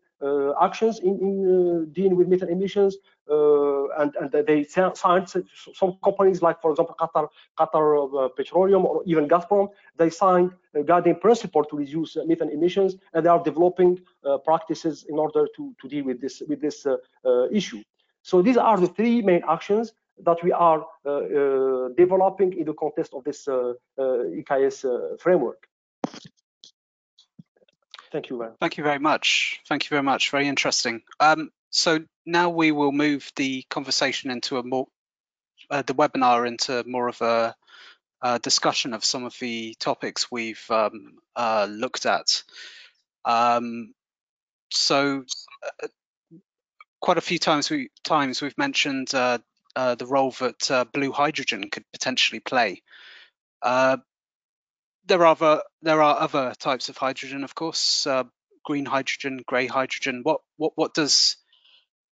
actions 0.61 0.99
in, 0.99 1.19
in 1.19 1.33
uh, 1.45 1.85
dealing 1.91 2.15
with 2.15 2.27
methane 2.27 2.49
emissions, 2.49 2.97
uh, 3.29 3.87
and, 3.99 4.15
and 4.15 4.31
they 4.31 4.63
signed 4.63 5.27
some 5.27 5.97
companies 6.03 6.41
like, 6.41 6.61
for 6.61 6.71
example, 6.71 6.95
Qatar, 6.99 7.27
Qatar 7.57 8.35
Petroleum 8.35 8.85
or 8.85 9.03
even 9.05 9.27
Gazprom, 9.27 9.69
they 9.97 10.09
signed 10.09 10.51
a 10.75 10.83
guiding 10.83 11.15
principle 11.15 11.63
to 11.65 11.77
reduce 11.77 12.17
methane 12.25 12.49
emissions, 12.49 12.95
and 13.13 13.25
they 13.25 13.29
are 13.29 13.43
developing 13.43 13.99
practices 14.45 15.05
in 15.09 15.17
order 15.17 15.47
to, 15.55 15.75
to 15.81 15.87
deal 15.87 16.05
with 16.05 16.19
this 16.21 16.41
with 16.47 16.61
this 16.61 16.85
issue. 17.51 17.81
So 18.23 18.41
these 18.41 18.57
are 18.57 18.77
the 18.77 18.87
three 18.87 19.21
main 19.21 19.41
actions 19.47 19.93
that 20.23 20.43
we 20.43 20.51
are 20.51 20.85
uh, 21.05 21.09
uh, 21.09 21.89
developing 21.97 22.57
in 22.57 22.65
the 22.65 22.73
context 22.73 23.13
of 23.13 23.23
this 23.23 23.47
uh, 23.47 23.73
EKS 23.97 25.19
framework. 25.19 25.67
Thank 28.11 28.29
you. 28.29 28.53
Thank 28.59 28.77
you 28.77 28.83
very 28.83 28.99
much. 28.99 29.59
Thank 29.67 29.85
you 29.85 29.89
very 29.89 30.03
much. 30.03 30.31
Very 30.31 30.47
interesting. 30.47 31.01
Um, 31.19 31.51
so 31.69 31.99
now 32.25 32.49
we 32.49 32.71
will 32.71 32.91
move 32.91 33.31
the 33.35 33.63
conversation 33.69 34.31
into 34.31 34.57
a 34.57 34.63
more, 34.63 34.87
uh, 35.69 35.83
the 35.83 35.93
webinar 35.93 36.47
into 36.47 36.83
more 36.87 37.07
of 37.07 37.21
a, 37.21 37.55
a, 38.21 38.39
discussion 38.39 38.93
of 38.93 39.05
some 39.05 39.25
of 39.25 39.35
the 39.39 39.75
topics 39.79 40.31
we've 40.31 40.65
um, 40.69 41.17
uh, 41.35 41.67
looked 41.69 42.05
at. 42.05 42.43
Um, 43.25 43.93
so 44.71 45.23
uh, 45.83 45.87
quite 47.01 47.17
a 47.17 47.21
few 47.21 47.39
times 47.39 47.69
we 47.69 47.89
times 48.03 48.41
we've 48.41 48.57
mentioned 48.57 49.13
uh, 49.13 49.37
uh, 49.75 49.95
the 49.95 50.05
role 50.05 50.31
that 50.39 50.71
uh, 50.71 50.85
blue 50.85 51.11
hydrogen 51.11 51.69
could 51.69 51.85
potentially 51.91 52.39
play. 52.39 52.81
Uh, 55.09 55.17
there 55.17 55.25
are 55.25 55.31
other 55.31 55.61
there 55.81 56.01
are 56.01 56.19
other 56.19 56.53
types 56.59 56.89
of 56.89 56.97
hydrogen, 56.97 57.43
of 57.43 57.55
course, 57.55 58.07
uh, 58.07 58.23
green 58.63 58.85
hydrogen, 58.85 59.43
grey 59.45 59.67
hydrogen. 59.67 60.21
What 60.23 60.41
what 60.57 60.73
what 60.75 60.93
does? 60.93 61.37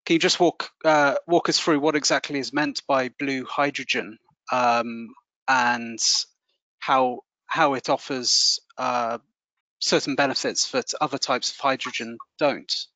Can 0.06 0.14
you 0.14 0.20
just 0.20 0.40
walk 0.40 0.70
uh, 0.84 1.16
walk 1.26 1.48
us 1.48 1.58
through 1.58 1.80
what 1.80 1.96
exactly 1.96 2.38
is 2.38 2.52
meant 2.52 2.82
by 2.86 3.10
blue 3.18 3.44
hydrogen 3.44 4.18
um, 4.52 5.08
and 5.46 5.98
how 6.78 7.20
how 7.46 7.74
it 7.74 7.88
offers 7.88 8.60
certain 9.80 10.16
benefits 10.16 10.70
that 10.72 10.92
other 11.00 11.18
types 11.18 11.50
of 11.50 11.56
hydrogen 11.58 12.18
don't? 12.38 12.86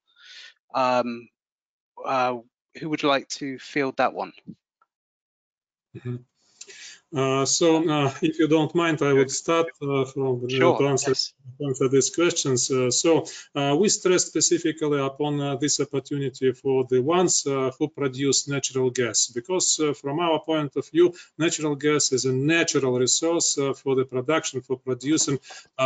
Um, 0.74 1.28
who 2.78 2.88
would 2.88 3.02
like 3.02 3.28
to 3.28 3.58
field 3.58 3.96
that 3.98 4.14
one? 4.14 4.32
Mm 5.94 6.00
-hmm. 6.02 6.31
Uh, 7.14 7.44
so, 7.44 7.86
uh, 7.90 8.10
if 8.22 8.38
you 8.38 8.48
don't 8.48 8.74
mind, 8.74 9.02
I 9.02 9.12
would 9.12 9.30
start 9.30 9.66
uh, 9.82 10.06
from 10.06 10.48
sure, 10.48 10.78
to 10.78 10.88
answer, 10.88 11.10
yes. 11.10 11.34
answer 11.60 11.88
these 11.88 12.08
questions. 12.08 12.70
Uh, 12.70 12.90
so, 12.90 13.26
uh, 13.54 13.76
we 13.78 13.90
stress 13.90 14.24
specifically 14.24 14.98
upon 14.98 15.38
uh, 15.38 15.56
this 15.56 15.78
opportunity 15.78 16.52
for 16.52 16.86
the 16.88 17.00
ones 17.02 17.42
who 17.78 17.88
produce 17.88 18.48
natural 18.48 18.88
gas, 18.90 19.26
because 19.26 19.78
from 20.00 20.20
our 20.20 20.40
point 20.40 20.74
of 20.76 20.88
view, 20.88 21.12
natural 21.36 21.74
gas 21.74 22.12
is 22.12 22.24
a 22.24 22.32
natural 22.32 22.98
resource 22.98 23.58
for 23.82 23.94
the 23.94 24.04
production, 24.04 24.62
for 24.62 24.78
producing 24.78 25.38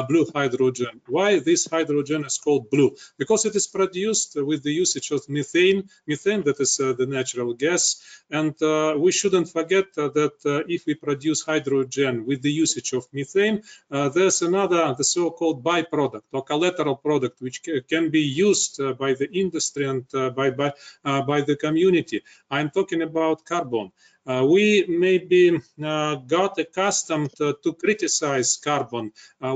blue 0.08 0.26
hydrogen. 0.32 1.00
Why 1.08 1.40
this 1.40 1.66
hydrogen 1.66 2.24
is 2.24 2.38
called 2.38 2.70
blue? 2.70 2.94
Because 3.18 3.44
it 3.46 3.56
is 3.56 3.66
produced 3.66 4.36
with 4.36 4.62
the 4.62 4.72
usage 4.72 5.10
of 5.10 5.28
methane, 5.28 5.88
methane 6.06 6.44
that 6.44 6.60
is 6.60 6.76
the 6.76 7.06
natural 7.08 7.54
gas, 7.54 8.00
and 8.30 8.54
we 9.00 9.10
shouldn't 9.10 9.48
forget 9.48 9.92
that 9.94 10.64
if 10.68 10.86
we 10.86 10.94
produce 10.94 11.15
produce 11.16 11.42
hydrogen 11.44 12.26
with 12.26 12.42
the 12.42 12.52
usage 12.52 12.92
of 12.92 13.06
methane, 13.12 13.62
uh, 13.90 14.08
there's 14.10 14.42
another, 14.42 14.94
the 14.98 15.04
so-called 15.04 15.64
byproduct 15.64 16.28
or 16.32 16.42
collateral 16.44 16.96
product, 16.96 17.40
which 17.40 17.62
can 17.88 18.10
be 18.10 18.20
used 18.20 18.80
uh, 18.80 18.92
by 18.92 19.14
the 19.14 19.28
industry 19.32 19.86
and 19.86 20.04
uh, 20.14 20.28
by, 20.30 20.50
by, 20.50 20.72
by 21.02 21.40
the 21.40 21.56
community. 21.56 22.20
I'm 22.50 22.70
talking 22.70 23.00
about 23.02 23.44
carbon. 23.44 23.92
Uh, 24.26 24.44
we 24.44 24.84
maybe 24.88 25.58
uh, 25.82 26.16
got 26.16 26.58
accustomed 26.58 27.30
to 27.38 27.72
criticize 27.80 28.56
carbon. 28.56 29.12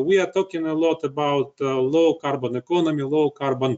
we 0.08 0.18
are 0.18 0.30
talking 0.32 0.64
a 0.66 0.74
lot 0.74 1.04
about 1.04 1.60
low 1.60 2.14
carbon 2.14 2.56
economy, 2.56 3.02
low 3.02 3.30
carbon 3.30 3.76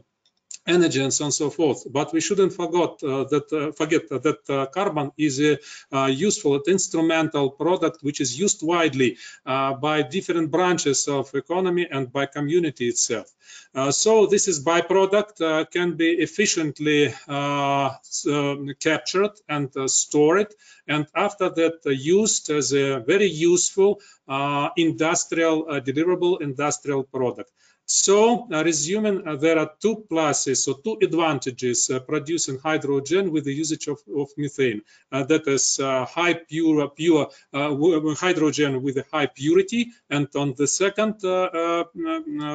energy 0.65 1.01
and 1.01 1.13
so 1.13 1.23
on 1.23 1.27
and 1.27 1.33
so 1.33 1.49
forth. 1.49 1.85
But 1.91 2.13
we 2.13 2.21
shouldn't 2.21 2.53
forget 2.53 3.03
uh, 3.03 3.25
that 3.25 3.51
uh, 3.51 3.71
forget 3.73 4.07
that 4.09 4.49
uh, 4.49 4.65
carbon 4.67 5.11
is 5.17 5.39
a 5.41 5.57
uh, 5.91 6.05
useful 6.05 6.55
and 6.55 6.67
instrumental 6.67 7.51
product 7.51 8.01
which 8.01 8.21
is 8.21 8.39
used 8.39 8.63
widely 8.63 9.17
uh, 9.45 9.73
by 9.73 10.01
different 10.03 10.51
branches 10.51 11.07
of 11.07 11.33
economy 11.35 11.87
and 11.89 12.11
by 12.11 12.25
community 12.25 12.87
itself. 12.87 13.29
Uh, 13.75 13.91
so 13.91 14.25
this 14.27 14.47
is 14.47 14.63
byproduct 14.63 15.69
can 15.71 15.95
be 15.97 16.11
efficiently 16.11 17.13
captured 18.79 19.31
and 19.49 19.69
stored 19.89 20.47
and 20.87 21.07
after 21.15 21.49
that 21.49 21.79
used 21.85 22.49
as 22.49 22.73
a 22.73 22.99
very 22.99 23.27
useful 23.27 23.99
industrial 24.77 25.65
deliverable 25.81 26.41
industrial 26.41 27.03
product. 27.03 27.51
So, 27.85 28.47
uh, 28.49 28.63
resuming, 28.63 29.27
uh, 29.27 29.35
there 29.35 29.59
are 29.59 29.71
two 29.81 30.05
pluses, 30.09 30.63
so 30.63 30.73
two 30.73 30.97
advantages 31.01 31.89
uh, 31.89 31.99
producing 31.99 32.57
hydrogen 32.59 33.29
with 33.29 33.43
the 33.43 33.53
usage 33.53 33.87
of, 33.87 33.99
of 34.17 34.29
methane. 34.37 34.81
Uh, 35.11 35.23
that 35.25 35.45
is 35.47 35.79
uh, 35.79 36.05
high 36.05 36.33
pure, 36.33 36.89
pure 36.89 37.29
uh, 37.51 37.75
hydrogen 38.15 38.81
with 38.81 38.97
a 38.97 39.05
high 39.11 39.25
purity. 39.25 39.91
And 40.09 40.29
on 40.33 40.53
the 40.57 40.65
second 40.65 41.19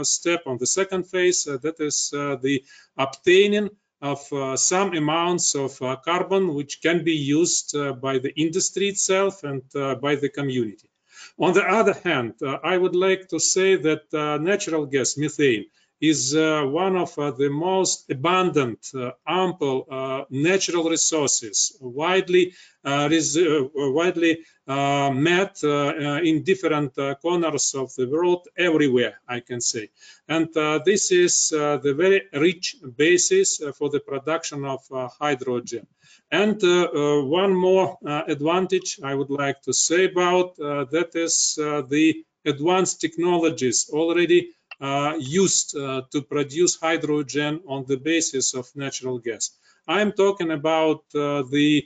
step, 0.07 0.43
on 0.47 0.57
the 0.59 0.67
second 0.67 1.05
phase, 1.05 1.45
that 1.45 1.77
is 1.79 2.09
the 2.11 2.65
obtaining 2.97 3.69
of 4.01 4.21
some 4.59 4.95
amounts 4.95 5.55
of 5.55 5.79
carbon, 6.05 6.55
which 6.55 6.81
can 6.81 7.05
be 7.05 7.13
used 7.15 7.77
by 8.01 8.19
the 8.19 8.33
industry 8.35 8.89
itself 8.89 9.45
and 9.45 9.63
by 10.01 10.15
the 10.15 10.31
community. 10.31 10.89
On 11.39 11.53
the 11.55 11.65
other 11.65 11.95
hand, 12.05 12.35
uh, 12.43 12.59
I 12.63 12.77
would 12.77 12.97
like 12.97 13.29
to 13.29 13.41
say 13.41 13.77
that 13.77 14.13
uh, 14.15 14.39
natural 14.39 14.87
gas, 14.87 15.17
methane, 15.17 15.67
is 16.01 16.35
uh, 16.35 16.63
one 16.65 16.97
of 16.97 17.19
uh, 17.19 17.33
the 17.33 17.51
most 17.51 18.11
abundant, 18.11 18.87
uh, 18.95 19.11
ample 19.27 19.87
uh, 19.91 20.25
natural 20.31 20.89
resources, 20.89 21.77
widely 21.81 22.55
uh, 22.85 23.09
uh, 23.11 23.69
widely 23.75 24.39
met 24.67 25.63
in 25.63 26.43
different 26.45 26.95
corners 27.21 27.75
of 27.75 27.95
the 27.97 28.07
world, 28.07 28.47
everywhere, 28.57 29.19
I 29.27 29.41
can 29.41 29.61
say. 29.61 29.91
And 30.29 30.49
this 30.85 31.11
is 31.11 31.49
the 31.51 31.95
very 31.97 32.23
rich 32.33 32.77
basis 32.97 33.61
for 33.77 33.91
the 33.91 34.01
production 34.01 34.65
of 34.65 34.81
hydrogen. 35.19 35.87
And 36.31 36.61
one 36.63 37.55
more 37.55 37.99
advantage 38.05 39.01
I 39.03 39.15
would 39.15 39.31
like 39.31 39.63
to 39.63 39.73
say 39.73 40.05
about 40.05 40.57
that 40.57 41.11
is 41.15 41.55
the 41.57 42.25
advanced 42.45 43.01
technologies 43.01 43.91
already 43.93 44.51
used 45.19 45.71
to 45.73 46.23
produce 46.29 46.77
hydrogen 46.81 47.61
on 47.67 47.85
the 47.87 47.97
basis 47.97 48.55
of 48.55 48.69
natural 48.75 49.19
gas. 49.19 49.51
I'm 49.87 50.13
talking 50.13 50.51
about 50.51 51.05
the 51.11 51.83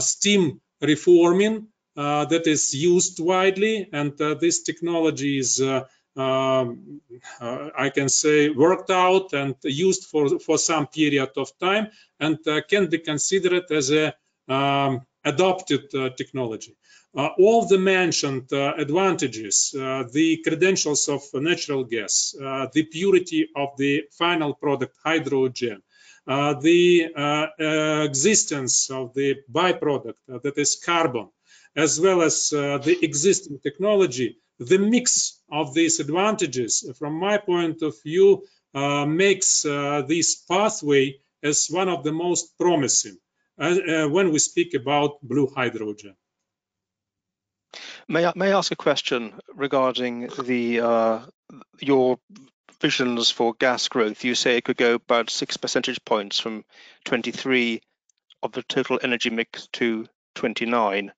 steam 0.00 0.60
reforming 0.80 1.68
uh, 1.96 2.24
that 2.24 2.46
is 2.46 2.74
used 2.74 3.20
widely 3.20 3.88
and 3.92 4.18
uh, 4.20 4.34
this 4.34 4.62
technology 4.62 5.38
is 5.38 5.60
uh, 5.60 5.84
um, 6.16 7.00
uh, 7.40 7.70
I 7.76 7.88
can 7.88 8.08
say, 8.08 8.50
worked 8.50 8.90
out 8.90 9.32
and 9.32 9.54
used 9.62 10.04
for, 10.04 10.38
for 10.38 10.58
some 10.58 10.86
period 10.86 11.30
of 11.36 11.50
time 11.58 11.88
and 12.20 12.38
uh, 12.46 12.60
can 12.68 12.88
be 12.88 12.98
considered 12.98 13.64
as 13.70 13.90
a 13.90 14.14
um, 14.48 15.06
adopted 15.24 15.94
uh, 15.94 16.10
technology. 16.10 16.76
Uh, 17.14 17.28
all 17.38 17.66
the 17.66 17.78
mentioned 17.78 18.50
uh, 18.52 18.72
advantages, 18.78 19.70
the 19.72 20.40
credentials 20.44 21.08
of 21.08 21.22
natural 21.34 21.84
gas, 21.84 22.34
the 22.72 22.86
purity 22.90 23.48
of 23.54 23.68
the 23.76 24.04
final 24.18 24.54
product, 24.54 24.96
hydrogen, 25.04 25.82
the 26.26 27.12
existence 28.00 28.90
of 28.90 29.12
the 29.14 29.36
byproduct, 29.50 30.14
that 30.26 30.56
is 30.56 30.80
carbon, 30.82 31.28
as 31.76 32.00
well 32.00 32.22
as 32.22 32.48
the 32.48 32.96
existing 33.02 33.58
technology 33.62 34.38
the 34.58 34.78
mix 34.78 35.40
of 35.50 35.74
these 35.74 36.00
advantages, 36.00 36.88
from 36.98 37.14
my 37.14 37.38
point 37.38 37.82
of 37.82 37.94
view, 38.02 38.44
uh, 38.74 39.04
makes 39.04 39.64
uh, 39.64 40.02
this 40.06 40.36
pathway 40.36 41.16
as 41.42 41.68
one 41.68 41.88
of 41.88 42.04
the 42.04 42.12
most 42.12 42.56
promising 42.58 43.18
uh, 43.58 43.78
uh 43.88 44.08
when 44.08 44.32
we 44.32 44.38
speak 44.38 44.74
about 44.74 45.20
blue 45.22 45.46
hydrogen. 45.54 46.16
May 48.08 48.26
I, 48.26 48.32
may 48.34 48.52
I 48.52 48.58
ask 48.58 48.72
a 48.72 48.76
question 48.76 49.40
regarding 49.54 50.28
the 50.42 50.80
uh, 50.80 51.20
your 51.78 52.18
visions 52.80 53.30
for 53.30 53.54
gas 53.54 53.88
growth? 53.88 54.24
You 54.24 54.34
say 54.34 54.56
it 54.56 54.64
could 54.64 54.76
go 54.76 54.94
about 54.94 55.30
six 55.30 55.56
percentage 55.56 56.04
points 56.04 56.38
from 56.38 56.64
23 57.04 57.80
of 58.42 58.52
the 58.52 58.62
total 58.64 58.98
energy 59.02 59.30
mix 59.30 59.68
to 59.74 60.06
29. 60.34 61.12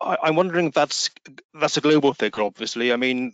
I, 0.00 0.16
am 0.24 0.36
wondering 0.36 0.66
if 0.66 0.74
that's 0.74 1.10
that's 1.54 1.78
a 1.78 1.80
global 1.80 2.12
figure. 2.12 2.42
Obviously, 2.42 2.92
I 2.92 2.96
mean, 2.96 3.32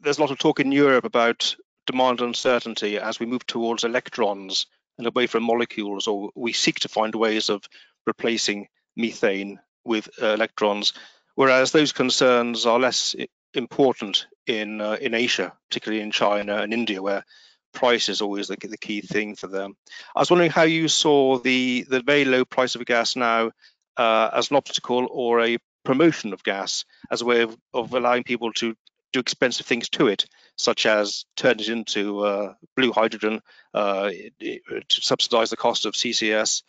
there's 0.00 0.18
a 0.18 0.20
lot 0.20 0.32
of 0.32 0.38
talk 0.38 0.60
in 0.60 0.72
Europe 0.72 1.04
about 1.04 1.54
demand 1.86 2.20
uncertainty 2.20 2.98
as 2.98 3.20
we 3.20 3.26
move 3.26 3.46
towards 3.46 3.84
electrons 3.84 4.66
and 4.98 5.06
away 5.06 5.26
from 5.26 5.42
molecules, 5.42 6.06
or 6.06 6.30
we 6.34 6.52
seek 6.52 6.80
to 6.80 6.88
find 6.88 7.14
ways 7.14 7.50
of 7.50 7.62
replacing 8.06 8.68
methane 8.96 9.58
with 9.84 10.08
uh, 10.20 10.28
electrons, 10.28 10.92
whereas 11.34 11.72
those 11.72 11.92
concerns 11.92 12.66
are 12.66 12.78
less 12.78 13.14
important 13.54 14.26
in 14.46 14.80
uh, 14.80 14.96
in 15.00 15.14
Asia, 15.14 15.52
particularly 15.68 16.02
in 16.02 16.10
China 16.10 16.58
and 16.58 16.72
India, 16.72 17.02
where 17.02 17.24
price 17.72 18.08
is 18.08 18.22
always 18.22 18.48
the, 18.48 18.56
the, 18.60 18.78
key 18.78 19.02
thing 19.02 19.34
for 19.34 19.48
them. 19.48 19.76
I 20.14 20.20
was 20.20 20.30
wondering 20.30 20.50
how 20.50 20.62
you 20.62 20.88
saw 20.88 21.38
the 21.38 21.86
the 21.88 22.00
very 22.00 22.24
low 22.24 22.44
price 22.44 22.74
of 22.74 22.84
gas 22.86 23.16
now 23.16 23.50
uh, 23.96 24.30
as 24.32 24.50
an 24.50 24.56
obstacle 24.56 25.06
or 25.10 25.40
a 25.42 25.58
promotion 25.84 26.32
of 26.32 26.42
gas 26.42 26.84
as 27.10 27.22
a 27.22 27.24
way 27.24 27.42
of, 27.42 27.56
of 27.72 27.94
allowing 27.94 28.24
people 28.24 28.52
to 28.52 28.74
do 29.16 29.20
expensive 29.20 29.66
things 29.66 29.88
to 29.88 30.08
it, 30.08 30.26
such 30.56 30.84
as 30.84 31.24
turn 31.36 31.58
it 31.58 31.68
into 31.68 32.20
uh, 32.20 32.54
blue 32.76 32.92
hydrogen 32.92 33.40
uh, 33.72 34.10
to 34.40 35.00
subsidize 35.00 35.50
the 35.50 35.56
cost 35.56 35.86
of 35.86 35.94
CCS, 35.94 36.62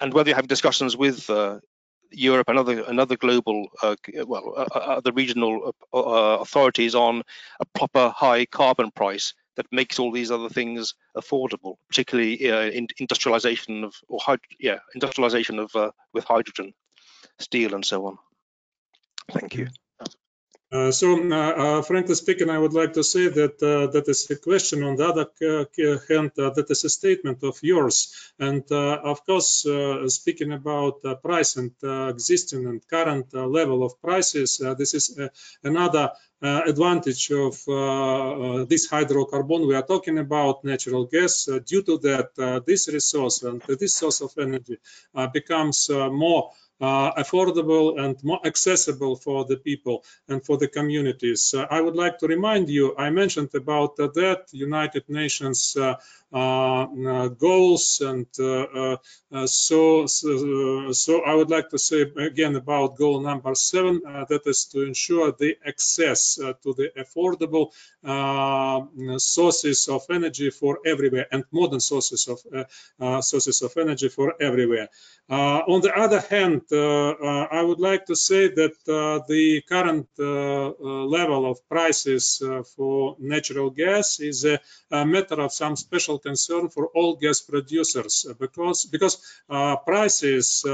and 0.00 0.12
whether 0.12 0.30
you 0.30 0.34
have 0.34 0.48
discussions 0.48 0.96
with 0.96 1.30
uh, 1.30 1.60
Europe 2.10 2.48
and 2.48 2.58
other 2.58 2.82
another 2.82 3.16
global, 3.16 3.68
uh, 3.82 3.96
well, 4.26 4.54
uh, 4.56 4.66
uh, 4.74 4.78
other 4.98 5.12
regional 5.12 5.72
authorities 5.92 6.94
on 6.94 7.22
a 7.60 7.64
proper 7.66 8.08
high 8.08 8.44
carbon 8.46 8.90
price 8.90 9.34
that 9.56 9.66
makes 9.72 9.98
all 9.98 10.10
these 10.10 10.30
other 10.30 10.48
things 10.48 10.94
affordable, 11.16 11.76
particularly 11.88 12.34
in 12.76 12.88
industrialization 12.98 13.84
of 13.84 13.94
or 14.08 14.20
yeah, 14.58 14.78
industrialization 14.94 15.60
of 15.60 15.70
with 16.12 16.24
hydrogen, 16.24 16.74
steel, 17.38 17.74
and 17.74 17.84
so 17.84 18.06
on. 18.06 18.18
Thank 19.30 19.54
you. 19.54 19.68
Uh, 20.70 20.90
so, 20.90 21.16
uh, 21.16 21.34
uh, 21.34 21.82
frankly 21.82 22.14
speaking, 22.14 22.50
I 22.50 22.58
would 22.58 22.74
like 22.74 22.92
to 22.92 23.02
say 23.02 23.28
that 23.28 23.62
uh, 23.62 23.90
that 23.90 24.06
is 24.06 24.30
a 24.30 24.36
question. 24.36 24.82
On 24.82 24.96
the 24.96 25.06
other 25.06 25.26
hand, 26.08 26.32
uh, 26.38 26.50
that 26.50 26.66
is 26.68 26.84
a 26.84 26.90
statement 26.90 27.42
of 27.42 27.58
yours. 27.62 28.32
And 28.38 28.64
uh, 28.70 29.00
of 29.02 29.24
course, 29.24 29.66
speaking 30.08 30.52
about 30.52 31.00
price 31.22 31.56
and 31.56 31.72
existing 32.10 32.66
and 32.66 32.86
current 32.86 33.32
level 33.32 33.82
of 33.82 34.00
prices, 34.02 34.58
this 34.76 34.92
is 34.92 35.18
another 35.64 36.12
uh, 36.40 36.60
advantage 36.66 37.32
of 37.32 37.54
uh, 37.66 38.64
this 38.66 38.88
hydrocarbon 38.88 39.66
we 39.66 39.74
are 39.74 39.82
talking 39.82 40.18
about 40.18 40.62
natural 40.62 41.04
gas 41.04 41.48
uh, 41.48 41.58
due 41.66 41.82
to 41.82 41.98
that 41.98 42.62
this 42.64 42.88
resource 42.92 43.42
and 43.42 43.60
this 43.80 43.94
source 43.94 44.20
of 44.20 44.30
energy 44.38 44.78
becomes 45.32 45.90
more 45.90 46.52
uh, 46.80 47.12
affordable 47.12 48.00
and 48.00 48.22
more 48.22 48.40
accessible 48.44 49.16
for 49.16 49.44
the 49.44 49.56
people 49.56 50.04
and 50.28 50.44
for 50.44 50.56
the 50.56 50.68
communities. 50.68 51.54
Uh, 51.54 51.66
I 51.70 51.80
would 51.80 51.96
like 51.96 52.18
to 52.18 52.26
remind 52.26 52.68
you, 52.68 52.94
I 52.96 53.10
mentioned 53.10 53.54
about 53.54 53.98
uh, 53.98 54.08
that 54.14 54.48
United 54.52 55.08
Nations 55.08 55.76
uh, 55.76 55.94
uh, 56.30 56.82
uh 56.82 57.28
goals 57.28 58.02
and 58.02 58.26
uh, 58.38 58.96
uh, 59.32 59.46
so, 59.46 60.06
so, 60.06 60.92
so 60.92 61.22
I 61.22 61.34
would 61.34 61.48
like 61.48 61.70
to 61.70 61.78
say 61.78 62.02
again 62.02 62.54
about 62.54 62.96
goal 62.96 63.20
number 63.20 63.54
seven, 63.54 64.02
that 64.04 64.42
is 64.44 64.66
to 64.66 64.82
ensure 64.82 65.32
the 65.32 65.56
access 65.66 66.34
to 66.34 66.74
the 66.74 66.90
affordable 66.98 67.72
sources 69.18 69.88
of 69.88 70.04
energy 70.10 70.50
for 70.50 70.78
everywhere 70.84 71.26
and 71.32 71.44
modern 71.50 71.80
sources 71.80 72.28
of 72.28 73.24
sources 73.24 73.62
of 73.62 73.76
energy 73.76 74.08
for 74.08 74.34
everywhere. 74.40 74.88
on 75.28 75.80
the 75.80 75.94
other 75.94 76.20
hand, 76.20 76.62
Uh, 76.70 77.10
uh, 77.10 77.48
I 77.50 77.62
would 77.62 77.80
like 77.80 78.06
to 78.06 78.16
say 78.16 78.48
that 78.48 78.76
uh, 78.86 79.24
the 79.26 79.62
current 79.68 80.08
uh, 80.18 80.24
level 81.06 81.50
of 81.50 81.66
prices 81.68 82.42
for 82.76 83.16
natural 83.18 83.70
gas 83.70 84.20
is 84.20 84.44
a, 84.44 84.60
a, 84.90 85.06
matter 85.06 85.40
of 85.40 85.52
some 85.52 85.76
special 85.76 86.18
concern 86.18 86.68
for 86.68 86.88
all 86.88 87.16
gas 87.16 87.40
producers 87.40 88.26
because 88.38 88.84
because 88.86 89.16
prices 89.86 90.64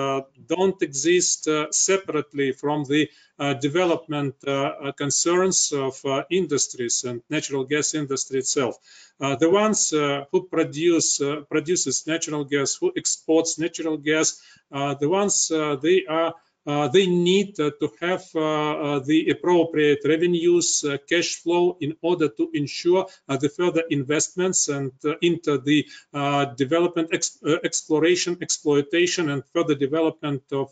don't 0.47 0.83
exist 0.83 1.49
separately 1.71 2.53
from 2.53 2.85
the 2.85 3.09
uh, 3.34 3.34
development 3.39 4.35
uh, 4.47 4.93
concerns 4.97 5.73
of 5.73 6.05
uh, 6.05 6.23
industries 6.31 7.05
and 7.05 7.23
natural 7.29 7.65
gas 7.65 7.95
industry 7.95 8.39
itself. 8.39 8.77
the 9.19 9.51
ones 9.51 9.91
who 9.91 10.47
produce 10.49 11.21
produces 11.49 12.07
natural 12.07 12.45
gas, 12.45 12.77
who 12.77 12.93
exports 12.97 13.59
natural 13.59 13.97
gas, 13.97 14.41
the 14.71 15.09
ones 15.09 15.49
they 15.83 16.05
are 16.09 16.29
uh, 16.29 16.33
they 16.65 17.07
need 17.07 17.59
uh, 17.61 17.71
to 17.81 17.91
have 18.01 18.25
uh, 18.35 19.01
the 19.01 19.31
appropriate 19.31 20.01
revenues, 20.05 20.85
cash 21.09 21.37
flow 21.43 21.77
in 21.81 21.97
order 22.03 22.29
to 22.29 22.51
ensure 22.55 23.07
the 23.29 23.49
further 23.49 23.83
investments 23.91 24.69
and 24.69 24.93
into 25.21 25.59
the 25.59 25.87
development, 26.57 27.11
ex 27.13 27.39
exploration, 27.65 28.39
exploitation, 28.41 29.31
and 29.31 29.43
further 29.53 29.75
development 29.75 30.43
of 30.53 30.71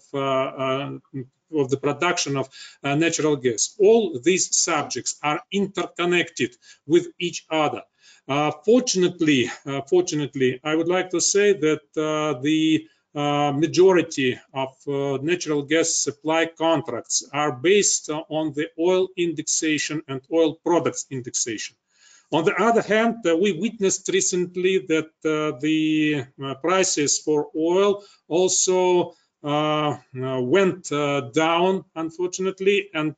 of 1.54 1.70
the 1.70 1.76
production 1.76 2.36
of 2.36 2.48
uh, 2.82 2.94
natural 2.94 3.36
gas. 3.36 3.76
All 3.78 4.18
these 4.18 4.56
subjects 4.56 5.18
are 5.22 5.40
interconnected 5.52 6.56
with 6.86 7.08
each 7.18 7.44
other. 7.50 7.82
Uh, 8.28 8.52
fortunately, 8.64 9.50
uh, 9.66 9.80
fortunately, 9.82 10.60
I 10.62 10.74
would 10.74 10.88
like 10.88 11.10
to 11.10 11.20
say 11.20 11.52
that 11.52 11.80
the 11.94 12.86
uh, 12.86 12.91
majority 13.14 14.38
of 14.54 14.74
uh, 14.86 15.18
natural 15.22 15.62
gas 15.62 15.94
supply 15.94 16.46
contracts 16.46 17.24
are 17.32 17.52
based 17.52 18.10
on 18.10 18.52
the 18.54 18.68
oil 18.78 19.08
indexation 19.16 20.02
and 20.08 20.20
oil 20.32 20.54
products 20.64 21.06
indexation. 21.10 21.76
On 22.32 22.46
the 22.46 22.54
other 22.54 22.80
hand, 22.80 23.16
uh, 23.26 23.36
we 23.36 23.52
witnessed 23.52 24.08
recently 24.08 24.78
that 24.88 25.10
uh, 25.22 25.58
the 25.60 26.24
uh, 26.42 26.54
prices 26.54 27.18
for 27.18 27.50
oil 27.54 28.02
also 28.26 29.12
uh, 29.44 29.98
went 30.14 30.88
down, 31.34 31.84
unfortunately, 31.94 32.88
and 32.94 33.14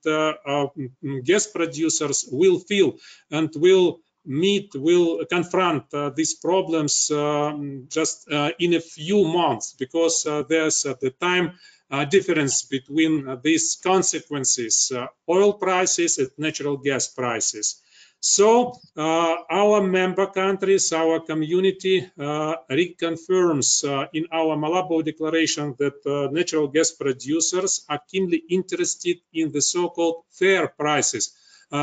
gas 1.24 1.46
producers 1.46 2.28
will 2.32 2.58
feel 2.58 2.96
and 3.30 3.50
will 3.54 4.00
meet 4.26 4.74
will 4.74 5.24
confront 5.26 5.92
uh, 5.92 6.10
these 6.10 6.34
problems 6.34 7.10
uh, 7.10 7.52
just 7.88 8.30
uh, 8.30 8.50
in 8.58 8.74
a 8.74 8.80
few 8.80 9.24
months 9.24 9.74
because 9.78 10.26
uh, 10.26 10.42
there's 10.48 10.86
uh, 10.86 10.94
the 11.00 11.10
time 11.10 11.52
uh, 11.90 12.04
difference 12.04 12.62
between 12.62 13.38
these 13.42 13.76
consequences 13.82 14.90
oil 15.28 15.52
prices 15.54 16.18
and 16.18 16.30
natural 16.38 16.76
gas 16.78 17.08
prices. 17.08 17.80
So 18.20 18.72
our 18.96 19.82
member 19.82 20.26
countries 20.28 20.92
our 20.94 21.20
community 21.20 22.10
reconfirms 22.18 23.84
in 24.14 24.26
our 24.32 24.56
malabo 24.56 25.04
declaration 25.04 25.74
that 25.78 26.30
natural 26.32 26.68
gas 26.68 26.90
producers 26.92 27.84
are 27.90 28.00
keenly 28.10 28.42
interested 28.48 29.18
in 29.34 29.52
the 29.52 29.60
so-called 29.60 30.24
fair 30.30 30.68
prices 30.68 31.36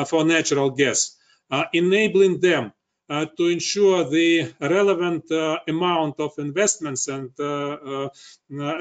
for 0.08 0.26
natural 0.26 0.72
gas. 0.72 1.16
uh, 1.16 1.21
enabling 1.74 2.40
them 2.40 2.74
uh, 3.10 3.26
to 3.38 3.48
ensure 3.48 4.10
the 4.10 4.54
relevant 4.62 5.30
uh, 5.32 5.58
amount 5.68 6.20
of 6.20 6.32
investments 6.38 7.08
and 7.08 7.30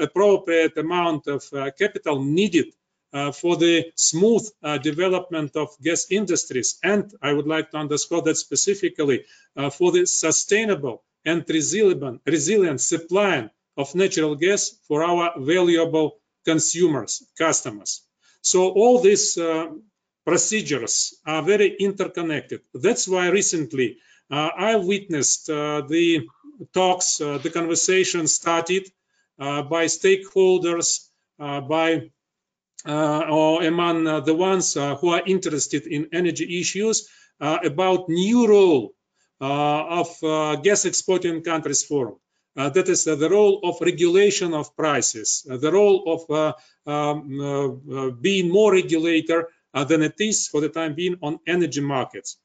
appropriate 0.07 0.77
amount 0.77 1.27
of 1.27 1.43
capital 1.77 2.23
needed 2.23 2.73
uh, 3.13 3.31
for 3.31 3.57
the 3.57 3.91
smooth 3.95 4.47
uh, 4.63 4.77
development 4.77 5.55
of 5.55 5.69
gas 5.83 6.07
industries. 6.09 6.79
And 6.81 7.11
I 7.21 7.33
would 7.33 7.47
like 7.47 7.71
to 7.71 7.77
underscore 7.77 8.21
that 8.21 8.37
specifically 8.37 9.25
uh, 9.57 9.69
for 9.69 9.91
the 9.91 10.05
sustainable 10.05 11.03
and 11.25 11.43
resilient, 11.47 12.21
resilient 12.25 12.79
supply 12.79 13.49
of 13.77 13.95
natural 13.95 14.35
gas 14.35 14.71
for 14.87 15.03
our 15.03 15.33
valuable 15.37 16.19
consumers, 16.45 17.23
customers. 17.37 18.01
So 18.41 18.69
all 18.69 19.01
these 19.01 19.37
procedures 20.25 21.15
are 21.25 21.41
very 21.41 21.75
interconnected. 21.79 22.61
That's 22.73 23.07
why 23.07 23.29
recently 23.29 23.97
uh, 24.29 24.49
I 24.57 24.75
witnessed 24.77 25.49
uh, 25.49 25.81
the 25.81 26.27
talks, 26.73 27.19
uh, 27.19 27.37
the 27.39 27.49
conversation 27.49 28.27
started 28.27 28.87
uh, 29.39 29.63
by 29.63 29.85
stakeholders, 29.85 31.07
uh, 31.39 31.61
by 31.61 32.11
uh, 32.85 33.25
or 33.29 33.63
among 33.63 34.03
the 34.25 34.33
ones 34.33 34.73
who 34.73 35.09
are 35.09 35.21
interested 35.25 35.85
in 35.85 36.09
energy 36.13 36.59
issues 36.59 37.07
about 37.39 38.09
new 38.09 38.47
role 38.47 38.93
of 39.39 40.07
gas 40.63 40.85
exporting 40.85 41.43
countries 41.43 41.83
forum. 41.83 42.15
that 42.55 42.89
is 42.89 43.03
the 43.03 43.29
role 43.29 43.59
of 43.63 43.81
regulation 43.81 44.53
of 44.55 44.75
prices, 44.75 45.45
the 45.47 45.71
role 45.71 45.99
of 46.15 46.55
um, 46.87 48.17
being 48.19 48.49
more 48.49 48.71
regulator 48.71 49.41
uh, 49.43 49.60
than 49.73 50.01
it 50.01 50.15
is 50.19 50.47
for 50.47 50.61
the 50.61 50.69
time 50.69 50.95
being 50.95 51.17
on 51.21 51.39
energy 51.47 51.81
markets. 51.81 52.37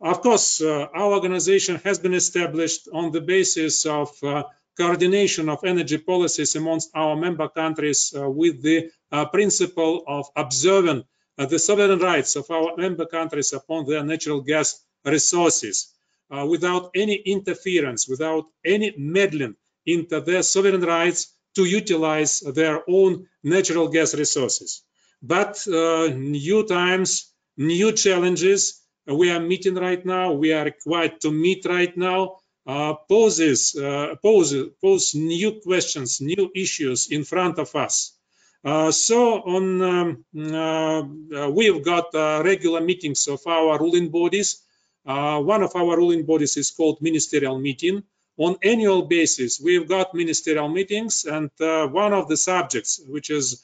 Of 0.00 0.20
course, 0.20 0.60
uh, 0.60 0.88
our 0.94 1.12
organization 1.12 1.76
has 1.84 1.98
been 1.98 2.14
established 2.14 2.88
on 2.92 3.12
the 3.12 3.20
basis 3.20 3.86
of 3.86 4.10
uh, 4.22 4.44
coordination 4.76 5.48
of 5.48 5.64
energy 5.64 5.98
policies 5.98 6.56
amongst 6.56 6.90
our 6.94 7.16
member 7.16 7.48
countries 7.48 8.12
with 8.14 8.62
the 8.62 8.90
principle 9.32 10.02
of 10.06 10.26
observing 10.36 11.04
the 11.36 11.58
sovereign 11.58 11.98
rights 11.98 12.36
of 12.36 12.50
our 12.50 12.76
member 12.76 13.06
countries 13.06 13.52
upon 13.52 13.86
their 13.86 14.04
natural 14.04 14.40
gas 14.40 14.84
resources 15.04 15.92
uh, 16.30 16.46
without 16.46 16.90
any 16.94 17.14
interference, 17.14 18.08
without 18.08 18.44
any 18.64 18.94
meddling 18.96 19.54
into 19.86 20.20
their 20.20 20.42
sovereign 20.42 20.80
rights 20.80 21.32
to 21.54 21.64
utilize 21.64 22.40
their 22.40 22.82
own 22.88 23.26
natural 23.42 23.88
gas 23.88 24.14
resources. 24.14 24.82
But 25.26 25.66
uh, 25.66 26.08
new 26.14 26.66
times, 26.66 27.32
new 27.56 27.92
challenges 27.92 28.82
we 29.06 29.30
are 29.30 29.40
meeting 29.40 29.74
right 29.74 30.04
now, 30.04 30.32
we 30.32 30.52
are 30.52 30.64
required 30.64 31.20
to 31.22 31.30
meet 31.30 31.64
right 31.64 31.96
now, 31.96 32.36
uh, 32.66 32.94
poses, 33.08 33.74
uh, 33.74 34.16
pose, 34.22 35.14
new 35.14 35.60
questions, 35.62 36.20
new 36.20 36.50
issues 36.54 37.10
in 37.10 37.24
front 37.24 37.58
of 37.58 37.74
us. 37.74 38.16
Uh, 38.64 38.90
so 38.90 39.40
on, 39.42 39.82
um, 39.82 40.24
uh, 40.54 41.50
we've 41.50 41.84
got 41.84 42.14
uh, 42.14 42.42
regular 42.44 42.80
meetings 42.80 43.28
of 43.28 43.40
our 43.46 43.78
ruling 43.78 44.10
bodies. 44.10 44.62
Uh, 45.06 45.38
one 45.40 45.62
of 45.62 45.74
our 45.76 45.96
ruling 45.96 46.24
bodies 46.24 46.56
is 46.56 46.70
called 46.70 46.98
ministerial 47.02 47.58
meeting. 47.58 48.02
On 48.36 48.56
annual 48.62 49.02
basis, 49.02 49.60
we've 49.60 49.88
got 49.88 50.14
ministerial 50.14 50.68
meetings, 50.68 51.24
and 51.24 51.50
one 51.58 52.12
of 52.12 52.28
the 52.28 52.36
subjects 52.36 53.00
which 53.06 53.30
is 53.30 53.62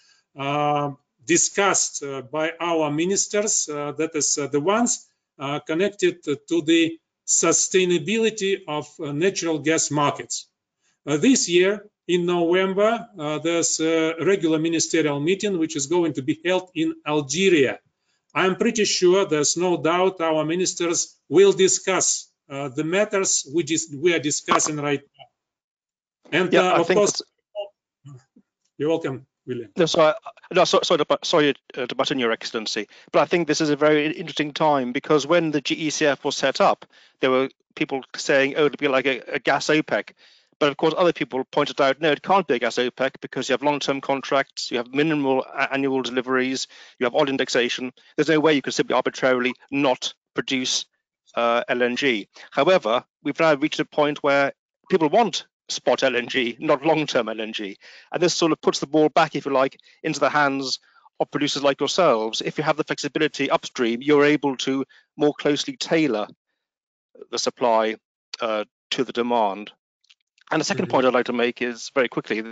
discussed 1.36 2.02
by 2.30 2.46
our 2.60 2.90
ministers, 3.02 3.66
that 4.00 4.12
is 4.14 4.28
the 4.34 4.60
ones 4.60 4.90
connected 5.66 6.14
to 6.50 6.62
the 6.62 6.82
sustainability 7.30 8.58
of 8.66 8.88
uh, 8.98 9.12
natural 9.12 9.60
gas 9.60 9.90
markets. 9.90 10.48
Uh, 11.06 11.16
this 11.16 11.48
year, 11.48 11.86
in 12.08 12.26
November, 12.26 13.06
uh, 13.18 13.38
there's 13.38 13.80
a 13.80 14.14
regular 14.32 14.58
ministerial 14.58 15.20
meeting 15.20 15.58
which 15.58 15.76
is 15.76 15.86
going 15.86 16.12
to 16.14 16.22
be 16.22 16.40
held 16.44 16.68
in 16.74 16.94
Algeria. 17.06 17.78
I'm 18.34 18.56
pretty 18.56 18.84
sure 18.84 19.26
there's 19.26 19.56
no 19.56 19.80
doubt 19.80 20.20
our 20.20 20.44
ministers 20.44 21.16
will 21.28 21.52
discuss 21.52 22.32
uh, 22.48 22.68
the 22.68 22.84
matters 22.84 23.46
which 23.54 23.70
is, 23.70 23.94
we 23.96 24.12
are 24.12 24.18
discussing 24.18 24.76
right 24.76 25.02
now. 25.18 26.38
And 26.38 26.52
yeah, 26.52 26.72
uh, 26.72 26.80
of 26.80 26.88
course, 26.88 27.22
you're 28.76 28.88
welcome. 28.88 29.26
William. 29.50 29.70
No, 29.76 29.86
sorry, 29.86 30.14
no, 30.52 30.64
sorry, 30.64 30.84
sorry, 30.84 31.04
to, 31.04 31.18
sorry 31.24 31.54
uh, 31.76 31.86
to 31.86 32.18
Your 32.18 32.32
Excellency, 32.32 32.86
but 33.12 33.20
I 33.20 33.26
think 33.26 33.48
this 33.48 33.60
is 33.60 33.70
a 33.70 33.76
very 33.76 34.06
interesting 34.06 34.52
time 34.52 34.92
because 34.92 35.26
when 35.26 35.50
the 35.50 35.60
GECF 35.60 36.24
was 36.24 36.36
set 36.36 36.60
up, 36.60 36.86
there 37.20 37.30
were 37.30 37.50
people 37.74 38.02
saying, 38.16 38.54
"Oh, 38.56 38.66
it'll 38.66 38.76
be 38.76 38.88
like 38.88 39.06
a, 39.06 39.20
a 39.34 39.38
gas 39.38 39.66
OPEC," 39.66 40.12
but 40.60 40.68
of 40.68 40.76
course, 40.76 40.94
other 40.96 41.12
people 41.12 41.42
pointed 41.44 41.80
out, 41.80 42.00
"No, 42.00 42.12
it 42.12 42.22
can't 42.22 42.46
be 42.46 42.54
a 42.54 42.58
gas 42.58 42.76
OPEC 42.76 43.20
because 43.20 43.48
you 43.48 43.54
have 43.54 43.62
long-term 43.62 44.00
contracts, 44.00 44.70
you 44.70 44.78
have 44.78 44.94
minimal 44.94 45.44
annual 45.72 46.02
deliveries, 46.02 46.68
you 46.98 47.04
have 47.04 47.14
oil 47.14 47.28
indexation. 47.28 47.92
There's 48.16 48.28
no 48.28 48.40
way 48.40 48.54
you 48.54 48.62
can 48.62 48.72
simply 48.72 48.94
arbitrarily 48.94 49.54
not 49.70 50.14
produce 50.34 50.86
uh, 51.34 51.64
LNG." 51.68 52.28
However, 52.52 53.04
we've 53.24 53.40
now 53.40 53.54
reached 53.54 53.80
a 53.80 53.84
point 53.84 54.22
where 54.22 54.52
people 54.88 55.08
want 55.08 55.46
spot 55.70 56.00
LNG, 56.00 56.58
not 56.60 56.84
long-term 56.84 57.26
LNG. 57.26 57.76
And 58.12 58.22
this 58.22 58.34
sort 58.34 58.52
of 58.52 58.60
puts 58.60 58.80
the 58.80 58.86
ball 58.86 59.08
back, 59.08 59.34
if 59.34 59.46
you 59.46 59.52
like, 59.52 59.78
into 60.02 60.20
the 60.20 60.30
hands 60.30 60.78
of 61.20 61.30
producers 61.30 61.62
like 61.62 61.80
yourselves. 61.80 62.40
If 62.40 62.58
you 62.58 62.64
have 62.64 62.76
the 62.76 62.84
flexibility 62.84 63.50
upstream, 63.50 64.02
you're 64.02 64.24
able 64.24 64.56
to 64.58 64.84
more 65.16 65.34
closely 65.34 65.76
tailor 65.76 66.26
the 67.30 67.38
supply 67.38 67.96
uh, 68.40 68.64
to 68.92 69.04
the 69.04 69.12
demand. 69.12 69.70
And 70.50 70.60
the 70.60 70.64
2nd 70.64 70.78
mm 70.78 70.84
-hmm. 70.84 70.90
point 70.90 71.06
I'd 71.06 71.14
like 71.14 71.32
to 71.32 71.42
make 71.44 71.62
is 71.62 71.90
very 71.94 72.08
quickly, 72.08 72.42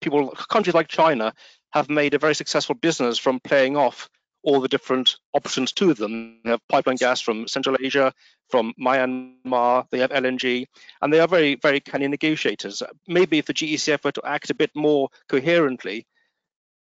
people, 0.00 0.30
countries 0.48 0.74
like 0.74 0.88
China 0.88 1.32
have 1.70 1.88
made 1.88 2.14
a 2.14 2.18
very 2.18 2.34
successful 2.34 2.76
business 2.76 3.18
from 3.18 3.40
playing 3.40 3.76
off 3.76 4.08
all 4.46 4.60
the 4.60 4.68
different 4.68 5.16
options 5.34 5.72
to 5.72 5.92
them. 5.92 6.38
They 6.44 6.50
have 6.50 6.68
pipeline 6.68 6.96
gas 6.96 7.20
from 7.20 7.48
Central 7.48 7.76
Asia, 7.82 8.14
from 8.48 8.72
Myanmar, 8.80 9.90
they 9.90 9.98
have 9.98 10.10
LNG, 10.10 10.66
and 11.02 11.12
they 11.12 11.18
are 11.18 11.26
very, 11.26 11.56
very 11.56 11.80
canny 11.80 12.06
negotiators. 12.06 12.80
Maybe 13.08 13.38
if 13.38 13.46
the 13.46 13.54
GECF 13.54 14.04
were 14.04 14.12
to 14.12 14.22
act 14.24 14.50
a 14.50 14.54
bit 14.54 14.70
more 14.74 15.08
coherently, 15.28 16.06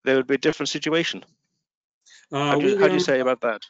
there 0.04 0.16
would 0.16 0.28
be 0.28 0.36
a 0.36 0.38
different 0.38 0.68
situation. 0.68 1.24
Uh, 2.32 2.52
how, 2.52 2.54
do, 2.54 2.66
William, 2.66 2.80
how, 2.80 2.86
do, 2.86 2.94
you 2.94 3.00
say 3.00 3.18
about 3.18 3.40
that? 3.40 3.62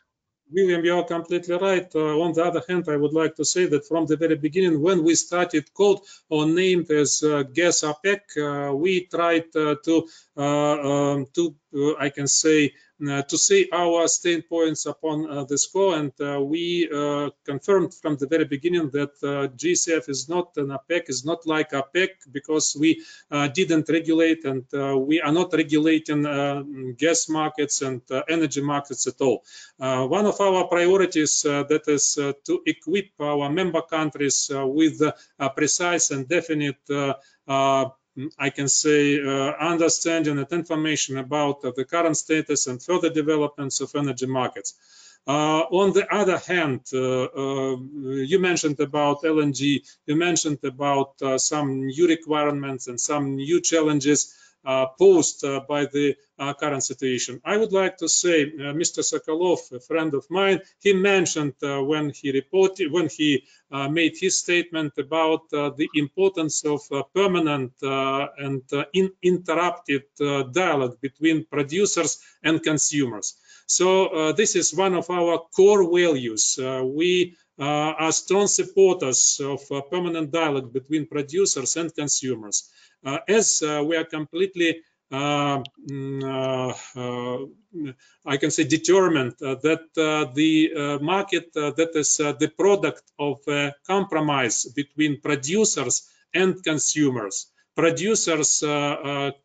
William, 0.53 0.85
you 0.85 0.97
are 0.97 1.05
completely 1.05 1.57
right. 1.57 1.91
Uh, 1.95 2.21
on 2.21 2.33
the 2.33 2.45
other 2.45 2.63
hand, 2.69 2.85
I 2.89 2.97
would 2.97 3.15
like 3.15 3.37
to 3.37 3.45
say 3.45 3.65
that 3.67 3.87
from 3.87 4.07
the 4.07 4.17
very 4.17 4.37
beginning, 4.37 4.83
when 4.83 5.05
we 5.05 5.15
started 5.15 5.73
called 5.73 6.05
or 6.29 6.47
named 6.47 6.91
as 6.91 7.23
uh, 7.23 7.45
Gas 7.45 7.83
OPEC, 7.83 8.21
uh, 8.37 8.75
we 8.75 9.07
tried 9.07 9.57
uh, 9.57 9.77
to, 9.85 10.09
Uh, 10.41 10.79
um, 10.91 11.27
to 11.35 11.55
uh, 11.77 11.95
I 12.01 12.09
can 12.09 12.27
say, 12.27 12.73
uh, 13.07 13.21
to 13.23 13.37
say 13.37 13.69
our 13.73 14.09
standpoints 14.09 14.87
upon 14.87 15.31
uh, 15.31 15.45
the 15.45 15.59
score, 15.59 15.97
and 15.97 16.13
uh, 16.19 16.41
we 16.41 16.89
uh, 16.91 17.29
confirmed 17.45 17.93
from 17.93 18.17
the 18.17 18.27
very 18.27 18.47
beginning 18.47 18.89
that 18.91 19.13
GECF 19.21 20.09
is 20.09 20.31
not 20.31 20.57
an 20.57 20.69
OPEC, 20.69 21.11
is 21.11 21.27
not 21.27 21.47
like 21.47 21.73
APEC 21.73 22.09
because 22.33 22.75
we 22.79 23.05
didn't 23.53 23.89
regulate 23.91 24.45
and 24.47 24.65
we 25.07 25.21
are 25.21 25.33
not 25.33 25.53
regulating 25.53 26.23
gas 26.99 27.29
markets 27.29 27.83
and 27.83 28.01
energy 28.29 28.63
markets 28.63 29.07
at 29.07 29.21
all. 29.21 29.45
one 29.77 30.27
of 30.27 30.41
our 30.41 30.67
priorities 30.69 31.43
that 31.43 31.85
is 31.87 32.15
to 32.47 32.63
equip 32.67 33.11
our 33.21 33.51
member 33.51 33.83
countries 33.83 34.51
with 34.51 35.03
precise 35.55 36.11
and 36.11 36.29
definite 36.29 36.81
uh, 37.51 37.91
I 38.39 38.51
can 38.51 38.69
say, 38.69 39.21
uh, 39.21 39.53
understanding 39.61 40.39
and 40.39 40.53
information 40.53 41.19
about 41.19 41.65
uh, 41.65 41.73
the 41.77 41.85
current 41.85 42.17
status 42.17 42.67
and 42.67 42.83
further 42.83 43.11
developments 43.11 43.81
of 43.81 43.95
energy 43.95 44.27
markets. 44.27 44.75
Uh, 45.27 45.61
on 45.71 45.93
the 45.93 46.13
other 46.13 46.39
hand, 46.39 46.81
uh, 46.93 47.25
uh, 47.25 47.77
you 48.31 48.39
mentioned 48.39 48.81
about 48.81 49.23
LNG, 49.23 49.83
you 50.07 50.17
mentioned 50.17 50.59
about 50.65 51.13
uh, 51.23 51.39
some 51.39 51.87
new 51.87 52.09
requirements 52.09 52.89
and 52.89 52.99
some 52.99 53.37
new 53.37 53.61
challenges 53.61 54.35
posed 54.99 55.45
uh, 55.45 55.61
by 55.69 55.87
the 55.87 56.17
uh, 56.39 56.55
current 56.55 56.83
situation. 56.83 57.41
I 57.45 57.57
would 57.57 57.73
like 57.73 57.97
to 57.99 58.09
say, 58.09 58.51
Mr. 58.51 59.03
Sokolov, 59.03 59.73
a 59.73 59.81
friend 59.81 60.15
of 60.15 60.27
mine, 60.31 60.61
he 60.81 60.93
mentioned 60.93 61.55
when 61.61 62.11
he 62.11 62.33
reported, 62.33 62.93
when 62.93 63.09
he 63.09 63.45
made 63.71 64.17
his 64.19 64.39
statement 64.39 64.95
about 64.99 65.51
the 65.51 65.89
importance 65.95 66.65
of 66.65 66.81
permanent 67.15 67.73
and 67.83 68.63
uninterrupted 68.95 70.03
dialogue 70.53 71.01
between 71.01 71.45
producers 71.45 72.19
and 72.43 72.63
consumers. 72.63 73.37
So 73.71 74.09
uh, 74.09 74.33
this 74.33 74.57
is 74.57 74.75
one 74.75 74.95
of 74.95 75.09
our 75.11 75.39
core 75.55 75.85
values. 75.85 76.59
Uh, 76.59 76.83
we 76.85 77.37
uh, 77.50 77.50
Uh, 77.61 77.93
are 77.99 78.13
strong 78.13 78.47
supporters 78.47 79.39
of 79.45 79.61
uh, 79.71 79.83
permanent 79.83 80.31
dialogue 80.31 80.73
between 80.73 81.07
producers 81.07 81.77
and 81.77 81.95
consumers. 81.95 82.71
Uh, 83.05 83.19
as 83.29 83.63
uh, 83.63 83.85
we 83.85 83.95
are 83.97 84.05
completely 84.05 84.81
uh, 85.13 85.63
mm, 85.91 86.23
uh, 86.25 87.47
I 88.25 88.37
can 88.39 88.51
say 88.51 88.65
determined 88.65 89.35
that 89.41 89.91
the 89.95 90.99
market 91.03 91.53
that 91.53 91.91
is 91.95 92.17
the 92.17 92.51
product 92.57 93.03
of 93.19 93.41
a 93.47 93.75
compromise 93.87 94.65
between 94.65 95.21
producers 95.21 96.09
and 96.33 96.65
consumers. 96.65 97.49
Producers 97.77 98.61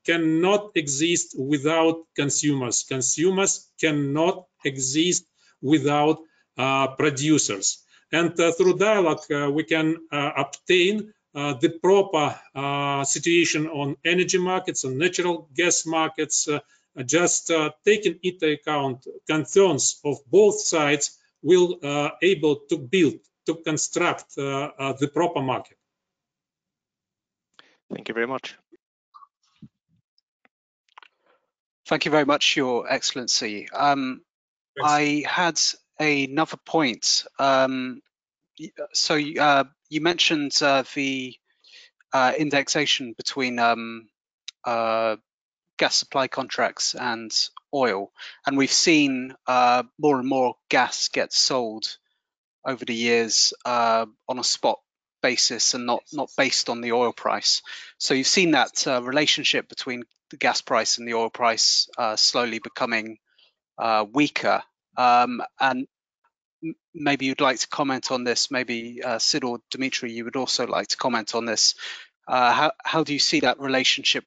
cannot 0.05 0.71
exist 0.75 1.35
without 1.37 2.05
consumers. 2.15 2.83
Consumers 2.83 3.67
cannot 3.77 4.45
exist 4.63 5.25
without 5.61 6.19
producers. 6.97 7.84
And 8.11 8.35
through 8.35 8.77
dialogue, 8.77 9.23
we 9.51 9.63
can 9.63 9.97
obtain 10.11 11.13
uh, 11.35 11.53
the 11.55 11.69
proper 11.69 12.39
uh, 12.55 13.03
situation 13.03 13.67
on 13.67 13.97
energy 14.05 14.37
markets, 14.37 14.85
on 14.85 14.97
natural 14.97 15.49
gas 15.53 15.85
markets, 15.85 16.47
uh, 16.47 16.59
just 17.05 17.51
taking 17.83 18.17
into 18.23 18.53
account 18.53 19.05
concerns 19.27 19.99
of 20.05 20.17
both 20.31 20.61
sides 20.61 21.19
will 21.41 21.77
able 22.21 22.55
to 22.69 22.77
build, 22.77 23.19
to 23.45 23.55
construct 23.55 24.35
the 24.35 25.11
proper 25.13 25.41
market. 25.41 25.77
Thank 27.93 28.07
you 28.07 28.13
very 28.13 28.27
much. 28.27 28.55
Thank 31.85 32.05
you 32.05 32.11
very 32.11 32.25
much, 32.25 32.55
Your 32.55 32.89
Excellency. 32.89 33.69
Um, 33.71 34.21
I 34.81 35.25
had 35.27 35.59
another 35.99 36.57
point. 36.57 37.25
Um, 37.39 38.01
so 38.93 39.15
uh, 39.39 39.65
you 39.89 40.01
mentioned 40.01 40.57
uh, 40.61 40.83
the 40.93 41.35
uh, 42.13 42.33
indexation 42.37 43.13
between 43.17 43.59
um, 43.59 44.07
uh, 44.63 45.17
gas 45.77 45.95
supply 45.95 46.27
contracts 46.27 46.95
and 46.95 47.31
oil, 47.73 48.11
and 48.45 48.57
we've 48.57 48.71
seen 48.71 49.33
uh, 49.47 49.83
more 49.99 50.19
and 50.19 50.27
more 50.27 50.55
gas 50.69 51.09
get 51.09 51.33
sold 51.33 51.97
over 52.65 52.85
the 52.85 52.95
years 52.95 53.53
uh, 53.65 54.05
on 54.27 54.39
a 54.39 54.43
spot 54.43 54.79
basis 55.21 55.73
and 55.73 55.85
not 55.85 56.03
not 56.13 56.29
based 56.37 56.69
on 56.69 56.81
the 56.81 56.91
oil 56.91 57.11
price. 57.11 57.61
So 57.97 58.13
you've 58.13 58.27
seen 58.27 58.51
that 58.51 58.85
relationship 58.85 59.67
between 59.67 60.03
the 60.29 60.37
gas 60.37 60.61
price 60.61 60.97
and 60.97 61.07
the 61.07 61.15
oil 61.15 61.29
price 61.29 61.89
slowly 62.15 62.59
becoming 62.59 63.17
weaker. 64.13 64.63
Um, 64.97 65.41
and 65.59 65.87
maybe 66.93 67.25
you'd 67.25 67.41
like 67.41 67.59
to 67.59 67.67
comment 67.67 68.11
on 68.11 68.23
this. 68.23 68.51
Maybe 68.51 69.01
uh, 69.03 69.19
Sid 69.19 69.43
or 69.43 69.59
Dimitri, 69.71 70.11
you 70.11 70.25
would 70.25 70.35
also 70.35 70.67
like 70.67 70.87
to 70.89 70.97
comment 70.97 71.35
on 71.35 71.45
this. 71.45 71.75
Uh, 72.27 72.51
how 72.51 72.71
how 72.83 73.03
do 73.03 73.13
you 73.13 73.19
see 73.19 73.41
that 73.41 73.59
relationship 73.59 74.25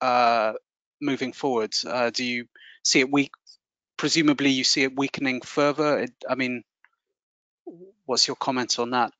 uh, 0.00 0.52
moving 1.00 1.32
forward? 1.32 1.74
Uh, 1.86 2.10
do 2.10 2.24
you 2.24 2.46
see 2.84 3.00
it 3.00 3.10
weak? 3.10 3.32
Presumably, 3.96 4.50
you 4.50 4.64
see 4.64 4.82
it 4.82 4.96
weakening 4.96 5.40
further. 5.40 6.00
It, 6.00 6.12
I 6.28 6.34
mean, 6.34 6.62
what's 8.04 8.26
your 8.26 8.36
comments 8.36 8.78
on 8.78 8.90
that? 8.90 9.12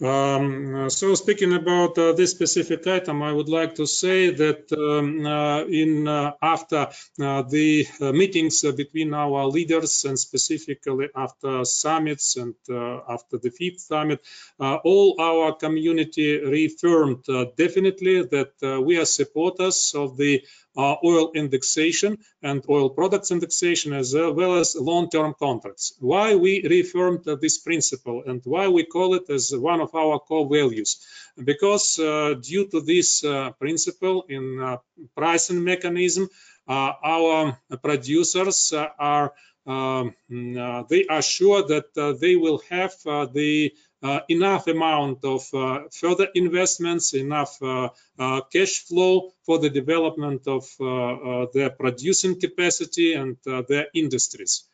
Um, 0.00 0.88
so 0.90 1.16
speaking 1.16 1.52
about 1.54 1.98
uh, 1.98 2.12
this 2.12 2.30
specific 2.30 2.86
item, 2.86 3.20
I 3.20 3.32
would 3.32 3.48
like 3.48 3.74
to 3.76 3.86
say 3.86 4.30
that 4.30 4.70
um, 4.72 5.26
uh, 5.26 5.64
in 5.64 6.06
uh, 6.06 6.32
after 6.40 6.88
uh, 7.20 7.42
the 7.42 7.84
uh, 8.00 8.12
meetings 8.12 8.62
uh, 8.62 8.70
between 8.70 9.12
our 9.12 9.46
leaders 9.46 10.04
and 10.04 10.16
specifically 10.16 11.08
after 11.16 11.64
summits 11.64 12.36
and 12.36 12.54
after 12.70 13.38
the 13.38 13.50
fifth 13.50 13.80
summit, 13.80 14.24
all 14.60 15.16
our 15.20 15.56
community 15.56 16.38
reaffirmed 16.38 17.24
definitely 17.56 18.22
that 18.22 18.52
we 18.84 18.98
are 18.98 19.04
supporters 19.04 19.92
of 19.96 20.16
the 20.16 20.42
uh, 20.42 20.42
oil 20.78 21.32
indexation 21.34 22.18
and 22.42 22.64
oil 22.68 22.90
products 22.90 23.30
indexation 23.30 23.92
as 23.92 24.14
well 24.14 24.54
as 24.56 24.76
long-term 24.76 25.34
contracts. 25.38 25.94
Why 25.98 26.36
we 26.36 26.62
reaffirmed 26.62 27.24
this 27.24 27.58
principle 27.58 28.22
and 28.26 28.40
why 28.44 28.68
we 28.68 28.84
call 28.84 29.14
it 29.14 29.28
as 29.28 29.52
one 29.54 29.80
of 29.80 29.94
our 29.94 30.18
core 30.20 30.48
values? 30.48 31.04
Because 31.42 31.98
uh, 31.98 32.34
due 32.40 32.66
to 32.68 32.80
this 32.80 33.24
uh, 33.24 33.50
principle 33.52 34.24
in 34.28 34.60
uh, 34.60 34.76
pricing 35.16 35.62
mechanism, 35.62 36.28
uh, 36.68 36.92
our 37.02 37.58
producers 37.82 38.72
are 38.98 39.32
um, 39.66 40.14
uh, 40.58 40.82
they 40.88 41.04
are 41.10 41.20
sure 41.20 41.62
that 41.62 42.18
they 42.20 42.36
will 42.36 42.62
have 42.70 42.94
the 43.04 43.70
uh, 43.74 43.87
Uh, 44.00 44.20
enough 44.28 44.68
amount 44.68 45.24
of 45.24 45.42
uh, 45.52 45.80
further 45.90 46.28
investments, 46.36 47.14
enough 47.14 47.60
uh, 47.60 47.88
uh 48.18 48.40
cash 48.42 48.84
flow 48.84 49.32
for 49.44 49.58
the 49.58 49.70
development 49.70 50.46
of 50.46 50.64
uh, 50.80 51.46
their 51.52 51.70
producing 51.70 52.38
capacity 52.38 53.14
and 53.14 53.36
their 53.68 53.86
industries. 53.94 54.68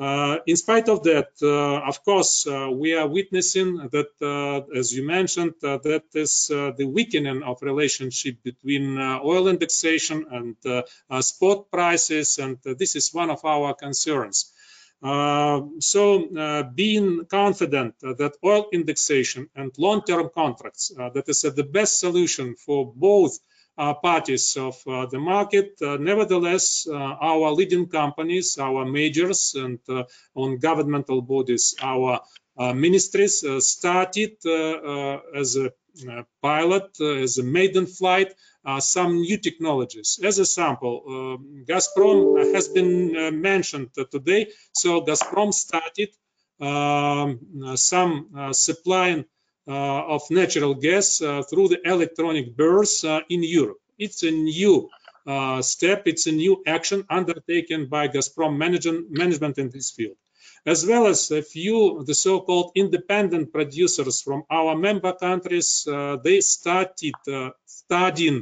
Uh, 0.00 0.38
in 0.46 0.56
spite 0.56 0.88
of 0.88 1.02
that, 1.02 1.28
uh, 1.42 1.86
of 1.86 2.02
course, 2.02 2.46
uh, 2.46 2.70
we 2.72 2.94
are 2.94 3.06
witnessing 3.06 3.76
that, 3.92 4.66
as 4.74 4.94
you 4.94 5.06
mentioned, 5.06 5.52
that 5.60 6.04
is 6.14 6.46
the 6.48 6.86
weakening 6.86 7.42
of 7.42 7.60
relationship 7.60 8.42
between 8.42 8.98
oil 8.98 9.46
indexation 9.48 10.24
and 10.30 10.84
spot 11.22 11.70
prices, 11.70 12.38
and 12.38 12.56
this 12.78 12.96
is 12.96 13.12
one 13.12 13.28
of 13.28 13.44
our 13.44 13.74
concerns. 13.74 14.54
Uh, 15.02 15.62
so 15.78 16.28
uh, 16.36 16.62
being 16.62 17.24
confident 17.24 17.94
that 18.00 18.34
oil 18.44 18.66
indexation 18.70 19.48
and 19.56 19.72
long-term 19.78 20.28
contracts 20.34 20.92
uh, 20.98 21.08
that 21.08 21.26
is 21.26 21.40
the 21.40 21.64
best 21.64 21.98
solution 21.98 22.54
for 22.54 22.92
both 22.94 23.38
uh, 23.78 23.94
parties 23.94 24.58
of 24.58 24.76
uh, 24.86 25.06
the 25.06 25.18
market. 25.18 25.80
Uh, 25.80 25.96
nevertheless, 25.96 26.86
our 26.92 27.50
leading 27.52 27.86
companies, 27.86 28.58
our 28.58 28.84
majors 28.84 29.54
and 29.56 29.78
on 30.34 30.58
governmental 30.58 31.22
bodies, 31.22 31.74
our 31.80 32.20
ministries 32.74 33.42
started 33.60 34.36
as 35.34 35.56
a 35.56 35.72
pilot, 36.42 37.00
as 37.00 37.38
a 37.38 37.42
maiden 37.42 37.86
flight 37.86 38.34
some 38.80 39.20
new 39.20 39.38
technologies. 39.38 40.18
As 40.22 40.38
a 40.38 40.44
sample, 40.44 41.02
uh, 41.06 41.72
Gazprom 41.72 42.54
has 42.54 42.68
been 42.68 43.16
uh, 43.16 43.30
mentioned 43.30 43.90
today. 44.10 44.48
So 44.72 45.00
Gazprom 45.02 45.52
started 45.52 46.10
um, 46.60 47.76
some 47.76 48.50
supplying 48.52 49.24
of 49.66 50.22
natural 50.30 50.74
gas 50.74 51.18
through 51.18 51.68
the 51.68 51.80
electronic 51.84 52.56
bourse 52.56 53.04
in 53.04 53.42
Europe. 53.42 53.78
It's 53.98 54.22
a 54.22 54.30
new 54.30 54.88
uh, 55.26 55.60
step, 55.60 56.04
it's 56.06 56.26
a 56.26 56.32
new 56.32 56.62
action 56.66 57.04
undertaken 57.10 57.86
by 57.86 58.08
Gazprom 58.08 58.56
management, 58.56 59.10
management 59.10 59.58
in 59.58 59.68
this 59.70 59.90
field, 59.90 60.16
as 60.64 60.86
well 60.86 61.06
as 61.06 61.30
a 61.30 61.42
few 61.42 62.02
the 62.06 62.14
so-called 62.14 62.72
independent 62.74 63.52
producers 63.52 64.22
from 64.22 64.42
our 64.50 64.74
member 64.74 65.12
countries. 65.12 65.86
Uh, 65.86 66.16
they 66.24 66.40
started 66.40 67.12
uh, 67.28 67.50
studying 67.90 68.40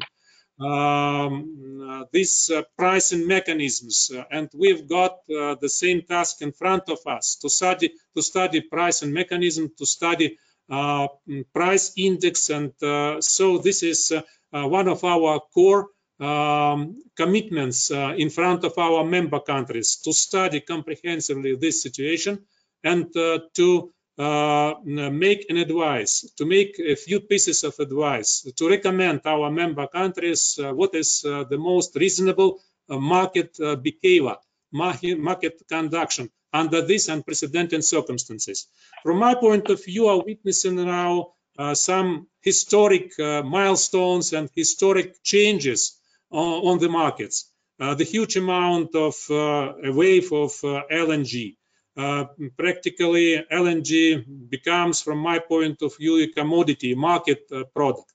um, 0.61 2.07
these 2.13 2.51
uh, 2.55 2.63
pricing 2.77 3.27
mechanisms, 3.27 4.11
uh, 4.15 4.25
and 4.31 4.51
we've 4.55 4.87
got 4.87 5.13
uh, 5.31 5.55
the 5.61 5.69
same 5.69 6.03
task 6.03 6.43
in 6.43 6.53
front 6.53 6.83
of 6.91 6.99
us 7.07 7.39
to 7.41 7.49
study 7.49 7.93
to 8.15 8.23
study 8.23 8.61
pricing 8.61 9.13
mechanism, 9.13 9.71
to 9.79 9.87
study 9.87 10.37
uh, 10.71 11.09
price 11.55 11.93
index, 11.97 12.51
and 12.51 12.73
uh, 12.83 13.21
so 13.23 13.57
this 13.59 13.83
is 13.83 14.13
uh, 14.13 14.69
one 14.69 14.89
of 14.89 15.03
our 15.05 15.41
core 15.55 15.87
um, 16.21 17.01
commitments 17.17 17.91
in 17.91 18.29
front 18.29 18.65
of 18.65 18.77
our 18.77 19.05
member 19.05 19.41
countries 19.41 20.01
to 20.05 20.13
study 20.13 20.61
comprehensively 20.61 21.57
this 21.57 21.83
situation 21.83 22.45
and 22.85 23.15
to 23.55 23.93
uh, 24.19 24.75
make 24.85 25.49
an 25.49 25.57
advice, 25.59 26.29
to 26.37 26.45
make 26.45 26.79
a 26.81 26.97
few 26.97 27.21
pieces 27.21 27.63
of 27.63 27.79
advice, 27.79 28.45
to 28.57 28.69
recommend 28.69 29.21
our 29.25 29.49
member 29.51 29.87
countries 29.87 30.59
uh, 30.61 30.73
what 30.73 30.93
is 30.95 31.25
uh, 31.25 31.45
the 31.45 31.57
most 31.57 31.95
reasonable 31.95 32.61
uh, 32.89 32.99
market 32.99 33.57
uh, 33.61 33.77
behavior, 33.77 34.37
market 34.73 35.63
conduction 35.69 36.29
under 36.53 36.85
these 36.85 37.09
unprecedented 37.09 37.85
circumstances. 37.85 38.67
From 39.05 39.19
my 39.19 39.35
point 39.35 39.71
of 39.71 39.85
view, 39.85 40.09
are 40.09 40.25
witnessing 40.25 40.77
now 40.77 41.35
some 41.75 42.27
historic 42.41 43.13
milestones 43.19 44.33
and 44.33 44.49
historic 44.55 45.23
changes 45.23 45.99
on 46.31 46.79
the 46.79 46.89
markets. 46.89 47.53
the 47.79 48.05
huge 48.05 48.37
amount 48.37 48.95
of 48.95 49.15
a 49.31 49.93
wave 49.93 50.33
of 50.33 50.53
LNG, 50.91 51.57
uh, 51.99 52.27
practically 52.57 53.45
LNG 53.51 54.25
becomes, 54.49 55.03
from 55.03 55.19
my 55.19 55.41
point 55.41 55.83
of 55.83 55.97
view, 55.97 56.23
a 56.23 56.29
commodity 56.29 56.95
market 56.95 57.43
uh, 57.51 57.65
product, 57.75 58.13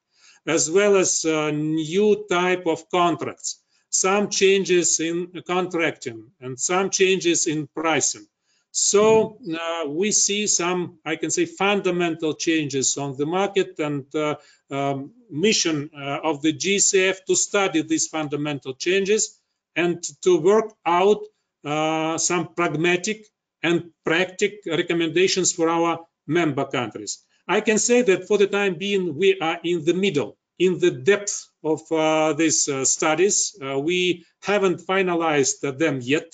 as 0.47 0.71
well 0.71 0.95
as 0.95 1.25
a 1.25 1.51
new 1.51 2.25
type 2.29 2.65
of 2.65 2.89
contracts, 2.89 3.61
some 3.89 4.29
changes 4.29 5.01
in 5.01 5.43
contracting 5.45 6.31
and 6.39 6.57
some 6.57 6.89
changes 6.89 7.45
in 7.45 7.67
pricing. 7.67 8.25
So 8.71 9.37
uh, 9.53 9.89
we 9.89 10.11
see 10.11 10.47
some, 10.47 10.97
I 11.05 11.17
can 11.17 11.29
say, 11.29 11.45
fundamental 11.45 12.33
changes 12.33 12.97
on 12.97 13.17
the 13.17 13.25
market 13.25 13.77
and 13.79 14.05
uh, 14.15 14.37
um, 14.71 15.11
mission 15.29 15.91
uh, 15.95 16.19
of 16.23 16.41
the 16.41 16.53
GECF 16.53 17.25
to 17.25 17.35
study 17.35 17.83
these 17.83 18.07
fundamental 18.07 18.73
changes 18.73 19.39
and 19.75 20.01
to 20.23 20.39
work 20.39 20.73
out 20.85 21.19
uh, 21.65 22.17
some 22.17 22.55
pragmatic 22.55 23.27
and 23.63 23.91
practical 24.05 24.77
recommendations 24.77 25.53
for 25.53 25.69
our 25.69 26.05
member 26.27 26.65
countries. 26.65 27.23
I 27.47 27.61
can 27.61 27.77
say 27.79 28.01
that 28.03 28.27
for 28.27 28.37
the 28.37 28.47
time 28.47 28.75
being, 28.75 29.17
we 29.17 29.39
are 29.39 29.59
in 29.63 29.83
the 29.85 29.93
middle, 29.93 30.37
in 30.59 30.79
the 30.79 30.91
depth 30.91 31.47
of 31.63 31.81
uh, 31.91 32.33
these 32.33 32.69
uh, 32.69 32.85
studies. 32.85 33.55
Uh, 33.61 33.79
we 33.79 34.25
haven't 34.41 34.81
finalized 34.81 35.77
them 35.77 35.99
yet, 36.01 36.33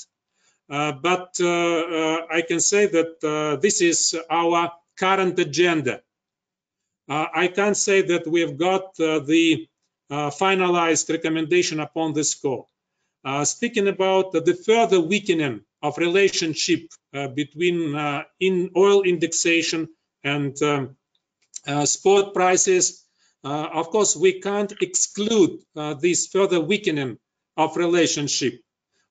uh, 0.70 0.92
but 0.92 1.36
uh, 1.40 1.48
uh, 1.48 2.18
I 2.32 2.42
can 2.48 2.60
say 2.60 2.88
that 2.88 3.60
this 3.62 3.82
is 3.82 4.16
our 4.30 4.72
current 4.98 5.40
agenda. 5.40 6.02
I 7.12 7.48
can't 7.48 7.76
say 7.78 8.04
that 8.04 8.28
we 8.28 8.42
have 8.42 8.58
got 8.58 8.96
the 8.96 9.68
finalized 10.12 11.10
recommendation 11.10 11.80
upon 11.80 12.14
this 12.14 12.32
score. 12.32 12.68
speaking 13.46 13.88
about 13.88 14.32
the 14.32 14.54
further 14.66 15.02
weakening 15.02 15.62
of 15.82 15.98
relationship 15.98 16.82
uh, 17.14 17.28
between 17.28 17.96
uh, 17.96 18.24
in 18.40 18.72
oil 18.76 19.02
indexation 19.04 19.88
and 20.24 20.62
um, 20.62 20.96
uh, 21.68 21.86
spot 21.86 22.34
prices. 22.34 23.06
of 23.44 23.90
course, 23.90 24.16
we 24.16 24.42
can't 24.42 24.74
exclude 24.82 25.52
this 26.02 26.28
further 26.28 26.60
weakening 26.60 27.18
of 27.56 27.78
relationship. 27.78 28.54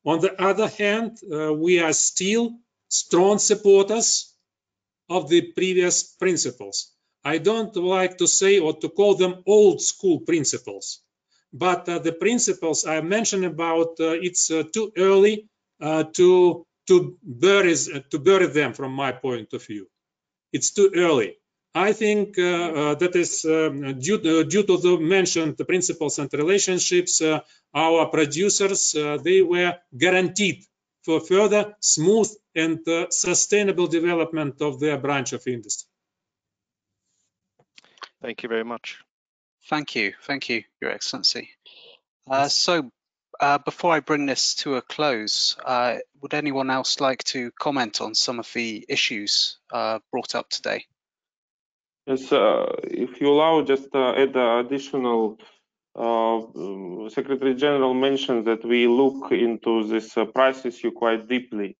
On 0.05 0.21
the 0.21 0.35
other 0.41 0.69
hand, 0.69 1.19
we 1.64 1.81
are 1.81 1.95
still 1.95 2.59
strong 2.89 3.39
supporters 3.39 4.35
of 5.09 5.29
the 5.29 5.53
previous 5.53 6.03
principles. 6.03 6.93
I 7.25 7.39
don't 7.39 7.75
like 7.77 8.19
to 8.19 8.27
say 8.27 8.59
or 8.59 8.75
to 8.79 8.89
call 8.89 9.14
them 9.14 9.43
old 9.47 9.81
school 9.81 10.21
principles, 10.21 11.01
but 11.53 11.89
uh, 11.89 11.99
the 11.99 12.12
principles 12.12 12.87
I 12.87 13.01
mentioned 13.01 13.45
about, 13.45 14.01
uh, 14.01 14.12
it's 14.12 14.51
uh, 14.51 14.64
too 14.73 14.93
early 14.97 15.49
to 15.81 16.66
to 16.89 17.18
bury 17.22 17.74
to 18.11 18.18
bury 18.18 18.47
them 18.47 18.72
from 18.72 18.93
my 18.93 19.12
point 19.12 19.53
of 19.53 19.64
view. 19.64 19.87
It's 20.53 20.70
too 20.70 20.91
early. 20.95 21.37
I 21.74 21.93
think 21.93 22.39
uh, 22.39 22.43
uh, 22.43 22.95
that 22.97 23.14
is 23.14 23.45
um, 23.45 24.01
due, 24.01 24.16
uh, 24.16 24.43
due 24.43 24.64
to 24.64 24.79
the 24.79 24.99
mentioned 24.99 25.57
principles 25.66 26.18
and 26.18 26.33
relationships, 26.33 27.20
uh, 27.20 27.41
our 27.74 28.07
producers, 28.07 28.95
uh, 28.97 29.18
they 29.22 29.43
were 29.43 29.74
guaranteed 29.97 30.64
for 31.05 31.20
further 31.20 31.76
smooth 31.81 32.31
and 32.55 32.87
uh, 32.89 33.07
sustainable 33.11 33.87
development 33.87 34.61
of 34.62 34.81
their 34.81 34.99
branch 34.99 35.33
of 35.35 35.47
industry. 35.47 35.89
Thank 38.22 38.43
you 38.43 38.49
very 38.49 38.64
much. 38.64 38.99
Thank 39.68 39.95
you. 39.95 40.14
Thank 40.22 40.49
you, 40.49 40.64
Your 40.81 40.91
Excellency. 40.91 41.51
Uh, 42.29 42.49
so 42.49 42.91
uh, 43.41 43.59
before 43.59 43.93
I 43.93 44.01
bring 44.01 44.26
this 44.26 44.55
to 44.57 44.76
a 44.76 44.82
close, 44.82 45.57
uh, 45.64 45.99
would 46.20 46.34
anyone 46.34 46.70
else 46.70 47.01
like 47.01 47.22
to 47.24 47.51
comment 47.53 48.01
on 48.01 48.14
some 48.14 48.39
of 48.39 48.51
the 48.53 48.84
issues 48.89 49.59
uh, 49.72 50.01
brought 50.11 50.34
up 50.34 50.49
today? 50.51 50.84
Yes, 52.07 52.32
uh, 52.32 52.74
if 52.84 53.20
you 53.20 53.28
allow, 53.28 53.62
just 53.62 53.95
uh, 53.95 54.12
add 54.12 54.36
additional. 54.36 55.39
Um, 55.95 57.09
Secretary 57.11 57.55
General 57.55 57.93
mentioned 57.93 58.47
that 58.47 58.64
we 58.64 58.86
look 58.86 59.32
into 59.32 59.86
this 59.89 60.14
price 60.32 60.64
issue 60.64 60.93
quite 60.93 61.28
deeply, 61.28 61.76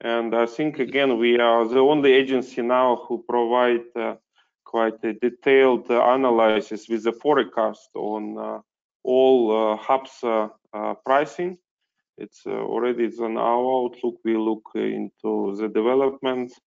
and 0.00 0.34
I 0.34 0.46
think 0.46 0.78
again 0.78 1.18
we 1.18 1.38
are 1.38 1.66
the 1.66 1.78
only 1.78 2.12
agency 2.12 2.60
now 2.60 2.96
who 2.96 3.24
provide 3.26 4.18
quite 4.64 5.02
a 5.04 5.14
detailed 5.14 5.88
analysis 5.88 6.86
with 6.88 7.04
the 7.04 7.12
forecast 7.12 7.88
on 7.94 8.62
all 9.04 9.76
hubs 9.76 10.24
pricing. 11.04 11.58
It's 12.18 12.46
already 12.46 13.04
it's 13.04 13.18
on 13.18 13.36
our 13.36 13.84
outlook. 13.84 14.16
We 14.24 14.36
look 14.36 14.70
into 14.74 15.56
the 15.56 15.68
developments 15.68 16.60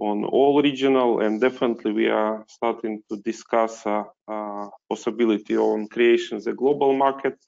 on 0.00 0.24
all 0.24 0.62
regional 0.62 1.20
and 1.20 1.40
definitely 1.40 1.92
we 1.92 2.08
are 2.08 2.44
starting 2.48 3.02
to 3.10 3.18
discuss 3.18 3.86
uh, 3.86 4.04
uh, 4.26 4.68
possibility 4.88 5.56
on 5.56 5.86
creation 5.88 6.40
the 6.42 6.54
global 6.54 6.94
market 6.94 7.38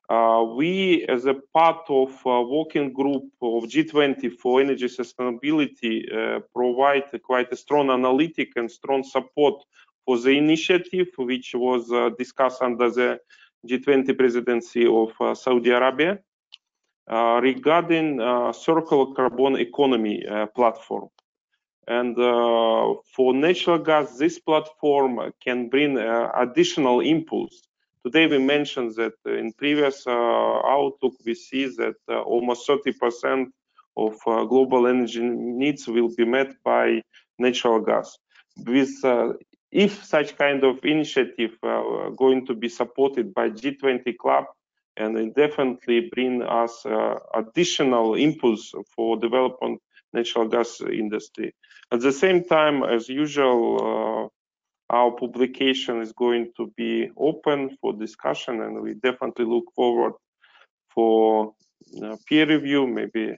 Uh, 0.09 0.45
we, 0.55 1.07
as 1.09 1.25
a 1.25 1.35
part 1.55 1.87
of 1.89 2.11
a 2.27 2.43
working 2.43 2.93
group 2.93 3.25
of 3.41 3.65
G20 3.65 4.31
for 4.39 4.61
energy 4.61 4.87
sustainability, 4.87 6.05
uh, 6.13 6.41
provide 6.55 7.05
quite 7.23 7.51
a 7.53 7.57
strong 7.57 7.89
analytic 7.89 8.53
and 8.57 8.71
strong 8.71 9.03
support 9.03 9.65
for 10.05 10.19
the 10.19 10.37
initiative, 10.37 11.09
which 11.17 11.55
was 11.55 11.91
uh, 11.91 12.11
discussed 12.19 12.61
under 12.61 12.91
the 12.91 13.19
G20 13.67 14.17
presidency 14.19 14.87
of 14.87 15.13
uh, 15.21 15.35
Saudi 15.35 15.71
Arabia 15.71 16.19
uh, 17.11 17.41
regarding 17.43 18.21
uh, 18.21 18.53
circular 18.53 19.15
carbon 19.15 19.57
economy 19.57 20.23
platform. 20.55 21.09
And 21.87 22.17
for 22.17 23.35
natural 23.35 23.79
gas, 23.79 24.17
this 24.17 24.39
platform 24.39 25.33
can 25.43 25.69
bring 25.69 25.99
additional 25.99 27.01
impulse 27.01 27.63
Today 28.05 28.27
we 28.27 28.39
mentioned 28.39 28.95
that 28.97 29.15
in 29.27 29.53
previous 29.53 30.07
uh, 30.07 30.11
outlook 30.11 31.15
we 31.25 31.35
see 31.35 31.67
that 31.77 31.95
uh, 32.09 32.21
almost 32.21 32.69
30% 32.69 33.47
of 33.97 34.15
uh, 34.27 34.45
global 34.45 34.87
energy 34.87 35.23
needs 35.23 35.87
will 35.89 36.11
be 36.15 36.25
met 36.25 36.55
by 36.65 37.01
natural 37.39 37.81
gas. 37.81 38.19
With 38.57 38.93
if 39.75 40.05
such 40.05 40.39
kind 40.39 40.63
of 40.63 40.85
initiative 40.85 41.59
uh, 41.65 42.11
going 42.11 42.47
to 42.47 42.55
be 42.55 42.69
supported 42.69 43.35
by 43.35 43.51
G20 43.51 44.17
club 44.17 44.45
and 44.97 45.19
it 45.19 45.35
definitely 45.35 46.09
bring 46.15 46.43
us 46.43 46.87
uh, 46.87 47.17
additional 47.35 48.15
impulse 48.15 48.73
for 48.95 49.17
development 49.17 49.81
natural 50.13 50.47
gas 50.47 50.81
industry. 50.81 51.53
At 51.91 52.01
the 52.01 52.13
same 52.13 52.45
time, 52.45 52.85
as 52.85 53.09
usual, 53.09 53.65
uh, 53.83 54.29
our 54.95 55.11
publication 55.11 56.01
is 56.01 56.13
going 56.13 56.45
to 56.57 56.73
be 56.77 57.11
open 57.17 57.77
for 57.81 57.93
discussion 57.93 58.63
and 58.63 58.81
we 58.81 58.95
definitely 59.09 59.45
look 59.45 59.65
forward 59.75 60.15
for 60.95 61.53
uh, 62.03 62.17
peer 62.27 62.47
review. 62.47 62.87
Maybe 62.87 63.37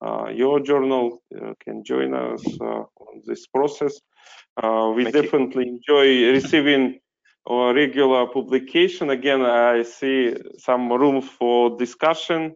uh, 0.00 0.28
your 0.42 0.60
journal 0.60 1.22
uh, 1.36 1.52
can 1.62 1.84
join 1.84 2.14
us 2.14 2.42
uh, 2.60 2.84
on 3.04 3.22
this 3.26 3.46
process. 3.46 4.00
Uh, 4.62 4.92
we 4.96 5.04
Thank 5.04 5.14
definitely 5.14 5.64
you. 5.66 5.72
enjoy 5.76 6.32
receiving 6.32 7.00
our 7.46 7.74
regular 7.74 8.26
publication. 8.26 9.10
Again 9.10 9.42
i 9.42 9.82
see 9.82 10.34
some 10.56 10.90
room 10.90 11.20
for 11.20 11.76
discussion 11.76 12.54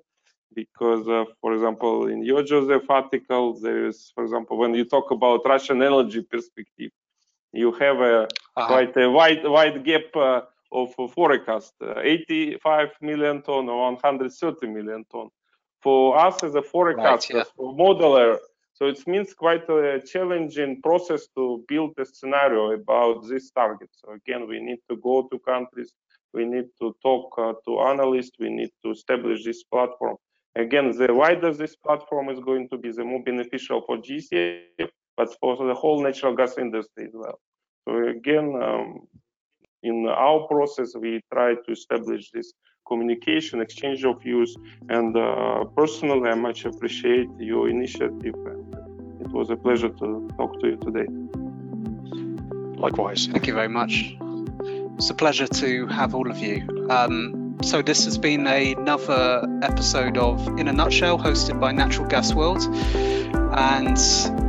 because 0.55 1.07
uh, 1.09 1.25
for 1.41 1.53
example 1.53 2.07
in 2.09 2.25
your 2.25 2.43
joseph 2.43 2.89
article 2.89 3.45
there 3.61 3.87
is 3.87 4.11
for 4.15 4.25
example 4.25 4.57
when 4.57 4.73
you 4.75 4.85
talk 4.85 5.11
about 5.11 5.41
russian 5.45 5.83
energy 5.83 6.23
perspective 6.23 6.91
you 7.53 7.73
have 7.73 7.99
a 8.01 8.23
uh-huh. 8.25 8.67
quite 8.67 8.97
a 8.97 9.11
wide 9.11 9.45
wide 9.45 9.85
gap 9.85 10.15
uh, 10.17 10.41
of 10.73 10.95
forecast 11.15 11.73
uh, 11.83 12.01
85 12.01 12.89
million 13.01 13.43
ton 13.43 13.69
or 13.69 13.93
130 13.93 14.67
million 14.67 15.05
ton 15.11 15.29
for 15.81 16.19
us 16.19 16.43
as 16.43 16.55
a 16.55 16.63
forecaster 16.63 17.35
right, 17.35 17.47
yeah. 17.47 17.53
for 17.57 17.75
modeler 17.75 18.37
so 18.75 18.87
it 18.87 19.05
means 19.09 19.35
quite 19.35 19.69
a 19.71 20.01
challenging 20.01 20.81
process 20.83 21.27
to 21.35 21.65
build 21.67 21.93
a 21.99 22.05
scenario 22.05 22.73
about 22.73 23.27
this 23.29 23.51
target 23.51 23.89
so 23.93 24.13
again 24.13 24.47
we 24.47 24.61
need 24.61 24.79
to 24.91 24.97
go 24.97 25.27
to 25.31 25.39
countries 25.39 25.93
we 26.35 26.45
need 26.45 26.67
to 26.81 26.95
talk 27.03 27.33
uh, 27.39 27.53
to 27.65 27.81
analysts 27.81 28.39
we 28.39 28.51
need 28.51 28.71
to 28.85 28.91
establish 28.91 29.45
this 29.45 29.63
platform 29.65 30.17
again 30.57 30.91
the 30.91 31.13
wider 31.15 31.53
this 31.55 31.77
platform 31.77 32.29
is 32.29 32.41
going 32.41 32.69
to 32.69 32.77
be 32.77 32.91
the 32.93 33.05
more 33.05 33.23
beneficial 33.23 33.81
for 33.87 33.97
GECF 33.97 34.91
but 35.19 35.29
for 35.41 35.57
the 35.67 35.75
whole 35.75 36.01
natural 36.03 36.35
gas 36.35 36.57
industry 36.57 37.05
as 37.07 37.15
well. 37.23 37.39
So 37.85 37.91
again, 38.09 38.49
um, 38.63 39.01
in 39.83 40.07
our 40.07 40.47
process, 40.47 40.95
we 40.99 41.21
try 41.33 41.55
to 41.55 41.73
establish 41.73 42.31
this 42.31 42.53
communication, 42.87 43.61
exchange 43.61 44.05
of 44.05 44.23
views, 44.23 44.57
and 44.89 45.17
uh, 45.17 45.65
personally, 45.77 46.31
I 46.31 46.35
much 46.35 46.65
appreciate 46.65 47.29
your 47.39 47.69
initiative. 47.69 48.35
It 49.21 49.31
was 49.39 49.51
a 49.51 49.57
pleasure 49.57 49.91
to 50.03 50.29
talk 50.39 50.59
to 50.61 50.67
you 50.71 50.77
today. 50.77 51.09
Likewise. 52.81 53.27
Thank 53.27 53.47
you 53.49 53.55
very 53.55 53.69
much. 53.69 54.17
It's 54.99 55.11
a 55.11 55.15
pleasure 55.15 55.49
to 55.49 55.87
have 55.89 56.15
all 56.15 56.31
of 56.31 56.39
you. 56.39 56.87
Um, 56.91 57.48
so 57.63 57.83
this 57.83 58.05
has 58.05 58.19
been 58.19 58.47
another 58.47 59.47
episode 59.63 60.17
of 60.19 60.47
In 60.59 60.69
a 60.69 60.73
Nutshell, 60.73 61.19
hosted 61.19 61.61
by 61.61 61.73
Natural 61.73 62.07
Gas 62.07 62.33
World, 62.35 62.63
and 62.65 63.99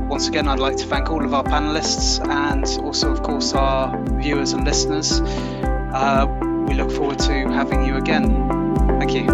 once 0.09 0.27
again, 0.27 0.47
I'd 0.47 0.59
like 0.59 0.77
to 0.77 0.85
thank 0.85 1.09
all 1.09 1.23
of 1.23 1.33
our 1.33 1.43
panelists 1.43 2.19
and 2.27 2.65
also, 2.83 3.11
of 3.11 3.21
course, 3.21 3.53
our 3.53 3.95
viewers 4.19 4.53
and 4.53 4.65
listeners. 4.65 5.21
Uh, 5.21 6.25
we 6.67 6.73
look 6.73 6.91
forward 6.91 7.19
to 7.19 7.31
having 7.49 7.85
you 7.85 7.97
again. 7.97 8.47
Thank 8.99 9.13
you. 9.13 9.27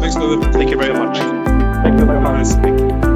Thanks, 0.00 0.14
David. 0.14 0.52
Thank 0.52 0.70
you 0.70 0.78
very 0.78 0.94
much. 0.94 1.18
Thank 1.18 1.98
you 1.98 2.06
very 2.06 2.20
much. 2.20 3.15